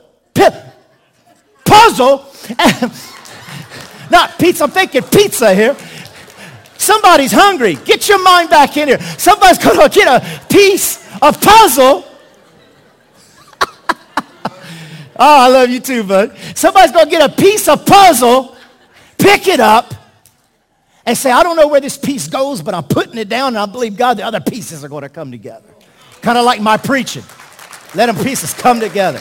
puzzle. 1.66 2.24
Not 4.10 4.38
pizza, 4.38 4.64
I'm 4.64 4.70
thinking 4.70 5.02
pizza 5.02 5.54
here. 5.54 5.76
Somebody's 6.78 7.32
hungry. 7.32 7.74
Get 7.74 8.08
your 8.08 8.22
mind 8.22 8.50
back 8.50 8.76
in 8.76 8.88
here. 8.88 9.00
Somebody's 9.18 9.58
going 9.58 9.78
to 9.90 9.94
get 9.94 10.06
a 10.06 10.46
piece 10.48 11.04
of 11.20 11.40
puzzle. 11.40 12.04
oh, 14.20 14.36
I 15.18 15.48
love 15.48 15.70
you 15.70 15.80
too, 15.80 16.04
bud. 16.04 16.36
Somebody's 16.54 16.92
going 16.92 17.06
to 17.06 17.10
get 17.10 17.30
a 17.30 17.34
piece 17.34 17.68
of 17.68 17.84
puzzle 17.84 18.56
pick 19.18 19.48
it 19.48 19.60
up 19.60 19.94
and 21.04 21.16
say, 21.16 21.30
I 21.30 21.42
don't 21.42 21.56
know 21.56 21.68
where 21.68 21.80
this 21.80 21.96
piece 21.96 22.28
goes, 22.28 22.62
but 22.62 22.74
I'm 22.74 22.84
putting 22.84 23.18
it 23.18 23.28
down 23.28 23.48
and 23.48 23.58
I 23.58 23.66
believe 23.66 23.96
God 23.96 24.16
the 24.18 24.24
other 24.24 24.40
pieces 24.40 24.84
are 24.84 24.88
going 24.88 25.02
to 25.02 25.08
come 25.08 25.30
together. 25.30 25.68
Kind 26.20 26.38
of 26.38 26.44
like 26.44 26.60
my 26.60 26.76
preaching. 26.76 27.22
Let 27.94 28.06
them 28.06 28.16
pieces 28.24 28.52
come 28.54 28.80
together. 28.80 29.20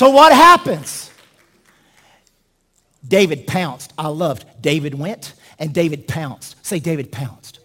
So 0.00 0.08
what 0.08 0.32
happens? 0.32 1.10
David 3.06 3.46
pounced. 3.46 3.92
I 3.98 4.08
loved. 4.08 4.46
David 4.62 4.94
went 4.94 5.34
and 5.58 5.74
David 5.74 6.08
pounced. 6.08 6.56
Say 6.64 6.78
David 6.78 7.12
pounced. 7.12 7.60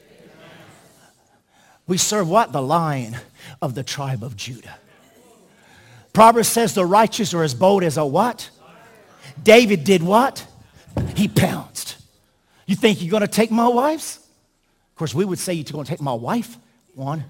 We 1.87 1.97
serve 1.97 2.27
what? 2.27 2.51
The 2.51 2.61
lion 2.61 3.15
of 3.61 3.73
the 3.73 3.83
tribe 3.83 4.21
of 4.21 4.35
Judah 4.35 4.77
Proverbs 6.11 6.49
says 6.49 6.73
the 6.73 6.85
righteous 6.85 7.33
are 7.33 7.41
as 7.41 7.53
bold 7.53 7.83
as 7.85 7.95
a 7.95 8.05
what? 8.05 8.49
David 9.41 9.85
did 9.85 10.03
what? 10.03 10.45
He 11.15 11.29
pounced. 11.29 11.95
You 12.65 12.75
think 12.75 13.01
you're 13.01 13.11
going 13.11 13.21
to 13.21 13.29
take 13.29 13.49
my 13.49 13.69
wives? 13.69 14.17
Of 14.91 14.95
course, 14.97 15.15
we 15.15 15.23
would 15.23 15.39
say 15.39 15.53
you're 15.53 15.63
going 15.71 15.85
to 15.85 15.89
take 15.89 16.01
my 16.01 16.13
wife. 16.13 16.57
One. 16.95 17.25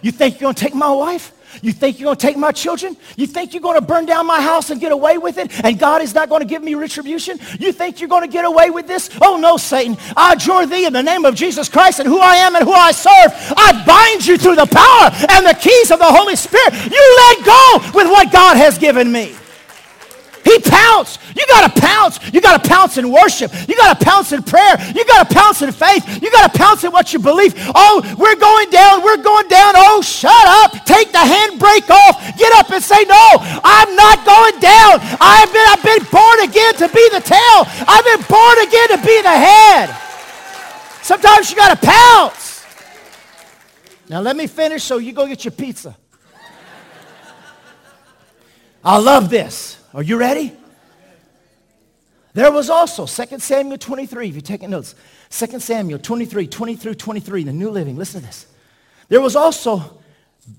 You 0.00 0.12
think 0.12 0.40
you're 0.40 0.46
going 0.46 0.54
to 0.54 0.64
take 0.64 0.74
my 0.74 0.90
wife? 0.90 1.32
You 1.60 1.72
think 1.72 2.00
you're 2.00 2.06
going 2.06 2.16
to 2.16 2.26
take 2.26 2.38
my 2.38 2.52
children? 2.52 2.96
You 3.18 3.26
think 3.26 3.52
you're 3.52 3.60
going 3.60 3.78
to 3.78 3.84
burn 3.84 4.06
down 4.06 4.26
my 4.26 4.40
house 4.40 4.70
and 4.70 4.80
get 4.80 4.92
away 4.92 5.18
with 5.18 5.36
it? 5.36 5.62
And 5.62 5.78
God 5.78 6.00
is 6.00 6.14
not 6.14 6.30
going 6.30 6.40
to 6.40 6.46
give 6.46 6.62
me 6.62 6.74
retribution? 6.74 7.38
You 7.58 7.70
think 7.70 8.00
you're 8.00 8.08
going 8.08 8.22
to 8.22 8.32
get 8.32 8.46
away 8.46 8.70
with 8.70 8.86
this? 8.86 9.10
Oh 9.20 9.36
no, 9.36 9.58
Satan. 9.58 9.98
I 10.16 10.32
adjure 10.32 10.64
thee 10.64 10.86
in 10.86 10.94
the 10.94 11.02
name 11.02 11.26
of 11.26 11.34
Jesus 11.34 11.68
Christ 11.68 12.00
and 12.00 12.08
who 12.08 12.18
I 12.18 12.36
am 12.36 12.56
and 12.56 12.64
who 12.64 12.72
I 12.72 12.92
serve. 12.92 13.32
I 13.58 13.84
bind 13.84 14.26
you 14.26 14.38
through 14.38 14.56
the 14.56 14.64
power 14.64 15.10
and 15.36 15.44
the 15.44 15.58
keys 15.60 15.90
of 15.90 15.98
the 15.98 16.10
Holy 16.10 16.36
Spirit. 16.36 16.72
You 16.90 17.16
let 17.18 17.44
go 17.44 17.98
with 17.98 18.06
what 18.06 18.32
God 18.32 18.56
has 18.56 18.78
given 18.78 19.12
me. 19.12 19.34
He 20.50 20.58
pounced. 20.58 21.20
You 21.36 21.46
got 21.46 21.72
to 21.72 21.80
pounce. 21.80 22.18
You 22.34 22.40
got 22.40 22.62
to 22.62 22.68
pounce 22.68 22.98
in 22.98 23.08
worship. 23.08 23.52
You 23.68 23.76
got 23.76 23.98
to 23.98 24.04
pounce 24.04 24.32
in 24.32 24.42
prayer. 24.42 24.74
You 24.96 25.04
got 25.04 25.28
to 25.28 25.34
pounce 25.34 25.62
in 25.62 25.70
faith. 25.70 26.02
You 26.20 26.28
got 26.32 26.50
to 26.50 26.58
pounce 26.58 26.82
in 26.82 26.90
what 26.90 27.12
you 27.12 27.20
believe. 27.20 27.54
Oh, 27.72 28.02
we're 28.18 28.34
going 28.34 28.68
down. 28.70 29.04
We're 29.04 29.22
going 29.22 29.46
down. 29.46 29.74
Oh, 29.76 30.02
shut 30.02 30.32
up. 30.34 30.72
Take 30.84 31.12
the 31.12 31.22
handbrake 31.22 31.88
off. 31.88 32.36
Get 32.36 32.52
up 32.54 32.68
and 32.70 32.82
say, 32.82 33.04
no, 33.04 33.28
I'm 33.62 33.94
not 33.94 34.26
going 34.26 34.58
down. 34.58 34.98
I've 35.20 35.52
been, 35.52 35.66
I've 35.70 35.84
been 35.84 36.04
born 36.10 36.40
again 36.42 36.74
to 36.82 36.88
be 36.88 37.08
the 37.14 37.20
tail. 37.20 37.58
I've 37.86 38.04
been 38.04 38.26
born 38.26 38.58
again 38.66 38.88
to 38.88 39.06
be 39.06 39.22
the 39.22 39.30
head. 39.30 39.96
Sometimes 41.02 41.50
you 41.50 41.56
got 41.56 41.80
to 41.80 41.86
pounce. 41.86 42.66
Now 44.08 44.20
let 44.20 44.36
me 44.36 44.48
finish 44.48 44.82
so 44.82 44.98
you 44.98 45.12
go 45.12 45.28
get 45.28 45.44
your 45.44 45.52
pizza. 45.52 45.96
I 48.82 48.98
love 48.98 49.30
this. 49.30 49.79
Are 49.92 50.02
you 50.02 50.16
ready? 50.16 50.52
There 52.32 52.52
was 52.52 52.70
also 52.70 53.06
2 53.06 53.38
Samuel 53.40 53.76
23, 53.76 54.28
if 54.28 54.34
you're 54.34 54.42
taking 54.42 54.70
notes. 54.70 54.94
2 55.30 55.58
Samuel 55.58 55.98
23, 55.98 56.46
20 56.46 56.76
through 56.76 56.94
23, 56.94 57.44
the 57.44 57.52
New 57.52 57.70
Living. 57.70 57.96
Listen 57.96 58.20
to 58.20 58.26
this. 58.26 58.46
There 59.08 59.20
was 59.20 59.34
also 59.34 60.00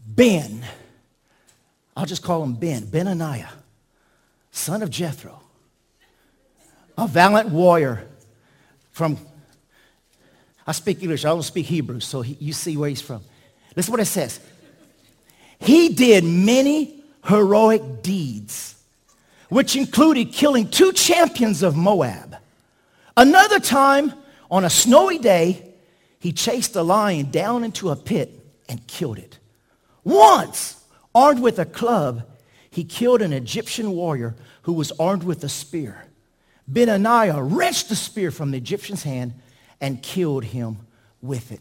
Ben. 0.05 0.65
I'll 1.95 2.05
just 2.05 2.23
call 2.23 2.43
him 2.43 2.53
Ben, 2.53 2.83
Benaniah, 2.83 3.49
son 4.51 4.81
of 4.81 4.89
Jethro, 4.89 5.41
a 6.97 7.07
valiant 7.07 7.49
warrior 7.49 8.07
from, 8.91 9.17
I 10.67 10.73
speak 10.73 11.01
English, 11.01 11.25
I 11.25 11.29
don't 11.29 11.43
speak 11.43 11.65
Hebrew, 11.65 11.99
so 11.99 12.21
he, 12.21 12.37
you 12.39 12.53
see 12.53 12.75
where 12.75 12.89
he's 12.89 13.01
from. 13.01 13.23
Listen 13.75 13.91
what 13.91 14.01
it 14.01 14.05
says. 14.05 14.39
He 15.59 15.89
did 15.89 16.23
many 16.23 17.03
heroic 17.25 18.01
deeds 18.01 18.70
which 19.51 19.75
included 19.75 20.31
killing 20.31 20.65
two 20.65 20.93
champions 20.93 21.61
of 21.61 21.75
Moab. 21.75 22.37
Another 23.17 23.59
time, 23.59 24.13
on 24.49 24.63
a 24.63 24.69
snowy 24.69 25.17
day, 25.17 25.73
he 26.19 26.31
chased 26.31 26.73
a 26.77 26.81
lion 26.81 27.31
down 27.31 27.65
into 27.65 27.89
a 27.89 27.97
pit 27.97 28.31
and 28.69 28.87
killed 28.87 29.17
it. 29.17 29.39
Once, 30.05 30.81
armed 31.13 31.41
with 31.41 31.59
a 31.59 31.65
club, 31.65 32.23
he 32.69 32.85
killed 32.85 33.21
an 33.21 33.33
Egyptian 33.33 33.91
warrior 33.91 34.37
who 34.61 34.71
was 34.71 34.93
armed 34.93 35.23
with 35.23 35.43
a 35.43 35.49
spear. 35.49 36.05
Benaniah 36.71 37.41
wrenched 37.43 37.89
the 37.89 37.95
spear 37.97 38.31
from 38.31 38.51
the 38.51 38.57
Egyptian's 38.57 39.03
hand 39.03 39.33
and 39.81 40.01
killed 40.01 40.45
him 40.45 40.77
with 41.21 41.51
it. 41.51 41.59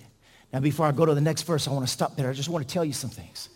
Now, 0.52 0.60
before 0.60 0.86
I 0.86 0.92
go 0.92 1.06
to 1.06 1.14
the 1.16 1.20
next 1.20 1.42
verse, 1.42 1.66
I 1.66 1.72
want 1.72 1.88
to 1.88 1.92
stop 1.92 2.14
there. 2.14 2.30
I 2.30 2.34
just 2.34 2.48
want 2.48 2.64
to 2.68 2.72
tell 2.72 2.84
you 2.84 2.92
some 2.92 3.10
things. 3.10 3.48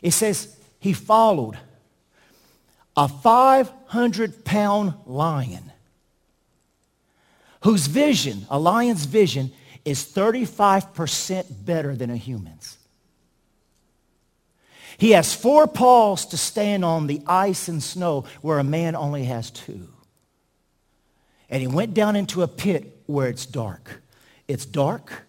It 0.00 0.12
says 0.12 0.56
he 0.78 0.92
followed 0.92 1.58
a 2.96 3.08
500 3.08 4.44
pound 4.44 4.94
lion 5.06 5.72
whose 7.62 7.86
vision, 7.86 8.46
a 8.50 8.58
lion's 8.58 9.04
vision, 9.04 9.52
is 9.84 10.04
35% 10.04 11.64
better 11.64 11.94
than 11.94 12.10
a 12.10 12.16
human's. 12.16 12.78
He 14.98 15.12
has 15.12 15.34
four 15.34 15.66
paws 15.66 16.26
to 16.26 16.36
stand 16.36 16.84
on 16.84 17.06
the 17.06 17.22
ice 17.26 17.68
and 17.68 17.82
snow 17.82 18.24
where 18.40 18.58
a 18.58 18.64
man 18.64 18.94
only 18.94 19.24
has 19.24 19.50
two. 19.50 19.88
And 21.50 21.60
he 21.60 21.66
went 21.66 21.94
down 21.94 22.14
into 22.14 22.42
a 22.42 22.48
pit 22.48 23.00
where 23.06 23.28
it's 23.28 23.46
dark. 23.46 24.02
It's 24.46 24.64
dark. 24.64 25.24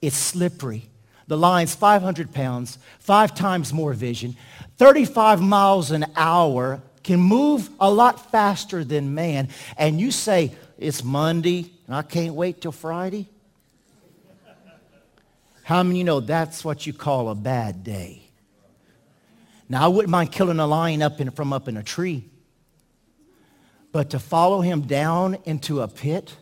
It's 0.00 0.16
slippery. 0.16 0.88
The 1.28 1.36
lion's 1.36 1.74
500 1.74 2.32
pounds, 2.32 2.78
five 3.00 3.34
times 3.34 3.72
more 3.72 3.92
vision, 3.94 4.36
35 4.76 5.40
miles 5.40 5.90
an 5.90 6.06
hour 6.14 6.80
can 7.06 7.20
move 7.20 7.70
a 7.78 7.88
lot 7.88 8.32
faster 8.32 8.82
than 8.82 9.14
man. 9.14 9.48
And 9.78 10.00
you 10.00 10.10
say, 10.10 10.50
it's 10.76 11.04
Monday 11.04 11.70
and 11.86 11.94
I 11.94 12.02
can't 12.02 12.34
wait 12.34 12.60
till 12.60 12.72
Friday? 12.72 13.28
How 15.62 15.84
many 15.84 16.02
know 16.02 16.18
that's 16.18 16.64
what 16.64 16.84
you 16.84 16.92
call 16.92 17.28
a 17.28 17.36
bad 17.36 17.84
day? 17.84 18.22
Now, 19.68 19.84
I 19.84 19.88
wouldn't 19.88 20.10
mind 20.10 20.32
killing 20.32 20.58
a 20.58 20.66
lion 20.66 21.00
up 21.00 21.20
in, 21.20 21.30
from 21.30 21.52
up 21.52 21.68
in 21.68 21.76
a 21.76 21.82
tree. 21.82 22.24
But 23.92 24.10
to 24.10 24.18
follow 24.18 24.60
him 24.60 24.82
down 24.82 25.38
into 25.44 25.82
a 25.82 25.88
pit, 25.88 26.36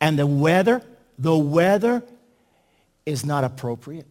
and 0.00 0.16
the 0.16 0.26
weather, 0.26 0.80
the 1.18 1.36
weather 1.36 2.04
is 3.04 3.24
not 3.24 3.42
appropriate. 3.42 4.06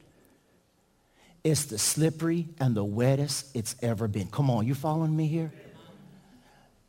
It's 1.44 1.66
the 1.66 1.78
slippery 1.78 2.48
and 2.60 2.76
the 2.76 2.84
wettest 2.84 3.56
it's 3.56 3.76
ever 3.82 4.08
been. 4.08 4.28
Come 4.28 4.50
on, 4.50 4.68
you 4.68 4.76
following 4.76 5.16
me 5.16 5.28
here? 5.28 5.52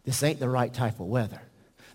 This 0.04 0.22
ain't 0.22 0.40
the 0.40 0.48
right 0.48 0.72
type 0.72 0.98
of 0.98 1.06
weather. 1.06 1.40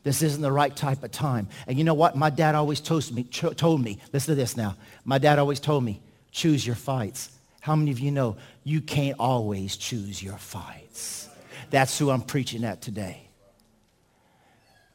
This 0.03 0.21
isn't 0.21 0.41
the 0.41 0.51
right 0.51 0.73
type 0.73 1.03
of 1.03 1.11
time. 1.11 1.49
And 1.67 1.77
you 1.77 1.83
know 1.83 1.95
what? 1.95 2.15
My 2.15 2.29
dad 2.29 2.55
always 2.55 2.79
told 2.79 3.11
me, 3.11 3.23
told 3.23 3.81
me, 3.81 3.99
listen 4.13 4.33
to 4.33 4.35
this 4.35 4.55
now. 4.55 4.75
My 5.03 5.17
dad 5.17 5.39
always 5.39 5.59
told 5.59 5.83
me, 5.83 6.01
choose 6.31 6.65
your 6.65 6.75
fights. 6.75 7.31
How 7.59 7.75
many 7.75 7.91
of 7.91 7.99
you 7.99 8.11
know 8.11 8.37
you 8.63 8.81
can't 8.81 9.19
always 9.19 9.75
choose 9.75 10.21
your 10.21 10.37
fights? 10.37 11.27
That's 11.71 11.97
who 11.97 12.11
I'm 12.11 12.21
preaching 12.21 12.63
at 12.63 12.81
today. 12.81 13.27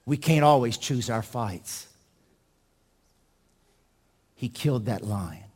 We 0.06 0.16
can't 0.16 0.44
always 0.44 0.78
choose 0.78 1.10
our 1.10 1.22
fights. 1.22 1.88
He 4.36 4.48
killed 4.48 4.86
that 4.86 5.04
lion 5.04 5.49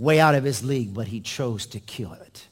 way 0.00 0.18
out 0.18 0.34
of 0.34 0.44
his 0.44 0.64
league, 0.64 0.94
but 0.94 1.08
he 1.08 1.20
chose 1.20 1.66
to 1.66 1.78
kill 1.78 2.14
it. 2.14 2.48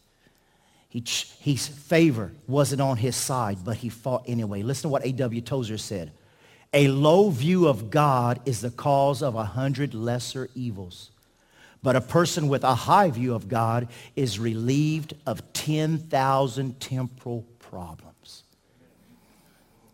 He, 0.90 1.02
his 1.40 1.66
favor 1.66 2.32
wasn't 2.46 2.82
on 2.82 2.98
his 2.98 3.16
side, 3.16 3.58
but 3.64 3.78
he 3.78 3.88
fought 3.88 4.24
anyway. 4.26 4.62
Listen 4.62 4.82
to 4.82 4.88
what 4.88 5.04
A.W. 5.04 5.40
Tozer 5.40 5.78
said. 5.78 6.12
A 6.74 6.88
low 6.88 7.30
view 7.30 7.66
of 7.66 7.90
God 7.90 8.40
is 8.44 8.61
the 8.61 8.70
cause 8.70 9.22
of 9.22 9.34
a 9.34 9.44
hundred 9.44 9.94
lesser 9.94 10.50
evils. 10.54 11.11
But 11.82 11.96
a 11.96 12.00
person 12.00 12.48
with 12.48 12.64
a 12.64 12.74
high 12.74 13.11
view 13.11 13.34
of 13.34 13.48
God 13.48 13.88
is 14.14 14.38
relieved 14.38 15.14
of 15.26 15.52
10,000 15.54 16.80
temporal 16.80 17.46
problems. 17.58 18.44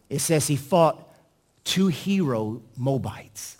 It 0.09 0.21
says 0.21 0.47
he 0.47 0.57
fought 0.57 1.09
two 1.63 1.89
hero 1.89 2.63
Moabites. 2.77 3.59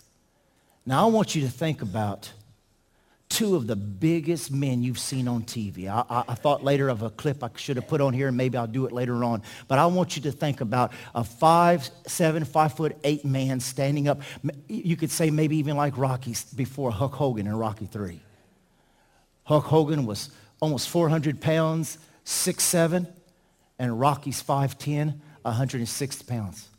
Now 0.85 1.07
I 1.07 1.11
want 1.11 1.35
you 1.35 1.41
to 1.43 1.49
think 1.49 1.81
about 1.81 2.31
two 3.35 3.57
of 3.57 3.67
the 3.67 3.75
biggest 3.75 4.49
men 4.49 4.81
you've 4.81 4.97
seen 4.97 5.27
on 5.27 5.43
TV. 5.43 5.89
I, 5.89 6.05
I, 6.09 6.23
I, 6.29 6.35
thought 6.35 6.63
later 6.63 6.87
of 6.87 7.01
a 7.01 7.09
clip 7.09 7.43
I 7.43 7.49
should 7.57 7.75
have 7.75 7.85
put 7.85 7.99
on 7.99 8.13
here, 8.13 8.29
and 8.29 8.37
maybe 8.37 8.57
I'll 8.57 8.65
do 8.65 8.85
it 8.85 8.93
later 8.93 9.25
on. 9.25 9.43
But 9.67 9.77
I 9.77 9.87
want 9.87 10.15
you 10.15 10.21
to 10.21 10.31
think 10.31 10.61
about 10.61 10.93
a 11.13 11.25
five, 11.25 11.89
seven, 12.07 12.45
five 12.45 12.77
foot 12.77 12.95
eight 13.03 13.25
man 13.25 13.59
standing 13.59 14.07
up. 14.07 14.21
You 14.69 14.95
could 14.95 15.11
say 15.11 15.31
maybe 15.31 15.57
even 15.57 15.75
like 15.75 15.97
Rocky 15.97 16.33
before 16.55 16.91
Hulk 16.91 17.13
Hogan 17.13 17.45
in 17.45 17.53
Rocky 17.57 17.87
3. 17.87 18.21
Hulk 19.43 19.65
Hogan 19.65 20.05
was 20.05 20.29
almost 20.61 20.87
400 20.87 21.41
pounds, 21.41 21.97
six 22.23 22.63
seven, 22.63 23.05
and 23.77 23.99
Rocky's 23.99 24.41
5'10", 24.41 25.13
160 25.41 26.23
pounds. 26.23 26.69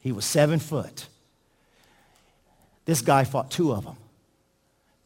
He 0.00 0.12
was 0.12 0.26
seven 0.26 0.58
foot. 0.58 1.06
This 2.84 3.00
guy 3.00 3.24
fought 3.24 3.50
two 3.50 3.72
of 3.72 3.84
them. 3.84 3.96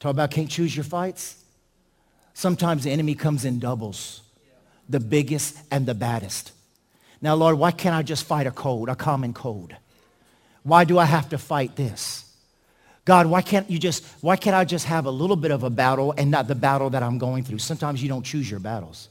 Talk 0.00 0.12
about 0.12 0.30
can't 0.30 0.48
choose 0.48 0.76
your 0.76 0.84
fights. 0.84 1.42
Sometimes 2.34 2.84
the 2.84 2.90
enemy 2.90 3.14
comes 3.14 3.44
in 3.44 3.58
doubles, 3.58 4.22
the 4.88 5.00
biggest 5.00 5.58
and 5.72 5.86
the 5.86 5.94
baddest. 5.94 6.52
Now, 7.20 7.34
Lord, 7.34 7.58
why 7.58 7.72
can't 7.72 7.96
I 7.96 8.02
just 8.02 8.24
fight 8.24 8.46
a 8.46 8.52
cold, 8.52 8.88
a 8.88 8.94
common 8.94 9.34
cold? 9.34 9.74
Why 10.62 10.84
do 10.84 10.98
I 10.98 11.04
have 11.04 11.30
to 11.30 11.38
fight 11.38 11.74
this? 11.74 12.24
God, 13.04 13.26
why 13.26 13.42
can't 13.42 13.68
you 13.70 13.78
just, 13.78 14.04
why 14.20 14.36
can't 14.36 14.54
I 14.54 14.64
just 14.64 14.84
have 14.84 15.06
a 15.06 15.10
little 15.10 15.34
bit 15.34 15.50
of 15.50 15.62
a 15.62 15.70
battle 15.70 16.14
and 16.16 16.30
not 16.30 16.46
the 16.46 16.54
battle 16.54 16.90
that 16.90 17.02
I'm 17.02 17.18
going 17.18 17.42
through? 17.42 17.58
Sometimes 17.58 18.02
you 18.02 18.08
don't 18.08 18.22
choose 18.22 18.50
your 18.50 18.60
battles. 18.60 19.08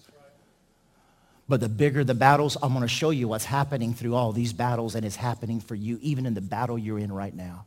But 1.50 1.62
the 1.62 1.70
bigger 1.70 2.04
the 2.04 2.14
battles, 2.14 2.58
I'm 2.62 2.74
going 2.74 2.84
to 2.84 2.88
show 2.88 3.10
you 3.10 3.28
what's 3.28 3.46
happening 3.46 3.94
through 3.94 4.16
all 4.16 4.32
these 4.32 4.54
battles 4.54 4.96
and 4.96 5.06
it's 5.06 5.16
happening 5.16 5.60
for 5.60 5.76
you, 5.76 5.98
even 6.02 6.26
in 6.26 6.34
the 6.34 6.42
battle 6.42 6.78
you're 6.78 7.00
in 7.00 7.12
right 7.12 7.34
now. 7.34 7.66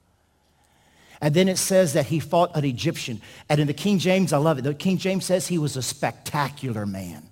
And 1.21 1.35
then 1.35 1.49
it 1.49 1.59
says 1.59 1.93
that 1.93 2.07
he 2.07 2.19
fought 2.19 2.57
an 2.57 2.65
Egyptian. 2.65 3.21
And 3.49 3.61
in 3.61 3.67
the 3.67 3.75
King 3.75 3.99
James, 3.99 4.33
I 4.33 4.39
love 4.39 4.59
it. 4.59 4.63
The 4.63 4.75
King 4.75 4.97
James 4.97 5.27
says 5.27 5.47
he 5.47 5.59
was 5.59 5.77
a 5.77 5.83
spectacular 5.83 6.87
man. 6.87 7.23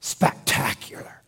Spectacular. 0.00 1.22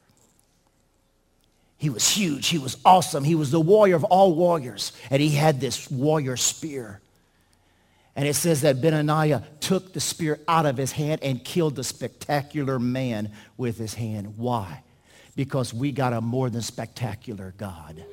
He 1.79 1.91
was 1.91 2.09
huge. 2.09 2.49
He 2.49 2.59
was 2.59 2.77
awesome. 2.85 3.25
He 3.25 3.35
was 3.35 3.51
the 3.51 3.61
warrior 3.61 3.97
of 3.97 4.05
all 4.05 4.35
warriors. 4.35 4.93
And 5.11 5.23
he 5.23 5.31
had 5.31 5.61
this 5.61 5.91
warrior 5.91 6.37
spear. 6.37 7.01
And 8.17 8.29
it 8.29 8.35
says 8.35 8.61
that 8.61 8.77
Benaniah 8.77 9.43
took 9.61 9.93
the 9.93 10.01
spear 10.01 10.41
out 10.47 10.67
of 10.67 10.77
his 10.77 10.93
hand 10.93 11.21
and 11.23 11.45
killed 11.45 11.75
the 11.75 11.85
spectacular 11.85 12.79
man 12.79 13.33
with 13.57 13.77
his 13.77 13.95
hand. 13.95 14.37
Why? 14.37 14.83
Because 15.37 15.75
we 15.75 15.91
got 15.91 16.13
a 16.13 16.21
more 16.21 16.49
than 16.49 16.63
spectacular 16.63 17.55
God. 17.59 18.05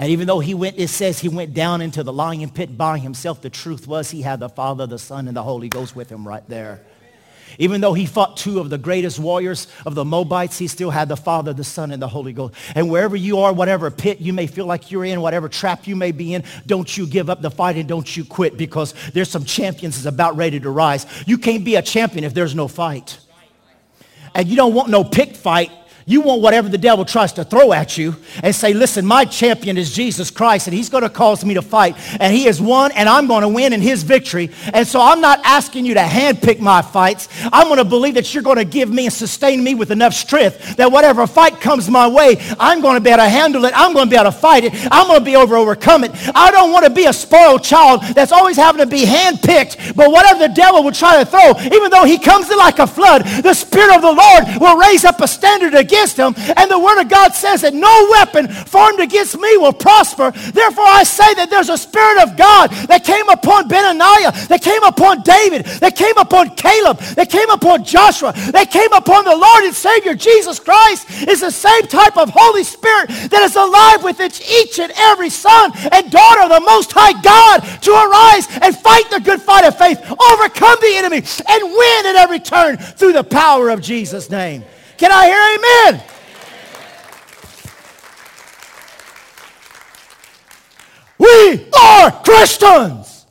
And 0.00 0.08
even 0.12 0.26
though 0.26 0.40
he 0.40 0.54
went, 0.54 0.78
it 0.78 0.88
says 0.88 1.18
he 1.18 1.28
went 1.28 1.52
down 1.52 1.82
into 1.82 2.02
the 2.02 2.12
lion 2.12 2.48
pit 2.48 2.78
by 2.78 2.96
himself, 2.98 3.42
the 3.42 3.50
truth 3.50 3.86
was 3.86 4.10
he 4.10 4.22
had 4.22 4.40
the 4.40 4.48
Father, 4.48 4.86
the 4.86 4.98
Son, 4.98 5.28
and 5.28 5.36
the 5.36 5.42
Holy 5.42 5.68
Ghost 5.68 5.94
with 5.94 6.10
him 6.10 6.26
right 6.26 6.42
there. 6.48 6.80
Even 7.58 7.82
though 7.82 7.92
he 7.92 8.06
fought 8.06 8.38
two 8.38 8.60
of 8.60 8.70
the 8.70 8.78
greatest 8.78 9.18
warriors 9.18 9.66
of 9.84 9.94
the 9.94 10.04
Moabites, 10.04 10.56
he 10.56 10.68
still 10.68 10.88
had 10.88 11.10
the 11.10 11.18
Father, 11.18 11.52
the 11.52 11.64
Son, 11.64 11.90
and 11.90 12.00
the 12.00 12.08
Holy 12.08 12.32
Ghost. 12.32 12.54
And 12.74 12.90
wherever 12.90 13.14
you 13.14 13.40
are, 13.40 13.52
whatever 13.52 13.90
pit 13.90 14.22
you 14.22 14.32
may 14.32 14.46
feel 14.46 14.64
like 14.64 14.90
you're 14.90 15.04
in, 15.04 15.20
whatever 15.20 15.50
trap 15.50 15.86
you 15.86 15.94
may 15.94 16.12
be 16.12 16.32
in, 16.32 16.44
don't 16.66 16.96
you 16.96 17.06
give 17.06 17.28
up 17.28 17.42
the 17.42 17.50
fight 17.50 17.76
and 17.76 17.86
don't 17.86 18.16
you 18.16 18.24
quit 18.24 18.56
because 18.56 18.94
there's 19.12 19.28
some 19.28 19.44
champions 19.44 19.96
that's 19.96 20.14
about 20.14 20.34
ready 20.34 20.58
to 20.60 20.70
rise. 20.70 21.04
You 21.26 21.36
can't 21.36 21.62
be 21.62 21.74
a 21.76 21.82
champion 21.82 22.24
if 22.24 22.32
there's 22.32 22.54
no 22.54 22.68
fight. 22.68 23.18
And 24.34 24.48
you 24.48 24.56
don't 24.56 24.72
want 24.72 24.88
no 24.88 25.04
pick 25.04 25.36
fight 25.36 25.70
you 26.06 26.20
want 26.20 26.42
whatever 26.42 26.68
the 26.68 26.78
devil 26.78 27.04
tries 27.04 27.32
to 27.34 27.44
throw 27.44 27.72
at 27.72 27.96
you 27.96 28.16
and 28.42 28.54
say, 28.54 28.72
listen, 28.72 29.06
my 29.06 29.24
champion 29.24 29.76
is 29.76 29.92
Jesus 29.92 30.30
Christ 30.30 30.66
and 30.66 30.74
he's 30.74 30.88
going 30.88 31.02
to 31.02 31.10
cause 31.10 31.44
me 31.44 31.54
to 31.54 31.62
fight. 31.62 31.96
And 32.20 32.34
he 32.34 32.44
has 32.44 32.60
won 32.60 32.92
and 32.92 33.08
I'm 33.08 33.26
going 33.26 33.42
to 33.42 33.48
win 33.48 33.72
in 33.72 33.80
his 33.80 34.02
victory. 34.02 34.50
And 34.72 34.86
so 34.86 35.00
I'm 35.00 35.20
not 35.20 35.40
asking 35.44 35.86
you 35.86 35.94
to 35.94 36.00
handpick 36.00 36.60
my 36.60 36.82
fights. 36.82 37.28
I'm 37.52 37.68
going 37.68 37.78
to 37.78 37.84
believe 37.84 38.14
that 38.14 38.32
you're 38.34 38.42
going 38.42 38.56
to 38.56 38.64
give 38.64 38.90
me 38.90 39.06
and 39.06 39.12
sustain 39.12 39.62
me 39.62 39.74
with 39.74 39.90
enough 39.90 40.14
strength 40.14 40.76
that 40.76 40.90
whatever 40.90 41.26
fight 41.26 41.60
comes 41.60 41.88
my 41.88 42.08
way, 42.08 42.36
I'm 42.58 42.80
going 42.80 42.94
to 42.94 43.00
be 43.00 43.10
able 43.10 43.22
to 43.22 43.28
handle 43.28 43.64
it. 43.64 43.72
I'm 43.76 43.92
going 43.92 44.06
to 44.06 44.10
be 44.10 44.16
able 44.16 44.32
to 44.32 44.36
fight 44.36 44.64
it. 44.64 44.72
I'm 44.90 45.06
going 45.06 45.20
to 45.20 45.24
be 45.24 45.34
able 45.34 45.46
to 45.48 45.54
overcome 45.56 46.04
it. 46.04 46.12
I 46.34 46.50
don't 46.50 46.72
want 46.72 46.84
to 46.86 46.90
be 46.90 47.06
a 47.06 47.12
spoiled 47.12 47.62
child 47.62 48.02
that's 48.02 48.32
always 48.32 48.56
having 48.56 48.80
to 48.80 48.86
be 48.86 49.04
handpicked. 49.04 49.94
But 49.94 50.10
whatever 50.10 50.40
the 50.40 50.52
devil 50.54 50.82
will 50.82 50.92
try 50.92 51.22
to 51.22 51.30
throw, 51.30 51.50
even 51.72 51.90
though 51.90 52.04
he 52.04 52.18
comes 52.18 52.50
in 52.50 52.58
like 52.58 52.78
a 52.78 52.86
flood, 52.86 53.24
the 53.42 53.54
Spirit 53.54 53.94
of 53.94 54.02
the 54.02 54.12
Lord 54.12 54.44
will 54.60 54.76
raise 54.76 55.04
up 55.04 55.20
a 55.20 55.28
standard 55.28 55.74
against 55.74 55.99
against. 56.00 56.18
And 56.18 56.70
the 56.70 56.78
word 56.78 57.00
of 57.00 57.08
God 57.08 57.34
says 57.34 57.62
that 57.62 57.74
no 57.74 58.06
weapon 58.10 58.48
formed 58.48 59.00
against 59.00 59.38
me 59.38 59.56
will 59.56 59.72
prosper. 59.72 60.30
Therefore, 60.30 60.86
I 60.86 61.02
say 61.02 61.34
that 61.34 61.50
there's 61.50 61.68
a 61.68 61.78
spirit 61.78 62.22
of 62.22 62.36
God 62.36 62.70
that 62.88 63.04
came 63.04 63.28
upon 63.28 63.68
Benaniah, 63.68 64.48
that 64.48 64.62
came 64.62 64.82
upon 64.82 65.22
David, 65.22 65.66
that 65.80 65.96
came 65.96 66.16
upon 66.16 66.56
Caleb, 66.56 66.98
that 67.16 67.30
came 67.30 67.50
upon 67.50 67.84
Joshua, 67.84 68.32
that 68.52 68.70
came 68.70 68.92
upon 68.92 69.24
the 69.24 69.36
Lord 69.36 69.64
and 69.64 69.74
Savior 69.74 70.14
Jesus 70.14 70.58
Christ 70.58 71.28
is 71.28 71.40
the 71.40 71.50
same 71.50 71.86
type 71.86 72.16
of 72.16 72.30
Holy 72.30 72.64
Spirit 72.64 73.08
that 73.30 73.42
is 73.42 73.56
alive 73.56 74.04
within 74.04 74.30
each 74.30 74.78
and 74.78 74.92
every 74.96 75.30
son 75.30 75.72
and 75.92 76.10
daughter 76.10 76.42
of 76.42 76.50
the 76.50 76.60
Most 76.60 76.92
High 76.92 77.20
God 77.22 77.60
to 77.82 77.90
arise 77.90 78.46
and 78.62 78.76
fight 78.76 79.10
the 79.10 79.20
good 79.20 79.40
fight 79.40 79.66
of 79.66 79.76
faith, 79.76 79.98
overcome 79.98 80.76
the 80.80 80.94
enemy, 80.96 81.22
and 81.48 81.62
win 81.64 82.06
at 82.06 82.16
every 82.16 82.38
turn 82.38 82.76
through 82.76 83.12
the 83.12 83.24
power 83.24 83.70
of 83.70 83.80
Jesus' 83.80 84.30
name. 84.30 84.64
Can 85.00 85.10
I 85.10 85.24
hear 85.24 85.40
amen? 85.56 86.02
We 91.16 91.70
are 91.72 92.10
Christians. 92.22 93.24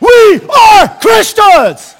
We 0.00 0.40
are 0.48 0.88
Christians. 1.00 1.94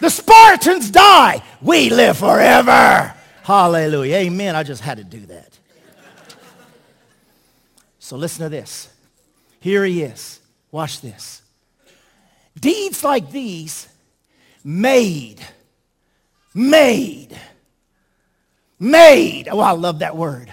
The 0.00 0.10
Spartans 0.10 0.90
die. 0.90 1.44
We 1.60 1.90
live 1.90 2.18
forever. 2.18 3.14
Hallelujah. 3.44 4.16
Amen. 4.16 4.56
I 4.56 4.64
just 4.64 4.82
had 4.82 4.98
to 4.98 5.04
do 5.04 5.20
that. 5.26 5.56
So 8.00 8.16
listen 8.16 8.42
to 8.42 8.48
this. 8.48 8.88
Here 9.60 9.84
he 9.84 10.02
is. 10.02 10.40
Watch 10.72 11.02
this. 11.02 11.40
Deeds 12.58 13.04
like 13.04 13.30
these 13.30 13.86
made 14.64 15.40
made. 16.54 17.38
Made. 18.78 19.48
Oh, 19.48 19.60
I 19.60 19.72
love 19.72 20.00
that 20.00 20.16
word. 20.16 20.52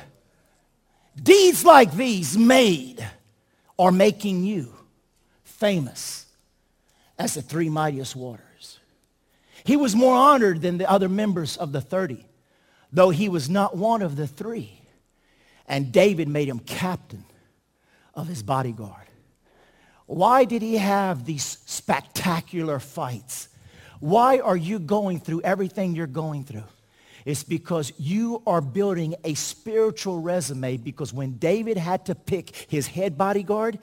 Deeds 1.21 1.65
like 1.65 1.93
these 1.93 2.37
made 2.37 3.05
are 3.77 3.91
making 3.91 4.43
you 4.43 4.73
famous 5.43 6.25
as 7.17 7.33
the 7.33 7.41
three 7.41 7.69
mightiest 7.69 8.15
waters. 8.15 8.79
He 9.63 9.75
was 9.75 9.95
more 9.95 10.15
honored 10.15 10.61
than 10.61 10.77
the 10.77 10.89
other 10.89 11.09
members 11.09 11.57
of 11.57 11.71
the 11.71 11.81
30, 11.81 12.25
though 12.93 13.09
he 13.09 13.27
was 13.27 13.49
not 13.49 13.75
one 13.75 14.01
of 14.01 14.15
the 14.15 14.27
three. 14.27 14.81
And 15.67 15.91
David 15.91 16.27
made 16.27 16.47
him 16.47 16.59
captain 16.59 17.25
of 18.13 18.27
his 18.27 18.41
bodyguard. 18.41 19.07
Why 20.05 20.45
did 20.45 20.61
he 20.61 20.77
have 20.77 21.25
these 21.25 21.59
spectacular 21.65 22.79
fights? 22.79 23.49
Why 23.99 24.39
are 24.39 24.57
you 24.57 24.79
going 24.79 25.19
through 25.19 25.41
everything 25.41 25.95
you're 25.95 26.07
going 26.07 26.43
through? 26.43 26.63
It's 27.25 27.43
because 27.43 27.91
you 27.97 28.41
are 28.47 28.61
building 28.61 29.15
a 29.23 29.33
spiritual 29.33 30.21
resume 30.21 30.77
because 30.77 31.13
when 31.13 31.37
David 31.37 31.77
had 31.77 32.05
to 32.05 32.15
pick 32.15 32.55
his 32.69 32.87
head 32.87 33.17
bodyguard, 33.17 33.79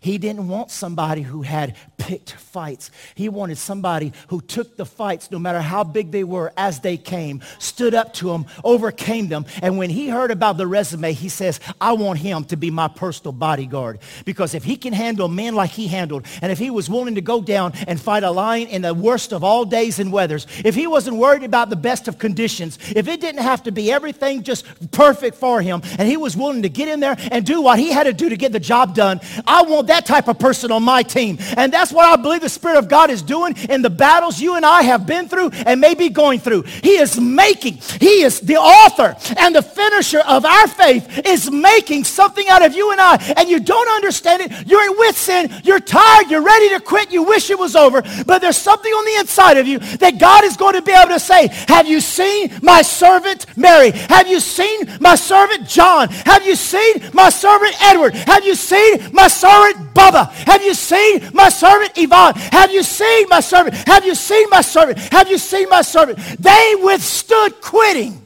he 0.00 0.18
didn't 0.18 0.48
want 0.48 0.70
somebody 0.70 1.22
who 1.22 1.42
had 1.42 1.74
picked 1.96 2.32
fights. 2.32 2.90
He 3.14 3.28
wanted 3.28 3.58
somebody 3.58 4.12
who 4.28 4.40
took 4.40 4.76
the 4.76 4.86
fights, 4.86 5.30
no 5.30 5.38
matter 5.38 5.60
how 5.60 5.84
big 5.84 6.12
they 6.12 6.24
were, 6.24 6.52
as 6.56 6.80
they 6.80 6.96
came, 6.96 7.42
stood 7.58 7.94
up 7.94 8.14
to 8.14 8.26
them, 8.26 8.46
overcame 8.62 9.28
them. 9.28 9.46
And 9.62 9.78
when 9.78 9.90
he 9.90 10.08
heard 10.08 10.30
about 10.30 10.56
the 10.56 10.66
resume, 10.66 11.12
he 11.12 11.28
says, 11.28 11.60
I 11.80 11.92
want 11.92 12.18
him 12.20 12.44
to 12.44 12.56
be 12.56 12.70
my 12.70 12.88
personal 12.88 13.32
bodyguard. 13.32 13.98
Because 14.24 14.54
if 14.54 14.64
he 14.64 14.76
can 14.76 14.92
handle 14.92 15.28
men 15.28 15.54
like 15.54 15.70
he 15.70 15.88
handled, 15.88 16.26
and 16.40 16.52
if 16.52 16.58
he 16.58 16.70
was 16.70 16.88
willing 16.88 17.16
to 17.16 17.20
go 17.20 17.40
down 17.40 17.72
and 17.86 18.00
fight 18.00 18.22
a 18.22 18.30
lion 18.30 18.68
in 18.68 18.82
the 18.82 18.94
worst 18.94 19.32
of 19.32 19.42
all 19.42 19.64
days 19.64 19.98
and 19.98 20.12
weathers, 20.12 20.46
if 20.64 20.74
he 20.74 20.86
wasn't 20.86 21.16
worried 21.16 21.42
about 21.42 21.70
the 21.70 21.76
best 21.76 22.08
of 22.08 22.18
conditions, 22.18 22.78
if 22.94 23.08
it 23.08 23.20
didn't 23.20 23.42
have 23.42 23.62
to 23.64 23.72
be 23.72 23.90
everything 23.90 24.42
just 24.42 24.64
perfect 24.90 25.36
for 25.36 25.60
him, 25.60 25.82
and 25.98 26.08
he 26.08 26.16
was 26.16 26.36
willing 26.36 26.62
to 26.62 26.68
get 26.68 26.88
in 26.88 27.00
there 27.00 27.16
and 27.30 27.44
do 27.44 27.60
what 27.60 27.78
he 27.78 27.90
had 27.90 28.04
to 28.04 28.12
do 28.12 28.28
to 28.28 28.36
get 28.36 28.52
the 28.52 28.60
job 28.60 28.94
done, 28.94 29.20
I 29.46 29.62
want 29.62 29.79
that 29.88 30.06
type 30.06 30.28
of 30.28 30.38
person 30.38 30.70
on 30.70 30.82
my 30.82 31.02
team. 31.02 31.38
And 31.56 31.72
that's 31.72 31.92
what 31.92 32.06
I 32.06 32.20
believe 32.20 32.40
the 32.40 32.48
Spirit 32.48 32.78
of 32.78 32.88
God 32.88 33.10
is 33.10 33.22
doing 33.22 33.56
in 33.68 33.82
the 33.82 33.90
battles 33.90 34.40
you 34.40 34.56
and 34.56 34.64
I 34.64 34.82
have 34.82 35.06
been 35.06 35.28
through 35.28 35.50
and 35.66 35.80
may 35.80 35.94
be 35.94 36.08
going 36.08 36.40
through. 36.40 36.62
He 36.62 36.96
is 36.96 37.20
making, 37.20 37.74
He 38.00 38.22
is 38.22 38.40
the 38.40 38.56
author 38.56 39.16
and 39.38 39.54
the 39.54 39.62
finisher 39.62 40.20
of 40.20 40.44
our 40.44 40.68
faith 40.68 41.26
is 41.26 41.50
making 41.50 42.04
something 42.04 42.46
out 42.48 42.64
of 42.64 42.74
you 42.74 42.92
and 42.92 43.00
I. 43.00 43.16
And 43.36 43.48
you 43.48 43.60
don't 43.60 43.88
understand 43.88 44.42
it. 44.42 44.66
You're 44.66 44.96
with 44.98 45.16
sin. 45.16 45.50
You're 45.64 45.80
tired. 45.80 46.30
You're 46.30 46.42
ready 46.42 46.70
to 46.70 46.80
quit. 46.80 47.12
You 47.12 47.22
wish 47.22 47.50
it 47.50 47.58
was 47.58 47.76
over. 47.76 48.02
But 48.26 48.40
there's 48.40 48.56
something 48.56 48.92
on 48.92 49.04
the 49.04 49.20
inside 49.20 49.56
of 49.56 49.66
you 49.66 49.78
that 49.78 50.18
God 50.18 50.44
is 50.44 50.56
going 50.56 50.74
to 50.74 50.82
be 50.82 50.92
able 50.92 51.12
to 51.12 51.20
say, 51.20 51.48
have 51.68 51.86
you 51.86 52.00
seen 52.00 52.50
my 52.62 52.82
servant 52.82 53.46
Mary? 53.56 53.90
Have 53.90 54.28
you 54.28 54.40
seen 54.40 54.88
my 55.00 55.14
servant 55.14 55.68
John? 55.68 56.08
Have 56.08 56.44
you 56.44 56.56
seen 56.56 57.10
my 57.12 57.28
servant 57.28 57.74
Edward? 57.82 58.14
Have 58.14 58.44
you 58.44 58.54
seen 58.54 59.12
my 59.12 59.28
servant 59.28 59.69
Bubba? 59.76 60.30
Have 60.46 60.62
you 60.62 60.74
seen 60.74 61.30
my 61.32 61.48
servant 61.48 61.92
Yvonne? 61.96 62.34
Have 62.34 62.70
you 62.72 62.82
seen 62.82 63.26
my 63.28 63.40
servant? 63.40 63.76
Have 63.86 64.04
you 64.04 64.14
seen 64.14 64.48
my 64.50 64.60
servant? 64.60 64.98
Have 65.12 65.28
you 65.28 65.38
seen 65.38 65.68
my 65.68 65.82
servant? 65.82 66.18
They 66.38 66.74
withstood 66.82 67.60
quitting 67.60 68.20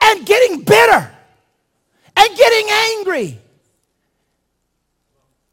and 0.00 0.26
getting 0.26 0.60
bitter 0.62 1.10
and 2.16 2.36
getting 2.36 2.68
angry 2.70 3.38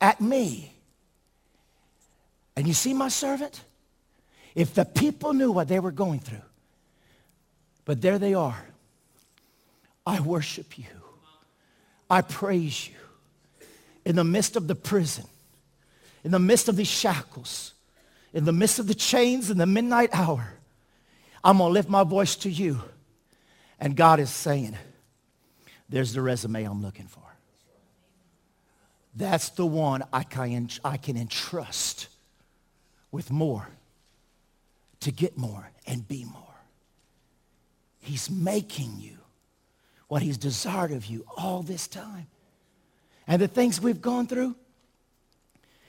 at 0.02 0.20
me. 0.22 0.72
And 2.56 2.68
you 2.68 2.74
see 2.74 2.94
my 2.94 3.10
servant? 3.10 3.62
If 4.56 4.74
the 4.74 4.86
people 4.86 5.34
knew 5.34 5.52
what 5.52 5.68
they 5.68 5.80
were 5.80 5.92
going 5.92 6.20
through, 6.20 6.42
but 7.84 8.02
there 8.02 8.18
they 8.18 8.34
are. 8.34 8.66
I 10.06 10.20
worship 10.20 10.78
you. 10.78 10.86
I 12.10 12.22
praise 12.22 12.88
you 12.88 12.96
in 14.06 14.16
the 14.16 14.24
midst 14.24 14.56
of 14.56 14.68
the 14.68 14.76
prison, 14.76 15.26
in 16.24 16.32
the 16.32 16.39
midst 16.39 16.70
of 16.70 16.76
these 16.76 16.88
shackles, 16.88 17.74
in 18.34 18.45
the 18.45 18.53
midst 18.53 18.80
of 18.80 18.88
the 18.88 18.95
chains 18.95 19.49
in 19.49 19.58
the 19.58 19.66
midnight 19.66 20.10
hour, 20.14 20.53
I'm 21.43 21.58
going 21.58 21.70
to 21.70 21.74
lift 21.74 21.89
my 21.89 22.03
voice 22.03 22.36
to 22.38 22.49
you. 22.49 22.82
And 23.80 23.95
God 23.95 24.20
is 24.20 24.30
saying, 24.30 24.76
there's 25.89 26.14
the 26.14 26.22
resume 26.22 26.64
I'm 26.64 26.82
looking 26.82 27.08
for. 27.08 27.22
That's 29.16 29.49
the 29.49 29.66
one 29.66 30.03
I 30.12 30.24
can, 30.24 30.70
I 30.84 30.97
can 30.97 31.18
entrust 31.18 32.08
with 33.12 33.32
more 33.32 33.70
to 35.01 35.12
get 35.12 35.38
more 35.38 35.72
and 35.88 36.08
be 36.08 36.26
more. 36.26 36.41
He's 37.99 38.30
making 38.30 38.95
you 38.99 39.18
what 40.08 40.22
he's 40.22 40.38
desired 40.38 40.91
of 40.91 41.06
you 41.06 41.26
all 41.38 41.62
this 41.62 41.88
time. 41.88 42.28
And 43.28 43.42
the 43.42 43.48
things 43.48 43.82
we've 43.82 44.02
gone 44.02 44.28
through, 44.28 44.56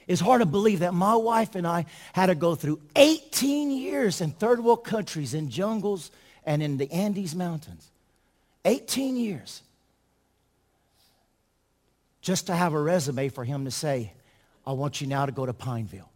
it's 0.06 0.20
hard 0.20 0.40
to 0.40 0.46
believe 0.46 0.80
that 0.80 0.94
my 0.94 1.16
wife 1.16 1.54
and 1.54 1.66
I 1.66 1.86
had 2.12 2.26
to 2.26 2.34
go 2.34 2.54
through 2.54 2.80
18 2.94 3.70
years 3.70 4.20
in 4.20 4.30
third 4.30 4.62
world 4.62 4.84
countries, 4.84 5.34
in 5.34 5.50
jungles, 5.50 6.10
and 6.44 6.62
in 6.62 6.76
the 6.76 6.90
Andes 6.92 7.34
Mountains. 7.34 7.90
18 8.64 9.16
years. 9.16 9.62
Just 12.20 12.46
to 12.46 12.54
have 12.54 12.72
a 12.72 12.80
resume 12.80 13.28
for 13.28 13.44
him 13.44 13.64
to 13.64 13.70
say, 13.70 14.12
I 14.66 14.72
want 14.72 15.00
you 15.00 15.06
now 15.06 15.26
to 15.26 15.32
go 15.32 15.46
to 15.46 15.52
Pineville. 15.52 16.10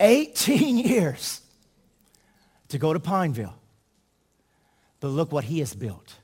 18 0.00 0.78
years 0.86 1.40
to 2.68 2.78
go 2.78 2.92
to 2.92 3.00
Pineville. 3.00 3.54
But 5.00 5.08
look 5.08 5.32
what 5.32 5.44
he 5.44 5.60
has 5.60 5.74
built. 5.74 6.14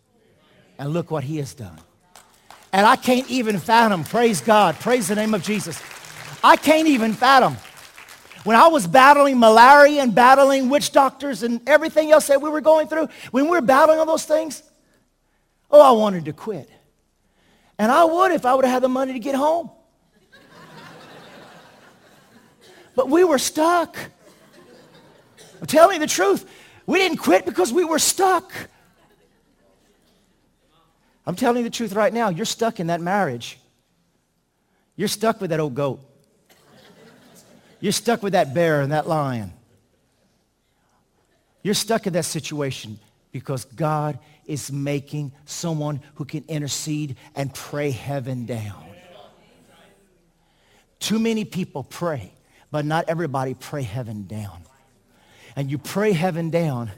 And 0.78 0.92
look 0.92 1.10
what 1.10 1.24
he 1.24 1.36
has 1.38 1.54
done. 1.54 1.78
And 2.72 2.84
I 2.84 2.96
can't 2.96 3.30
even 3.30 3.58
fathom, 3.58 4.02
praise 4.02 4.40
God, 4.40 4.74
praise 4.80 5.06
the 5.06 5.14
name 5.14 5.32
of 5.32 5.42
Jesus. 5.42 5.80
I 6.42 6.56
can't 6.56 6.88
even 6.88 7.12
fathom. 7.12 7.56
When 8.42 8.56
I 8.56 8.66
was 8.66 8.86
battling 8.86 9.38
malaria 9.38 10.02
and 10.02 10.14
battling 10.14 10.68
witch 10.68 10.92
doctors 10.92 11.42
and 11.42 11.66
everything 11.66 12.10
else 12.10 12.26
that 12.26 12.42
we 12.42 12.50
were 12.50 12.60
going 12.60 12.88
through, 12.88 13.08
when 13.30 13.44
we 13.44 13.50
were 13.52 13.62
battling 13.62 13.98
all 13.98 14.06
those 14.06 14.26
things, 14.26 14.62
oh, 15.70 15.80
I 15.80 15.92
wanted 15.92 16.26
to 16.26 16.32
quit. 16.32 16.68
And 17.78 17.90
I 17.90 18.04
would 18.04 18.32
if 18.32 18.44
I 18.44 18.54
would 18.54 18.64
have 18.64 18.74
had 18.74 18.82
the 18.82 18.88
money 18.88 19.14
to 19.14 19.18
get 19.18 19.34
home. 19.34 19.70
but 22.94 23.08
we 23.08 23.24
were 23.24 23.38
stuck. 23.38 23.96
I'm 25.60 25.66
telling 25.66 25.94
you 25.94 26.00
the 26.00 26.06
truth. 26.06 26.44
We 26.86 26.98
didn't 26.98 27.18
quit 27.18 27.46
because 27.46 27.72
we 27.72 27.84
were 27.84 27.98
stuck. 27.98 28.52
I'm 31.26 31.36
telling 31.36 31.58
you 31.58 31.64
the 31.64 31.70
truth 31.70 31.94
right 31.94 32.12
now. 32.12 32.28
You're 32.28 32.44
stuck 32.44 32.80
in 32.80 32.88
that 32.88 33.00
marriage. 33.00 33.58
You're 34.96 35.08
stuck 35.08 35.40
with 35.40 35.50
that 35.50 35.60
old 35.60 35.74
goat. 35.74 36.00
You're 37.80 37.92
stuck 37.92 38.22
with 38.22 38.32
that 38.34 38.54
bear 38.54 38.80
and 38.80 38.92
that 38.92 39.08
lion. 39.08 39.52
You're 41.62 41.74
stuck 41.74 42.06
in 42.06 42.12
that 42.12 42.26
situation 42.26 42.98
because 43.32 43.64
God 43.64 44.18
is 44.46 44.70
making 44.70 45.32
someone 45.46 46.00
who 46.16 46.24
can 46.24 46.44
intercede 46.46 47.16
and 47.34 47.52
pray 47.52 47.90
heaven 47.90 48.44
down. 48.44 48.84
Too 51.00 51.18
many 51.18 51.44
people 51.44 51.84
pray, 51.84 52.32
but 52.70 52.84
not 52.84 53.06
everybody 53.08 53.54
pray 53.54 53.82
heaven 53.82 54.26
down. 54.26 54.62
And 55.56 55.70
you 55.70 55.78
pray 55.78 56.12
heaven 56.12 56.50
down 56.50 56.90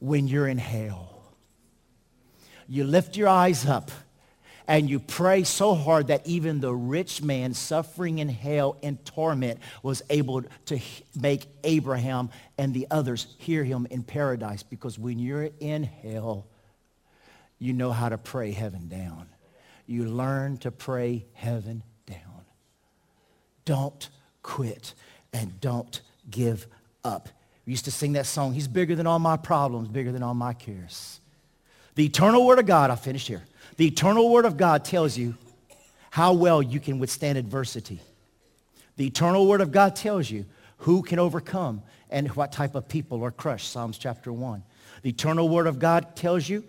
when 0.00 0.26
you're 0.28 0.48
in 0.48 0.58
hell 0.58 1.17
you 2.68 2.84
lift 2.84 3.16
your 3.16 3.28
eyes 3.28 3.66
up 3.66 3.90
and 4.68 4.90
you 4.90 5.00
pray 5.00 5.42
so 5.44 5.74
hard 5.74 6.08
that 6.08 6.26
even 6.26 6.60
the 6.60 6.74
rich 6.74 7.22
man 7.22 7.54
suffering 7.54 8.18
in 8.18 8.28
hell 8.28 8.76
in 8.82 8.98
torment 8.98 9.58
was 9.82 10.02
able 10.10 10.42
to 10.66 10.78
make 11.18 11.46
Abraham 11.64 12.28
and 12.58 12.74
the 12.74 12.86
others 12.90 13.34
hear 13.38 13.64
him 13.64 13.86
in 13.90 14.02
paradise 14.02 14.62
because 14.62 14.98
when 14.98 15.18
you're 15.18 15.48
in 15.58 15.84
hell, 15.84 16.46
you 17.58 17.72
know 17.72 17.90
how 17.90 18.10
to 18.10 18.18
pray 18.18 18.52
heaven 18.52 18.88
down. 18.88 19.26
You 19.86 20.04
learn 20.04 20.58
to 20.58 20.70
pray 20.70 21.24
heaven 21.32 21.82
down. 22.06 22.44
Don't 23.64 24.10
quit 24.42 24.92
and 25.32 25.58
don't 25.62 26.02
give 26.30 26.66
up. 27.02 27.30
We 27.64 27.70
used 27.70 27.86
to 27.86 27.90
sing 27.90 28.12
that 28.12 28.26
song, 28.26 28.52
He's 28.52 28.68
bigger 28.68 28.94
than 28.94 29.06
all 29.06 29.18
my 29.18 29.38
problems, 29.38 29.88
bigger 29.88 30.12
than 30.12 30.22
all 30.22 30.34
my 30.34 30.52
cares. 30.52 31.17
The 31.98 32.04
eternal 32.04 32.46
word 32.46 32.60
of 32.60 32.66
God, 32.66 32.90
I'll 32.90 32.96
finish 32.96 33.26
here. 33.26 33.42
The 33.76 33.88
eternal 33.88 34.30
word 34.30 34.44
of 34.44 34.56
God 34.56 34.84
tells 34.84 35.18
you 35.18 35.34
how 36.10 36.32
well 36.32 36.62
you 36.62 36.78
can 36.78 37.00
withstand 37.00 37.36
adversity. 37.36 37.98
The 38.96 39.06
eternal 39.08 39.48
word 39.48 39.60
of 39.60 39.72
God 39.72 39.96
tells 39.96 40.30
you 40.30 40.44
who 40.76 41.02
can 41.02 41.18
overcome 41.18 41.82
and 42.08 42.28
what 42.36 42.52
type 42.52 42.76
of 42.76 42.86
people 42.86 43.24
are 43.24 43.32
crushed, 43.32 43.72
Psalms 43.72 43.98
chapter 43.98 44.32
1. 44.32 44.62
The 45.02 45.08
eternal 45.08 45.48
word 45.48 45.66
of 45.66 45.80
God 45.80 46.14
tells 46.14 46.48
you 46.48 46.62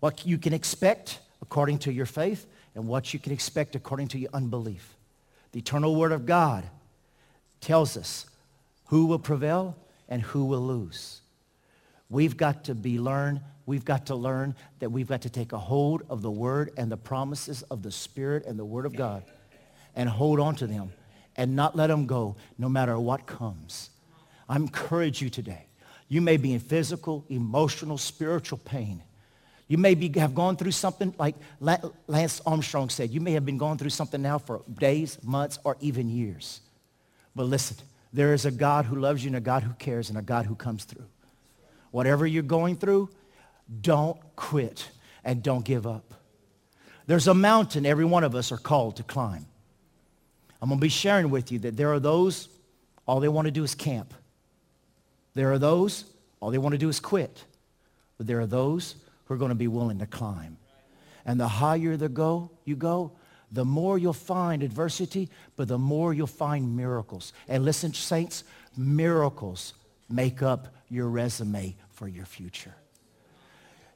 what 0.00 0.26
you 0.26 0.36
can 0.36 0.52
expect 0.52 1.20
according 1.40 1.78
to 1.78 1.92
your 1.92 2.04
faith 2.04 2.44
and 2.74 2.88
what 2.88 3.14
you 3.14 3.20
can 3.20 3.32
expect 3.32 3.76
according 3.76 4.08
to 4.08 4.18
your 4.18 4.30
unbelief. 4.34 4.96
The 5.52 5.60
eternal 5.60 5.94
word 5.94 6.10
of 6.10 6.26
God 6.26 6.64
tells 7.60 7.96
us 7.96 8.26
who 8.86 9.06
will 9.06 9.20
prevail 9.20 9.76
and 10.08 10.22
who 10.22 10.44
will 10.44 10.66
lose. 10.66 11.20
We've 12.08 12.36
got 12.36 12.64
to 12.64 12.74
be 12.74 12.98
learn 12.98 13.40
We've 13.66 13.84
got 13.84 14.06
to 14.06 14.14
learn 14.14 14.54
that 14.78 14.90
we've 14.90 15.08
got 15.08 15.22
to 15.22 15.30
take 15.30 15.52
a 15.52 15.58
hold 15.58 16.04
of 16.08 16.22
the 16.22 16.30
word 16.30 16.70
and 16.76 16.90
the 16.90 16.96
promises 16.96 17.62
of 17.64 17.82
the 17.82 17.90
Spirit 17.90 18.46
and 18.46 18.56
the 18.56 18.64
word 18.64 18.86
of 18.86 18.94
God 18.94 19.24
and 19.96 20.08
hold 20.08 20.38
on 20.38 20.54
to 20.56 20.68
them 20.68 20.92
and 21.36 21.56
not 21.56 21.74
let 21.74 21.88
them 21.88 22.06
go 22.06 22.36
no 22.58 22.68
matter 22.68 22.98
what 22.98 23.26
comes. 23.26 23.90
I 24.48 24.54
encourage 24.54 25.20
you 25.20 25.28
today. 25.28 25.66
You 26.08 26.20
may 26.20 26.36
be 26.36 26.52
in 26.52 26.60
physical, 26.60 27.24
emotional, 27.28 27.98
spiritual 27.98 28.58
pain. 28.58 29.02
You 29.66 29.78
may 29.78 29.96
be, 29.96 30.16
have 30.20 30.36
gone 30.36 30.56
through 30.56 30.70
something 30.70 31.12
like 31.18 31.34
Lance 31.58 32.40
Armstrong 32.46 32.88
said. 32.88 33.10
You 33.10 33.20
may 33.20 33.32
have 33.32 33.44
been 33.44 33.58
going 33.58 33.78
through 33.78 33.90
something 33.90 34.22
now 34.22 34.38
for 34.38 34.62
days, 34.78 35.18
months, 35.24 35.58
or 35.64 35.76
even 35.80 36.08
years. 36.08 36.60
But 37.34 37.46
listen, 37.46 37.78
there 38.12 38.32
is 38.32 38.46
a 38.46 38.52
God 38.52 38.84
who 38.84 38.94
loves 38.94 39.24
you 39.24 39.30
and 39.30 39.36
a 39.36 39.40
God 39.40 39.64
who 39.64 39.72
cares 39.72 40.08
and 40.08 40.16
a 40.16 40.22
God 40.22 40.46
who 40.46 40.54
comes 40.54 40.84
through. 40.84 41.06
Whatever 41.96 42.26
you're 42.26 42.42
going 42.42 42.76
through, 42.76 43.08
don't 43.80 44.18
quit 44.36 44.90
and 45.24 45.42
don't 45.42 45.64
give 45.64 45.86
up. 45.86 46.12
There's 47.06 47.26
a 47.26 47.32
mountain 47.32 47.86
every 47.86 48.04
one 48.04 48.22
of 48.22 48.34
us 48.34 48.52
are 48.52 48.58
called 48.58 48.96
to 48.96 49.02
climb. 49.02 49.46
I'm 50.60 50.68
going 50.68 50.78
to 50.78 50.82
be 50.82 50.90
sharing 50.90 51.30
with 51.30 51.50
you 51.50 51.58
that 51.60 51.78
there 51.78 51.90
are 51.94 51.98
those, 51.98 52.50
all 53.06 53.18
they 53.18 53.28
want 53.28 53.46
to 53.46 53.50
do 53.50 53.64
is 53.64 53.74
camp. 53.74 54.12
There 55.32 55.50
are 55.54 55.58
those, 55.58 56.04
all 56.38 56.50
they 56.50 56.58
want 56.58 56.74
to 56.74 56.78
do 56.78 56.90
is 56.90 57.00
quit. 57.00 57.44
But 58.18 58.26
there 58.26 58.40
are 58.40 58.46
those 58.46 58.96
who 59.24 59.32
are 59.32 59.38
going 59.38 59.48
to 59.48 59.54
be 59.54 59.66
willing 59.66 60.00
to 60.00 60.06
climb. 60.06 60.58
And 61.24 61.40
the 61.40 61.48
higher 61.48 61.96
the 61.96 62.10
go, 62.10 62.50
you 62.66 62.76
go, 62.76 63.12
the 63.50 63.64
more 63.64 63.96
you'll 63.96 64.12
find 64.12 64.62
adversity, 64.62 65.30
but 65.56 65.66
the 65.66 65.78
more 65.78 66.12
you'll 66.12 66.26
find 66.26 66.76
miracles. 66.76 67.32
And 67.48 67.64
listen, 67.64 67.94
saints, 67.94 68.44
miracles 68.76 69.72
make 70.10 70.42
up 70.42 70.74
your 70.90 71.08
resume 71.08 71.74
for 71.96 72.06
your 72.06 72.26
future. 72.26 72.74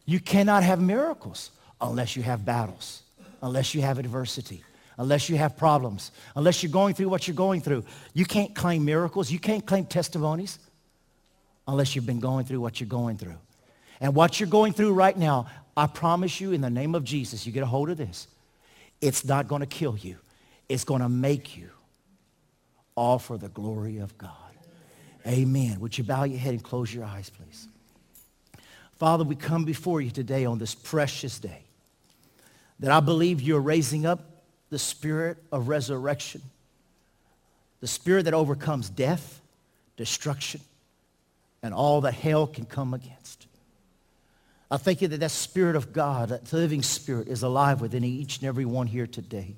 You 0.06 0.20
cannot 0.20 0.62
have 0.62 0.80
miracles 0.80 1.50
unless 1.80 2.16
you 2.16 2.22
have 2.22 2.44
battles, 2.44 3.02
unless 3.42 3.74
you 3.74 3.82
have 3.82 3.98
adversity, 3.98 4.64
unless 4.96 5.28
you 5.28 5.36
have 5.36 5.56
problems, 5.56 6.10
unless 6.34 6.62
you're 6.62 6.72
going 6.72 6.94
through 6.94 7.10
what 7.10 7.28
you're 7.28 7.36
going 7.36 7.60
through. 7.60 7.84
You 8.14 8.24
can't 8.24 8.54
claim 8.54 8.84
miracles. 8.84 9.30
You 9.30 9.38
can't 9.38 9.64
claim 9.64 9.84
testimonies 9.84 10.58
unless 11.68 11.94
you've 11.94 12.06
been 12.06 12.20
going 12.20 12.46
through 12.46 12.60
what 12.60 12.80
you're 12.80 12.88
going 12.88 13.18
through. 13.18 13.38
And 14.00 14.14
what 14.14 14.40
you're 14.40 14.48
going 14.48 14.72
through 14.72 14.94
right 14.94 15.16
now, 15.16 15.46
I 15.76 15.86
promise 15.86 16.40
you 16.40 16.52
in 16.52 16.62
the 16.62 16.70
name 16.70 16.94
of 16.94 17.04
Jesus, 17.04 17.46
you 17.46 17.52
get 17.52 17.62
a 17.62 17.66
hold 17.66 17.90
of 17.90 17.98
this. 17.98 18.26
It's 19.00 19.26
not 19.26 19.46
going 19.46 19.60
to 19.60 19.66
kill 19.66 19.96
you. 19.96 20.16
It's 20.68 20.84
going 20.84 21.02
to 21.02 21.08
make 21.08 21.56
you 21.56 21.70
all 22.94 23.18
for 23.18 23.36
the 23.36 23.48
glory 23.48 23.98
of 23.98 24.16
God. 24.16 24.32
Amen. 25.26 25.80
Would 25.80 25.98
you 25.98 26.04
bow 26.04 26.24
your 26.24 26.38
head 26.38 26.54
and 26.54 26.62
close 26.62 26.92
your 26.92 27.04
eyes, 27.04 27.30
please? 27.30 27.68
Father, 29.00 29.24
we 29.24 29.34
come 29.34 29.64
before 29.64 30.02
you 30.02 30.10
today 30.10 30.44
on 30.44 30.58
this 30.58 30.74
precious 30.74 31.38
day 31.38 31.62
that 32.80 32.90
I 32.90 33.00
believe 33.00 33.40
you're 33.40 33.58
raising 33.58 34.04
up 34.04 34.20
the 34.68 34.78
spirit 34.78 35.38
of 35.50 35.68
resurrection, 35.68 36.42
the 37.80 37.86
spirit 37.86 38.26
that 38.26 38.34
overcomes 38.34 38.90
death, 38.90 39.40
destruction, 39.96 40.60
and 41.62 41.72
all 41.72 42.02
that 42.02 42.12
hell 42.12 42.46
can 42.46 42.66
come 42.66 42.92
against. 42.92 43.46
I 44.70 44.76
thank 44.76 45.00
you 45.00 45.08
that 45.08 45.20
that 45.20 45.30
spirit 45.30 45.76
of 45.76 45.94
God, 45.94 46.28
that 46.28 46.52
living 46.52 46.82
spirit, 46.82 47.26
is 47.26 47.42
alive 47.42 47.80
within 47.80 48.04
each 48.04 48.40
and 48.40 48.48
every 48.48 48.66
one 48.66 48.86
here 48.86 49.06
today. 49.06 49.56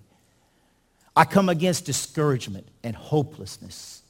I 1.16 1.24
come 1.24 1.49
against 1.49 1.84
discouragement 1.84 2.68
and 2.84 2.95
hopelessness. 2.95 4.03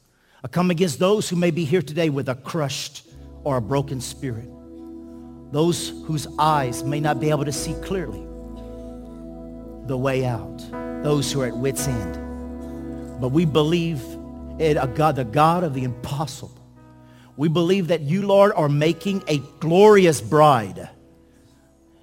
I 0.44 0.48
come 0.48 0.70
against 0.70 0.98
those 0.98 1.30
who 1.30 1.36
may 1.36 1.50
be 1.50 1.64
here 1.64 1.80
today 1.80 2.10
with 2.10 2.28
a 2.28 2.34
crushed 2.34 3.08
or 3.44 3.56
a 3.56 3.62
broken 3.62 4.02
spirit 4.02 4.50
those 5.52 5.90
whose 6.06 6.26
eyes 6.38 6.82
may 6.82 6.98
not 6.98 7.20
be 7.20 7.30
able 7.30 7.44
to 7.44 7.52
see 7.52 7.74
clearly 7.82 8.26
the 9.86 9.96
way 9.96 10.24
out, 10.24 10.58
those 11.02 11.30
who 11.30 11.42
are 11.42 11.46
at 11.46 11.56
wit's 11.56 11.86
end. 11.86 13.20
But 13.20 13.28
we 13.28 13.44
believe 13.44 14.02
in 14.58 14.78
a 14.78 14.86
God, 14.86 15.16
the 15.16 15.24
God 15.24 15.62
of 15.62 15.74
the 15.74 15.84
impossible. 15.84 16.58
We 17.36 17.48
believe 17.48 17.88
that 17.88 18.00
you, 18.00 18.22
Lord, 18.26 18.52
are 18.54 18.68
making 18.68 19.24
a 19.28 19.38
glorious 19.60 20.20
bride. 20.20 20.88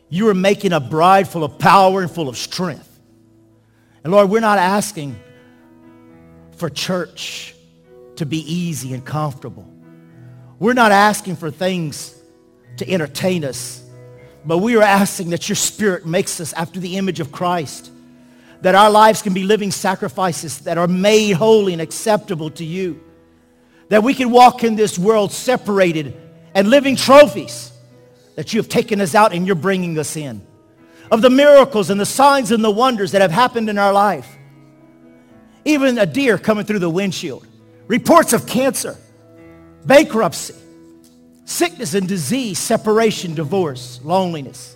You 0.09 0.27
are 0.29 0.33
making 0.33 0.73
a 0.73 0.79
bride 0.79 1.27
full 1.27 1.43
of 1.43 1.57
power 1.57 2.01
and 2.01 2.09
full 2.09 2.29
of 2.29 2.37
strength. 2.37 2.99
And 4.03 4.13
Lord, 4.13 4.29
we're 4.29 4.39
not 4.39 4.59
asking 4.59 5.19
for 6.55 6.69
church 6.69 7.55
to 8.17 8.25
be 8.25 8.39
easy 8.39 8.93
and 8.93 9.05
comfortable. 9.05 9.67
We're 10.59 10.73
not 10.73 10.91
asking 10.91 11.37
for 11.37 11.51
things 11.51 12.18
to 12.77 12.89
entertain 12.89 13.43
us. 13.43 13.83
But 14.45 14.59
we 14.59 14.75
are 14.77 14.83
asking 14.83 15.31
that 15.31 15.49
your 15.49 15.55
spirit 15.55 16.05
makes 16.05 16.39
us 16.39 16.53
after 16.53 16.79
the 16.79 16.97
image 16.97 17.19
of 17.19 17.31
Christ, 17.31 17.91
that 18.61 18.75
our 18.75 18.89
lives 18.89 19.21
can 19.21 19.33
be 19.33 19.43
living 19.43 19.71
sacrifices 19.71 20.59
that 20.61 20.77
are 20.77 20.87
made 20.87 21.33
holy 21.33 21.73
and 21.73 21.81
acceptable 21.81 22.49
to 22.51 22.65
you, 22.65 23.03
that 23.89 24.03
we 24.03 24.13
can 24.13 24.31
walk 24.31 24.63
in 24.63 24.75
this 24.75 24.97
world 24.97 25.31
separated 25.31 26.15
and 26.53 26.69
living 26.69 26.95
trophies 26.95 27.71
that 28.35 28.53
you 28.53 28.59
have 28.59 28.69
taken 28.69 29.01
us 29.01 29.15
out 29.15 29.33
and 29.33 29.45
you're 29.45 29.55
bringing 29.55 29.97
us 29.99 30.15
in, 30.15 30.41
of 31.11 31.21
the 31.21 31.29
miracles 31.29 31.89
and 31.89 31.99
the 31.99 32.05
signs 32.05 32.51
and 32.51 32.63
the 32.63 32.71
wonders 32.71 33.11
that 33.11 33.21
have 33.21 33.31
happened 33.31 33.69
in 33.69 33.77
our 33.77 33.91
life. 33.91 34.37
Even 35.65 35.97
a 35.97 36.05
deer 36.05 36.37
coming 36.37 36.65
through 36.65 36.79
the 36.79 36.89
windshield, 36.89 37.45
reports 37.87 38.31
of 38.31 38.47
cancer, 38.47 38.95
bankruptcy, 39.85 40.55
sickness 41.49 41.95
and 41.95 42.07
disease, 42.07 42.59
separation, 42.59 43.33
divorce, 43.33 43.99
loneliness. 44.03 44.75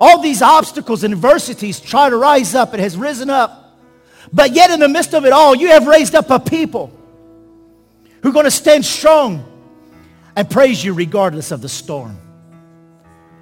All 0.00 0.22
these 0.22 0.40
obstacles 0.40 1.04
and 1.04 1.12
adversities 1.12 1.78
try 1.78 2.08
to 2.08 2.16
rise 2.16 2.54
up. 2.54 2.74
It 2.74 2.80
has 2.80 2.96
risen 2.96 3.28
up. 3.28 3.78
But 4.32 4.52
yet 4.52 4.70
in 4.70 4.80
the 4.80 4.88
midst 4.88 5.14
of 5.14 5.24
it 5.26 5.32
all, 5.32 5.54
you 5.54 5.68
have 5.68 5.86
raised 5.86 6.14
up 6.14 6.30
a 6.30 6.40
people 6.40 6.90
who 8.22 8.30
are 8.30 8.32
going 8.32 8.46
to 8.46 8.50
stand 8.50 8.84
strong 8.84 9.44
and 10.34 10.48
praise 10.48 10.82
you 10.82 10.94
regardless 10.94 11.50
of 11.50 11.60
the 11.60 11.68
storm. 11.68 12.18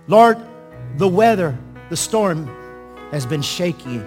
Lord, 0.09 0.37
the 0.97 1.09
weather, 1.09 1.57
the 1.91 1.97
storm 1.97 2.49
has 3.13 3.25
been 3.25 3.43
shaky. 3.43 4.03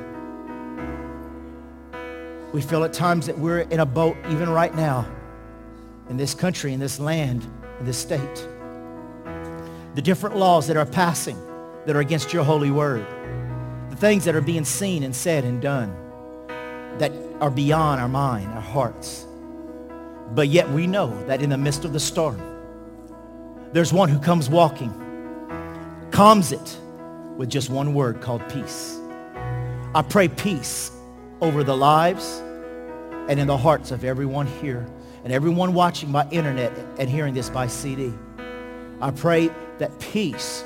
We 2.52 2.62
feel 2.62 2.84
at 2.84 2.94
times 2.94 3.28
that 3.28 3.40
we're 3.40 3.62
in 3.62 3.80
a 3.80 3.86
boat 3.86 4.18
even 4.30 4.50
right 4.50 4.76
now 4.76 5.08
in 6.10 6.18
this 6.18 6.34
country, 6.34 6.74
in 6.74 6.80
this 6.80 7.00
land 7.00 7.50
in 7.80 7.86
this 7.86 7.98
state. 7.98 8.48
The 9.96 10.02
different 10.02 10.36
laws 10.38 10.68
that 10.68 10.78
are 10.78 10.86
passing 10.86 11.38
that 11.86 11.96
are 11.96 12.00
against 12.00 12.34
your 12.34 12.44
holy 12.44 12.72
word. 12.72 13.06
The 13.90 13.96
things 13.96 14.26
that 14.26 14.36
are 14.36 14.42
being 14.42 14.66
seen 14.66 15.04
and 15.04 15.16
said 15.16 15.44
and 15.44 15.62
done 15.62 15.96
that 16.98 17.12
are 17.40 17.52
beyond 17.52 18.02
our 18.02 18.08
mind, 18.08 18.52
our 18.54 18.62
hearts. 18.62 19.26
But 20.34 20.48
yet 20.48 20.70
we 20.70 20.88
know 20.88 21.24
that 21.26 21.42
in 21.42 21.50
the 21.50 21.58
midst 21.58 21.86
of 21.86 21.94
the 21.94 22.00
storm, 22.00 22.42
there's 23.74 23.94
one 23.94 24.10
who 24.10 24.20
comes 24.20 24.50
walking, 24.50 24.92
calms 26.12 26.52
it 26.52 26.78
with 27.38 27.50
just 27.50 27.70
one 27.70 27.94
word 27.94 28.22
called 28.22 28.48
peace. 28.50 28.98
I 29.94 30.02
pray 30.02 30.28
peace 30.28 30.92
over 31.42 31.64
the 31.64 31.76
lives 31.76 32.42
and 33.28 33.40
in 33.40 33.48
the 33.48 33.58
hearts 33.58 33.92
of 33.92 34.04
everyone 34.04 34.48
here 34.48 34.88
and 35.26 35.34
everyone 35.34 35.74
watching 35.74 36.12
by 36.12 36.30
internet 36.30 36.72
and 37.00 37.10
hearing 37.10 37.34
this 37.34 37.50
by 37.50 37.66
CD. 37.66 38.14
I 39.02 39.10
pray 39.10 39.50
that 39.80 40.00
peace 40.00 40.64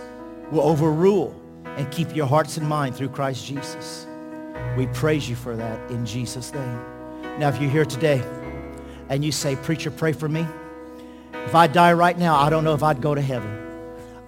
will 0.51 0.61
overrule 0.61 1.33
and 1.63 1.89
keep 1.91 2.13
your 2.13 2.25
hearts 2.25 2.57
and 2.57 2.67
mind 2.67 2.93
through 2.93 3.07
Christ 3.07 3.45
Jesus. 3.45 4.05
We 4.75 4.87
praise 4.87 5.29
you 5.29 5.37
for 5.37 5.55
that 5.55 5.89
in 5.89 6.05
Jesus' 6.05 6.53
name. 6.53 6.79
Now, 7.39 7.47
if 7.47 7.61
you're 7.61 7.71
here 7.71 7.85
today 7.85 8.21
and 9.07 9.23
you 9.23 9.31
say, 9.31 9.55
preacher, 9.55 9.91
pray 9.91 10.11
for 10.11 10.27
me. 10.27 10.45
If 11.33 11.55
I 11.55 11.67
die 11.67 11.93
right 11.93 12.17
now, 12.17 12.35
I 12.35 12.49
don't 12.49 12.65
know 12.65 12.73
if 12.73 12.83
I'd 12.83 13.01
go 13.01 13.15
to 13.15 13.21
heaven. 13.21 13.65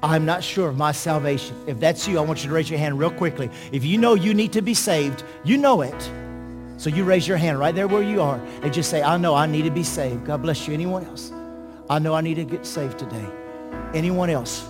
I'm 0.01 0.25
not 0.25 0.45
sure 0.45 0.69
of 0.69 0.77
my 0.77 0.93
salvation. 0.93 1.61
If 1.67 1.81
that's 1.81 2.07
you, 2.07 2.17
I 2.17 2.21
want 2.21 2.41
you 2.41 2.47
to 2.47 2.55
raise 2.55 2.69
your 2.69 2.79
hand 2.79 2.97
real 2.97 3.11
quickly. 3.11 3.51
If 3.73 3.83
you 3.83 3.97
know 3.97 4.13
you 4.13 4.33
need 4.33 4.53
to 4.53 4.61
be 4.61 4.75
saved, 4.75 5.25
you 5.43 5.57
know 5.57 5.81
it. 5.81 6.11
So 6.81 6.89
you 6.89 7.03
raise 7.03 7.27
your 7.27 7.37
hand 7.37 7.59
right 7.59 7.75
there 7.75 7.87
where 7.87 8.01
you 8.01 8.23
are 8.23 8.41
and 8.63 8.73
just 8.73 8.89
say, 8.89 9.03
I 9.03 9.15
know 9.17 9.35
I 9.35 9.45
need 9.45 9.65
to 9.65 9.69
be 9.69 9.83
saved. 9.83 10.25
God 10.25 10.41
bless 10.41 10.67
you. 10.67 10.73
Anyone 10.73 11.05
else? 11.05 11.31
I 11.87 11.99
know 11.99 12.15
I 12.15 12.21
need 12.21 12.33
to 12.37 12.43
get 12.43 12.65
saved 12.65 12.97
today. 12.97 13.23
Anyone 13.93 14.31
else? 14.31 14.67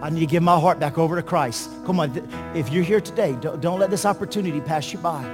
I 0.00 0.10
need 0.10 0.18
to 0.18 0.26
give 0.26 0.42
my 0.42 0.58
heart 0.58 0.80
back 0.80 0.98
over 0.98 1.14
to 1.14 1.22
Christ. 1.22 1.70
Come 1.86 2.00
on. 2.00 2.10
If 2.56 2.72
you're 2.72 2.82
here 2.82 3.00
today, 3.00 3.36
don't, 3.40 3.60
don't 3.60 3.78
let 3.78 3.90
this 3.90 4.04
opportunity 4.04 4.60
pass 4.60 4.92
you 4.92 4.98
by. 4.98 5.24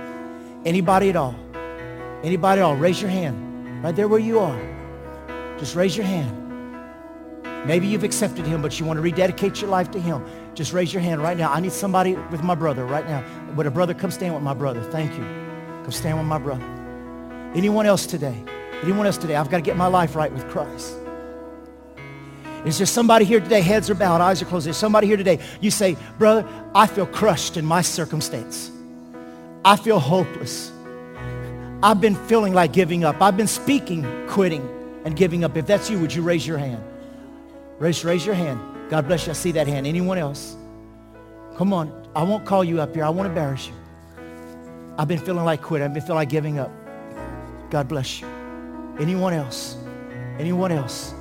Anybody 0.67 1.09
at 1.09 1.17
all? 1.17 1.35
Anybody 2.23 2.61
at 2.61 2.65
all? 2.67 2.77
Raise 2.77 3.01
your 3.01 3.11
hand 3.11 3.83
right 3.83 3.97
there 3.97 4.07
where 4.07 4.21
you 4.21 4.39
are. 4.39 5.57
Just 5.59 5.77
raise 5.77 5.97
your 5.97 6.05
hand. 6.05 6.31
Maybe 7.67 7.87
you've 7.87 8.05
accepted 8.05 8.45
him, 8.45 8.61
but 8.61 8.79
you 8.79 8.85
want 8.85 8.99
to 8.99 9.03
rededicate 9.03 9.63
your 9.63 9.71
life 9.71 9.91
to 9.93 9.99
him. 9.99 10.23
Just 10.53 10.75
raise 10.75 10.93
your 10.93 11.01
hand 11.01 11.23
right 11.23 11.39
now. 11.39 11.51
I 11.51 11.61
need 11.61 11.73
somebody 11.73 12.17
with 12.31 12.43
my 12.43 12.55
brother 12.55 12.85
right 12.85 13.07
now. 13.07 13.25
Would 13.55 13.65
a 13.65 13.71
brother 13.71 13.95
come 13.95 14.11
stand 14.11 14.35
with 14.35 14.43
my 14.43 14.53
brother? 14.53 14.83
Thank 14.83 15.17
you. 15.17 15.38
Come 15.89 15.93
stand 15.95 16.19
with 16.19 16.27
my 16.27 16.37
brother. 16.37 16.67
Anyone 17.55 17.87
else 17.87 18.05
today? 18.05 18.45
Anyone 18.83 19.07
else 19.07 19.17
today? 19.17 19.37
I've 19.37 19.49
got 19.49 19.57
to 19.57 19.63
get 19.63 19.79
my 19.79 19.87
life 19.87 20.15
right 20.15 20.31
with 20.31 20.47
Christ. 20.51 20.95
Is 22.67 22.77
there 22.77 22.87
somebody 22.87 23.25
here 23.25 23.41
today, 23.41 23.63
heads 23.63 23.89
are 23.89 23.95
bowed, 23.95 24.21
eyes 24.21 24.43
are 24.43 24.45
closed? 24.45 24.67
There's 24.67 24.77
somebody 24.77 25.07
here 25.07 25.17
today, 25.17 25.39
you 25.63 25.71
say, 25.71 25.97
brother, 26.19 26.47
I 26.75 26.87
feel 26.89 27.07
crushed 27.07 27.57
in 27.57 27.65
my 27.65 27.81
circumstance. 27.81 28.71
I 29.65 29.77
feel 29.77 29.99
hopeless. 29.99 30.71
I've 31.83 32.03
been 32.03 32.17
feeling 32.27 32.53
like 32.53 32.75
giving 32.75 33.03
up. 33.03 33.23
I've 33.23 33.39
been 33.39 33.47
speaking, 33.47 34.05
quitting, 34.29 34.69
and 35.07 35.17
giving 35.17 35.43
up. 35.43 35.57
If 35.57 35.67
that's 35.67 35.89
you, 35.89 35.99
would 36.01 36.13
you 36.13 36.21
raise 36.21 36.47
your 36.47 36.59
hand? 36.59 36.85
Raise, 37.79 38.05
raise 38.05 38.27
your 38.27 38.35
hand. 38.35 38.61
God 38.91 39.09
bless 39.09 39.25
you. 39.25 39.31
I 39.31 39.33
see 39.33 39.53
that 39.53 39.67
hand. 39.67 39.87
Anyone 39.87 40.19
else? 40.19 40.55
Come 41.57 41.73
on. 41.73 42.11
I 42.15 42.25
won't 42.25 42.45
call 42.45 42.63
you 42.63 42.79
up 42.79 42.95
here. 42.95 43.05
I 43.05 43.09
won't 43.09 43.29
embarrass 43.29 43.69
you. 43.69 43.75
I've 44.99 45.07
been 45.07 45.21
feeling 45.21 45.45
like 45.45 45.63
quitting. 45.63 45.87
I've 45.87 45.95
been 45.95 46.03
feeling 46.03 46.17
like 46.17 46.29
giving 46.29 46.59
up. 46.59 46.73
God 47.71 47.87
bless 47.87 48.21
you. 48.21 48.27
Anyone 48.99 49.33
else? 49.33 49.77
Anyone 50.41 50.73
else? 50.73 51.15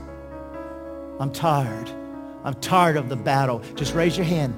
I'm 1.20 1.32
tired. 1.32 1.90
I'm 2.44 2.56
tired 2.56 2.98
of 2.98 3.08
the 3.08 3.16
battle. 3.16 3.62
Just 3.76 3.94
raise 3.94 4.18
your 4.18 4.26
hand. 4.26 4.56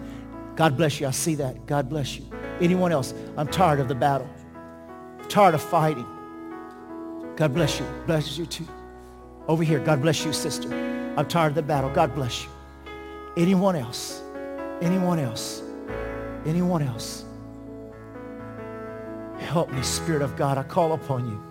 God 0.56 0.78
bless 0.78 1.02
you. 1.02 1.08
I 1.08 1.12
see 1.12 1.36
that. 1.36 1.66
God 1.66 1.90
bless 1.90 2.18
you. 2.18 2.26
Anyone 2.62 2.94
else? 2.94 3.14
I'm 3.36 3.48
tired 3.48 3.82
of 3.82 3.90
the 3.90 3.96
battle. 3.96 4.30
Tired 5.28 5.56
of 5.56 5.62
fighting. 5.62 6.06
God 7.36 7.54
bless 7.54 7.80
you. 7.80 7.86
Bless 8.06 8.38
you 8.38 8.46
too. 8.46 8.68
Over 9.48 9.64
here. 9.64 9.80
God 9.80 10.02
bless 10.02 10.24
you, 10.24 10.32
sister. 10.32 10.70
I'm 11.18 11.28
tired 11.28 11.50
of 11.50 11.56
the 11.56 11.62
battle. 11.62 11.90
God 11.90 12.16
bless 12.16 12.44
you. 12.44 12.50
Anyone 13.36 13.76
else? 13.76 14.22
Anyone 14.82 15.20
else? 15.20 15.62
Anyone 16.46 16.84
else? 16.84 17.26
Help 19.40 19.72
me, 19.72 19.82
Spirit 19.82 20.22
of 20.22 20.36
God. 20.36 20.58
I 20.58 20.64
call 20.64 20.94
upon 20.94 21.28
you. 21.28 21.44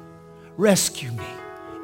Rescue 0.56 1.10
me. 1.12 1.26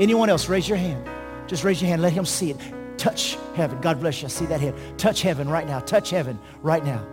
Anyone 0.00 0.28
else, 0.28 0.48
raise 0.48 0.68
your 0.68 0.78
hand. 0.78 1.08
Just 1.46 1.64
raise 1.64 1.80
your 1.80 1.88
hand. 1.88 2.02
Let 2.02 2.12
him 2.12 2.24
see 2.24 2.50
it. 2.50 2.56
Touch 2.98 3.36
heaven. 3.54 3.80
God 3.80 4.00
bless 4.00 4.22
you. 4.22 4.26
I 4.26 4.28
see 4.28 4.46
that 4.46 4.60
hand. 4.60 4.76
Touch 4.98 5.22
heaven 5.22 5.48
right 5.48 5.66
now. 5.66 5.80
Touch 5.80 6.10
heaven 6.10 6.38
right 6.62 6.84
now. 6.84 7.04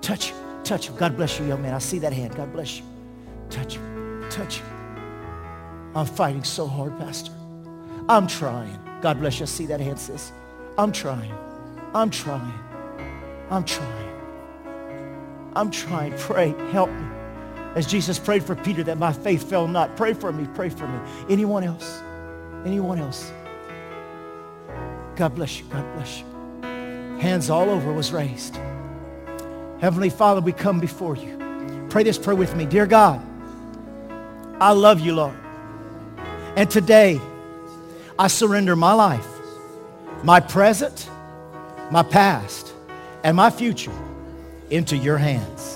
Touch, 0.00 0.32
touch. 0.62 0.94
God 0.96 1.16
bless 1.16 1.38
you, 1.38 1.46
young 1.46 1.62
man. 1.62 1.74
I 1.74 1.78
see 1.78 1.98
that 2.00 2.12
hand. 2.12 2.34
God 2.36 2.52
bless 2.52 2.78
you. 2.78 2.84
Touch. 3.50 3.78
Touch. 4.30 4.60
I'm 5.94 6.06
fighting 6.06 6.44
so 6.44 6.66
hard, 6.66 6.98
Pastor. 6.98 7.32
I'm 8.08 8.26
trying. 8.26 8.78
God 9.00 9.20
bless 9.20 9.38
you. 9.38 9.44
I 9.44 9.46
see 9.46 9.66
that 9.66 9.80
hand, 9.80 9.98
sis. 9.98 10.32
I'm 10.76 10.92
trying. 10.92 11.32
I'm 11.94 12.10
trying. 12.10 12.52
I'm 13.50 13.64
trying. 13.64 14.10
I'm 15.54 15.70
trying. 15.70 16.16
Pray. 16.18 16.54
Help 16.72 16.90
me. 16.90 17.13
As 17.74 17.86
Jesus 17.86 18.18
prayed 18.18 18.44
for 18.44 18.54
Peter 18.54 18.84
that 18.84 18.98
my 18.98 19.12
faith 19.12 19.48
fell 19.48 19.66
not. 19.66 19.96
Pray 19.96 20.14
for 20.14 20.32
me, 20.32 20.46
pray 20.54 20.68
for 20.68 20.86
me. 20.86 20.98
Anyone 21.28 21.64
else? 21.64 22.02
Anyone 22.64 22.98
else? 22.98 23.32
God 25.16 25.34
bless 25.34 25.58
you, 25.58 25.66
God 25.66 25.84
bless 25.94 26.20
you. 26.20 26.26
Hands 27.18 27.50
all 27.50 27.70
over 27.70 27.92
was 27.92 28.12
raised. 28.12 28.56
Heavenly 29.80 30.10
Father, 30.10 30.40
we 30.40 30.52
come 30.52 30.80
before 30.80 31.16
you. 31.16 31.86
Pray 31.90 32.02
this 32.02 32.18
prayer 32.18 32.36
with 32.36 32.54
me. 32.56 32.64
Dear 32.64 32.86
God, 32.86 33.20
I 34.60 34.72
love 34.72 35.00
you, 35.00 35.14
Lord. 35.14 35.36
And 36.56 36.70
today, 36.70 37.20
I 38.18 38.28
surrender 38.28 38.76
my 38.76 38.92
life, 38.92 39.26
my 40.22 40.40
present, 40.40 41.10
my 41.90 42.02
past, 42.02 42.72
and 43.24 43.36
my 43.36 43.50
future 43.50 43.92
into 44.70 44.96
your 44.96 45.18
hands. 45.18 45.73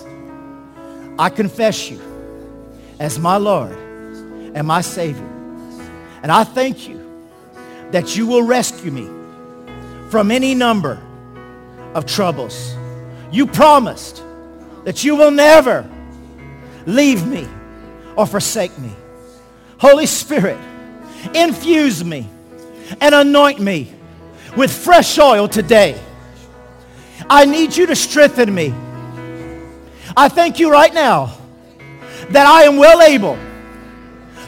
I 1.19 1.31
confess 1.31 1.91
you 1.91 2.01
as 3.01 3.19
my 3.19 3.37
Lord 3.37 3.77
and 4.55 4.67
my 4.67 4.81
Savior. 4.81 5.27
And 6.23 6.31
I 6.31 6.45
thank 6.45 6.89
you 6.89 7.05
that 7.91 8.17
you 8.17 8.27
will 8.27 8.43
rescue 8.43 8.91
me 8.91 9.09
from 10.11 10.31
any 10.31 10.55
number 10.55 11.01
of 11.95 12.07
troubles. 12.07 12.75
You 13.33 13.47
promised 13.47 14.23
that 14.85 15.05
you 15.05 15.17
will 15.17 15.31
never 15.31 15.89
leave 16.87 17.27
me 17.27 17.47
or 18.17 18.27
forsake 18.27 18.77
me. 18.79 18.93
Holy 19.79 20.07
Spirit, 20.07 20.59
infuse 21.35 22.05
me 22.05 22.29
and 23.01 23.15
anoint 23.15 23.61
me 23.61 23.93
with 24.57 24.73
fresh 24.73 25.19
oil 25.19 25.49
today. 25.49 26.01
I 27.29 27.45
need 27.45 27.77
you 27.77 27.87
to 27.87 27.97
strengthen 27.97 28.55
me 28.55 28.73
I 30.19 30.29
thank 30.29 30.59
you 30.59 30.69
right 30.69 30.93
now 30.93 31.39
that 32.31 32.45
I 32.45 32.65
am 32.65 32.77
well 32.77 33.03
able 33.03 33.39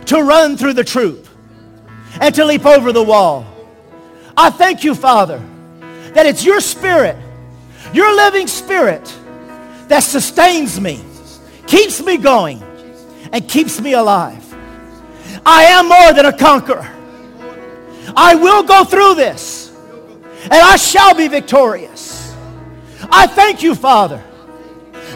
to 0.07 0.21
run 0.21 0.57
through 0.57 0.73
the 0.73 0.83
troop 0.83 1.29
and 2.21 2.35
to 2.35 2.45
leap 2.45 2.67
over 2.67 2.91
the 2.91 3.05
wall. 3.05 3.47
I 4.37 4.51
thank 4.51 4.83
you, 4.83 4.97
Father, 4.97 5.41
that 6.15 6.27
it's 6.27 6.45
your 6.45 6.61
spirit 6.61 7.17
Your 7.93 8.15
living 8.15 8.47
spirit 8.47 9.05
that 9.89 10.01
sustains 10.01 10.81
me, 10.81 11.01
keeps 11.67 12.01
me 12.01 12.17
going, 12.17 12.63
and 13.33 13.49
keeps 13.49 13.81
me 13.81 13.95
alive. 13.95 14.45
I 15.45 15.65
am 15.65 15.89
more 15.89 16.13
than 16.13 16.27
a 16.27 16.37
conqueror. 16.37 16.89
I 18.17 18.35
will 18.37 18.63
go 18.63 18.85
through 18.85 19.15
this, 19.17 19.75
and 20.45 20.55
I 20.55 20.77
shall 20.77 21.15
be 21.15 21.27
victorious. 21.27 22.37
I 23.11 23.27
thank 23.27 23.63
you, 23.63 23.75
Father, 23.75 24.23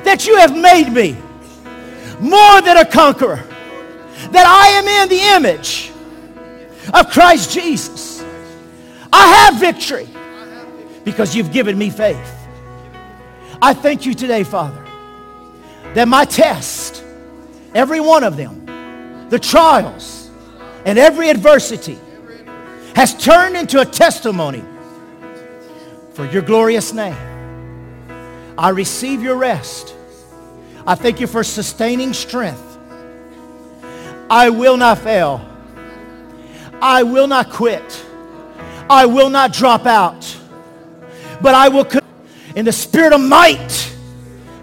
that 0.05 0.27
you 0.27 0.37
have 0.37 0.57
made 0.57 0.91
me 0.91 1.17
more 2.21 2.61
than 2.63 2.77
a 2.77 2.85
conqueror, 2.85 3.43
that 4.31 4.47
I 4.47 4.69
am 4.69 4.87
in 4.87 5.09
the 5.09 5.21
image 5.37 5.91
of 6.93 7.11
Christ 7.11 7.53
Jesus. 7.53 8.25
I 9.13 9.27
have 9.27 9.61
victory 9.61 10.09
because 11.05 11.35
you've 11.35 11.53
given 11.53 11.77
me 11.77 11.91
faith. 11.91 12.33
I 13.61 13.75
thank 13.75 14.07
you 14.07 14.15
today, 14.15 14.45
Father, 14.45 14.85
that 15.95 16.09
my 16.09 16.25
test, 16.25 17.03
every 17.75 18.01
one 18.01 18.25
of 18.25 18.37
them, 18.37 19.29
the 19.31 19.39
trials, 19.39 20.31
and 20.85 20.99
every 20.99 21.31
adversity 21.31 21.99
has 22.95 23.15
turned 23.17 23.57
into 23.57 23.81
a 23.81 23.85
testimony 23.85 24.63
for 26.13 26.27
your 26.27 26.43
glorious 26.43 26.93
name. 26.93 27.17
I 28.57 28.69
receive 28.69 29.23
your 29.23 29.37
rest. 29.37 29.94
I 30.87 30.95
thank 30.95 31.21
you 31.21 31.27
for 31.27 31.43
sustaining 31.43 32.13
strength. 32.13 32.63
I 34.29 34.51
will 34.51 34.77
not 34.77 34.99
fail. 34.99 35.47
I 36.81 37.03
will 37.03 37.27
not 37.27 37.51
quit. 37.51 38.05
I 38.91 39.07
will 39.07 39.31
not 39.31 39.53
drop 39.53 39.87
out. 39.87 40.39
But 41.41 41.55
I 41.55 41.69
will, 41.69 41.87
in 42.55 42.65
the 42.65 42.73
spirit 42.73 43.13
of 43.13 43.21
might 43.21 43.95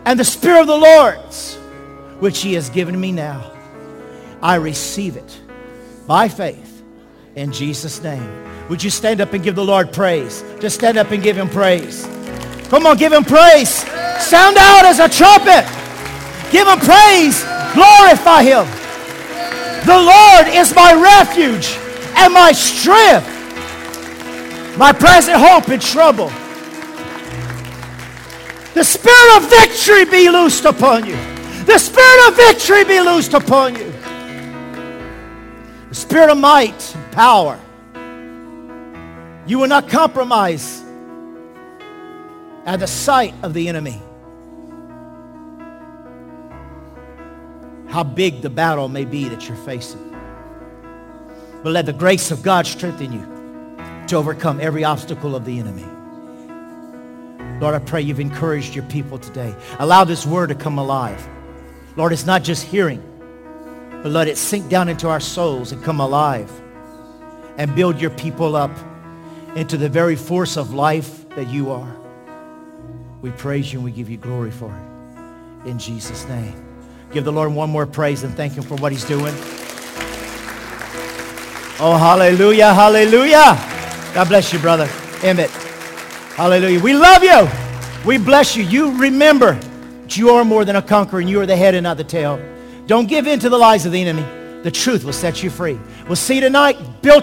and 0.06 0.20
the 0.20 0.26
spirit 0.26 0.62
of 0.62 0.68
the 0.68 0.78
Lord's, 0.78 1.56
which 2.20 2.42
he 2.42 2.54
has 2.54 2.70
given 2.70 3.00
me 3.00 3.12
now, 3.12 3.52
I 4.42 4.56
receive 4.56 5.16
it 5.16 5.40
by 6.06 6.28
faith 6.28 6.84
in 7.36 7.52
Jesus' 7.52 8.02
name. 8.04 8.68
Would 8.70 8.84
you 8.84 8.90
stand 8.90 9.22
up 9.22 9.34
and 9.34 9.44
give 9.44 9.56
the 9.56 9.66
Lord 9.66 9.92
praise? 9.92 10.44
Just 10.60 10.76
stand 10.76 10.98
up 10.98 11.12
and 11.12 11.24
give 11.24 11.38
him 11.38 11.50
praise. 11.50 12.06
Come 12.70 12.86
on, 12.86 12.98
give 12.98 13.12
him 13.12 13.24
praise. 13.24 13.70
Sound 14.22 14.58
out 14.58 14.86
as 14.86 15.00
a 15.00 15.10
trumpet. 15.10 15.81
Give 16.52 16.68
him 16.68 16.80
praise. 16.80 17.44
Glorify 17.74 18.44
him. 18.44 18.68
The 19.86 19.98
Lord 19.98 20.48
is 20.54 20.76
my 20.76 20.94
refuge 20.94 21.78
and 22.16 22.34
my 22.34 22.52
strength, 22.52 23.28
my 24.78 24.92
present 24.92 25.38
hope 25.40 25.70
in 25.70 25.80
trouble. 25.80 26.32
The 28.74 28.84
spirit 28.84 29.38
of 29.38 29.50
victory 29.50 30.06
be 30.06 30.30
loosed 30.30 30.66
upon 30.66 31.06
you. 31.06 31.16
The 31.66 31.78
spirit 31.78 32.28
of 32.28 32.36
victory 32.36 32.84
be 32.84 33.00
loosed 33.02 33.34
upon 33.34 33.76
you. 33.76 33.92
The 35.90 35.96
spirit 35.96 36.30
of 36.30 36.38
might 36.38 36.96
and 36.96 37.12
power. 37.12 37.60
You 39.48 39.60
will 39.60 39.68
not 39.68 39.90
compromise 39.90 40.84
at 42.66 42.80
the 42.80 42.88
sight 42.88 43.34
of 43.44 43.54
the 43.54 43.68
enemy. 43.68 44.02
How 47.92 48.04
big 48.04 48.42
the 48.42 48.50
battle 48.50 48.88
may 48.88 49.04
be 49.04 49.28
that 49.28 49.50
you're 49.50 49.58
facing. 49.58 50.16
But 51.62 51.74
let 51.74 51.86
the 51.86 51.94
grace 51.94 52.32
of 52.32 52.42
God 52.42 52.66
strengthen 52.66 53.12
you 53.12 54.06
to 54.08 54.16
overcome 54.16 54.62
every 54.62 54.86
obstacle 54.86 55.36
of 55.36 55.44
the 55.44 55.60
enemy. 55.60 55.86
Lord, 57.60 57.76
I 57.76 57.80
pray 57.80 58.02
you've 58.02 58.22
encouraged 58.22 58.74
your 58.74 58.86
people 58.86 59.20
today. 59.20 59.54
Allow 59.78 60.06
this 60.06 60.26
word 60.26 60.48
to 60.48 60.56
come 60.56 60.80
alive. 60.80 61.28
Lord, 61.98 62.14
it's 62.14 62.26
not 62.26 62.44
just 62.44 62.64
hearing, 62.64 63.04
but 64.02 64.12
let 64.12 64.30
it 64.30 64.38
sink 64.38 64.70
down 64.70 64.88
into 64.88 65.10
our 65.10 65.20
souls 65.20 65.74
and 65.74 65.84
come 65.84 66.00
alive 66.00 66.50
and 67.58 67.76
build 67.76 68.00
your 68.00 68.10
people 68.12 68.56
up 68.56 68.72
into 69.56 69.76
the 69.76 69.90
very 69.90 70.16
force 70.16 70.56
of 70.56 70.74
life 70.74 71.28
that 71.32 71.50
you 71.50 71.72
are. 71.72 71.96
We 73.22 73.32
praise 73.32 73.72
you 73.72 73.80
and 73.80 73.86
we 73.86 73.92
give 73.92 74.10
you 74.10 74.18
glory 74.18 74.52
for 74.52 74.74
it. 74.74 75.68
In 75.70 75.78
Jesus' 75.78 76.26
name. 76.26 76.71
Give 77.12 77.26
the 77.26 77.32
Lord 77.32 77.54
one 77.54 77.70
more 77.70 77.86
praise 77.86 78.24
and 78.24 78.34
thank 78.36 78.54
him 78.54 78.64
for 78.64 78.76
what 78.76 78.92
he's 78.92 79.04
doing. 79.04 79.34
Oh, 81.84 81.98
hallelujah, 82.00 82.74
hallelujah. 82.74 83.58
God 84.14 84.28
bless 84.28 84.54
you, 84.54 84.60
brother 84.60 84.90
Emmett. 85.24 85.50
Hallelujah. 86.36 86.80
We 86.80 86.94
love 86.94 87.24
you. 87.24 87.50
We 88.06 88.18
bless 88.18 88.56
you. 88.56 88.64
You 88.64 88.98
remember 88.98 89.56
that 89.56 90.16
you 90.16 90.30
are 90.30 90.46
more 90.46 90.64
than 90.64 90.78
a 90.78 90.82
conqueror 90.82 91.20
and 91.20 91.30
you 91.30 91.42
are 91.42 91.46
the 91.46 91.56
head 91.56 91.76
and 91.76 91.84
not 91.84 91.98
the 91.98 92.04
tail. 92.04 92.42
Don't 92.88 93.08
give 93.08 93.28
in 93.28 93.40
to 93.40 93.50
the 93.50 93.58
lies 93.58 93.86
of 93.86 93.92
the 93.92 94.02
enemy. 94.02 94.24
The 94.64 94.72
truth 94.72 95.04
will 95.04 95.14
set 95.14 95.44
you 95.44 95.50
free. 95.50 95.80
We'll 96.08 96.16
see 96.16 96.36
you 96.36 96.42
tonight. 96.42 96.78
Built 97.02 97.20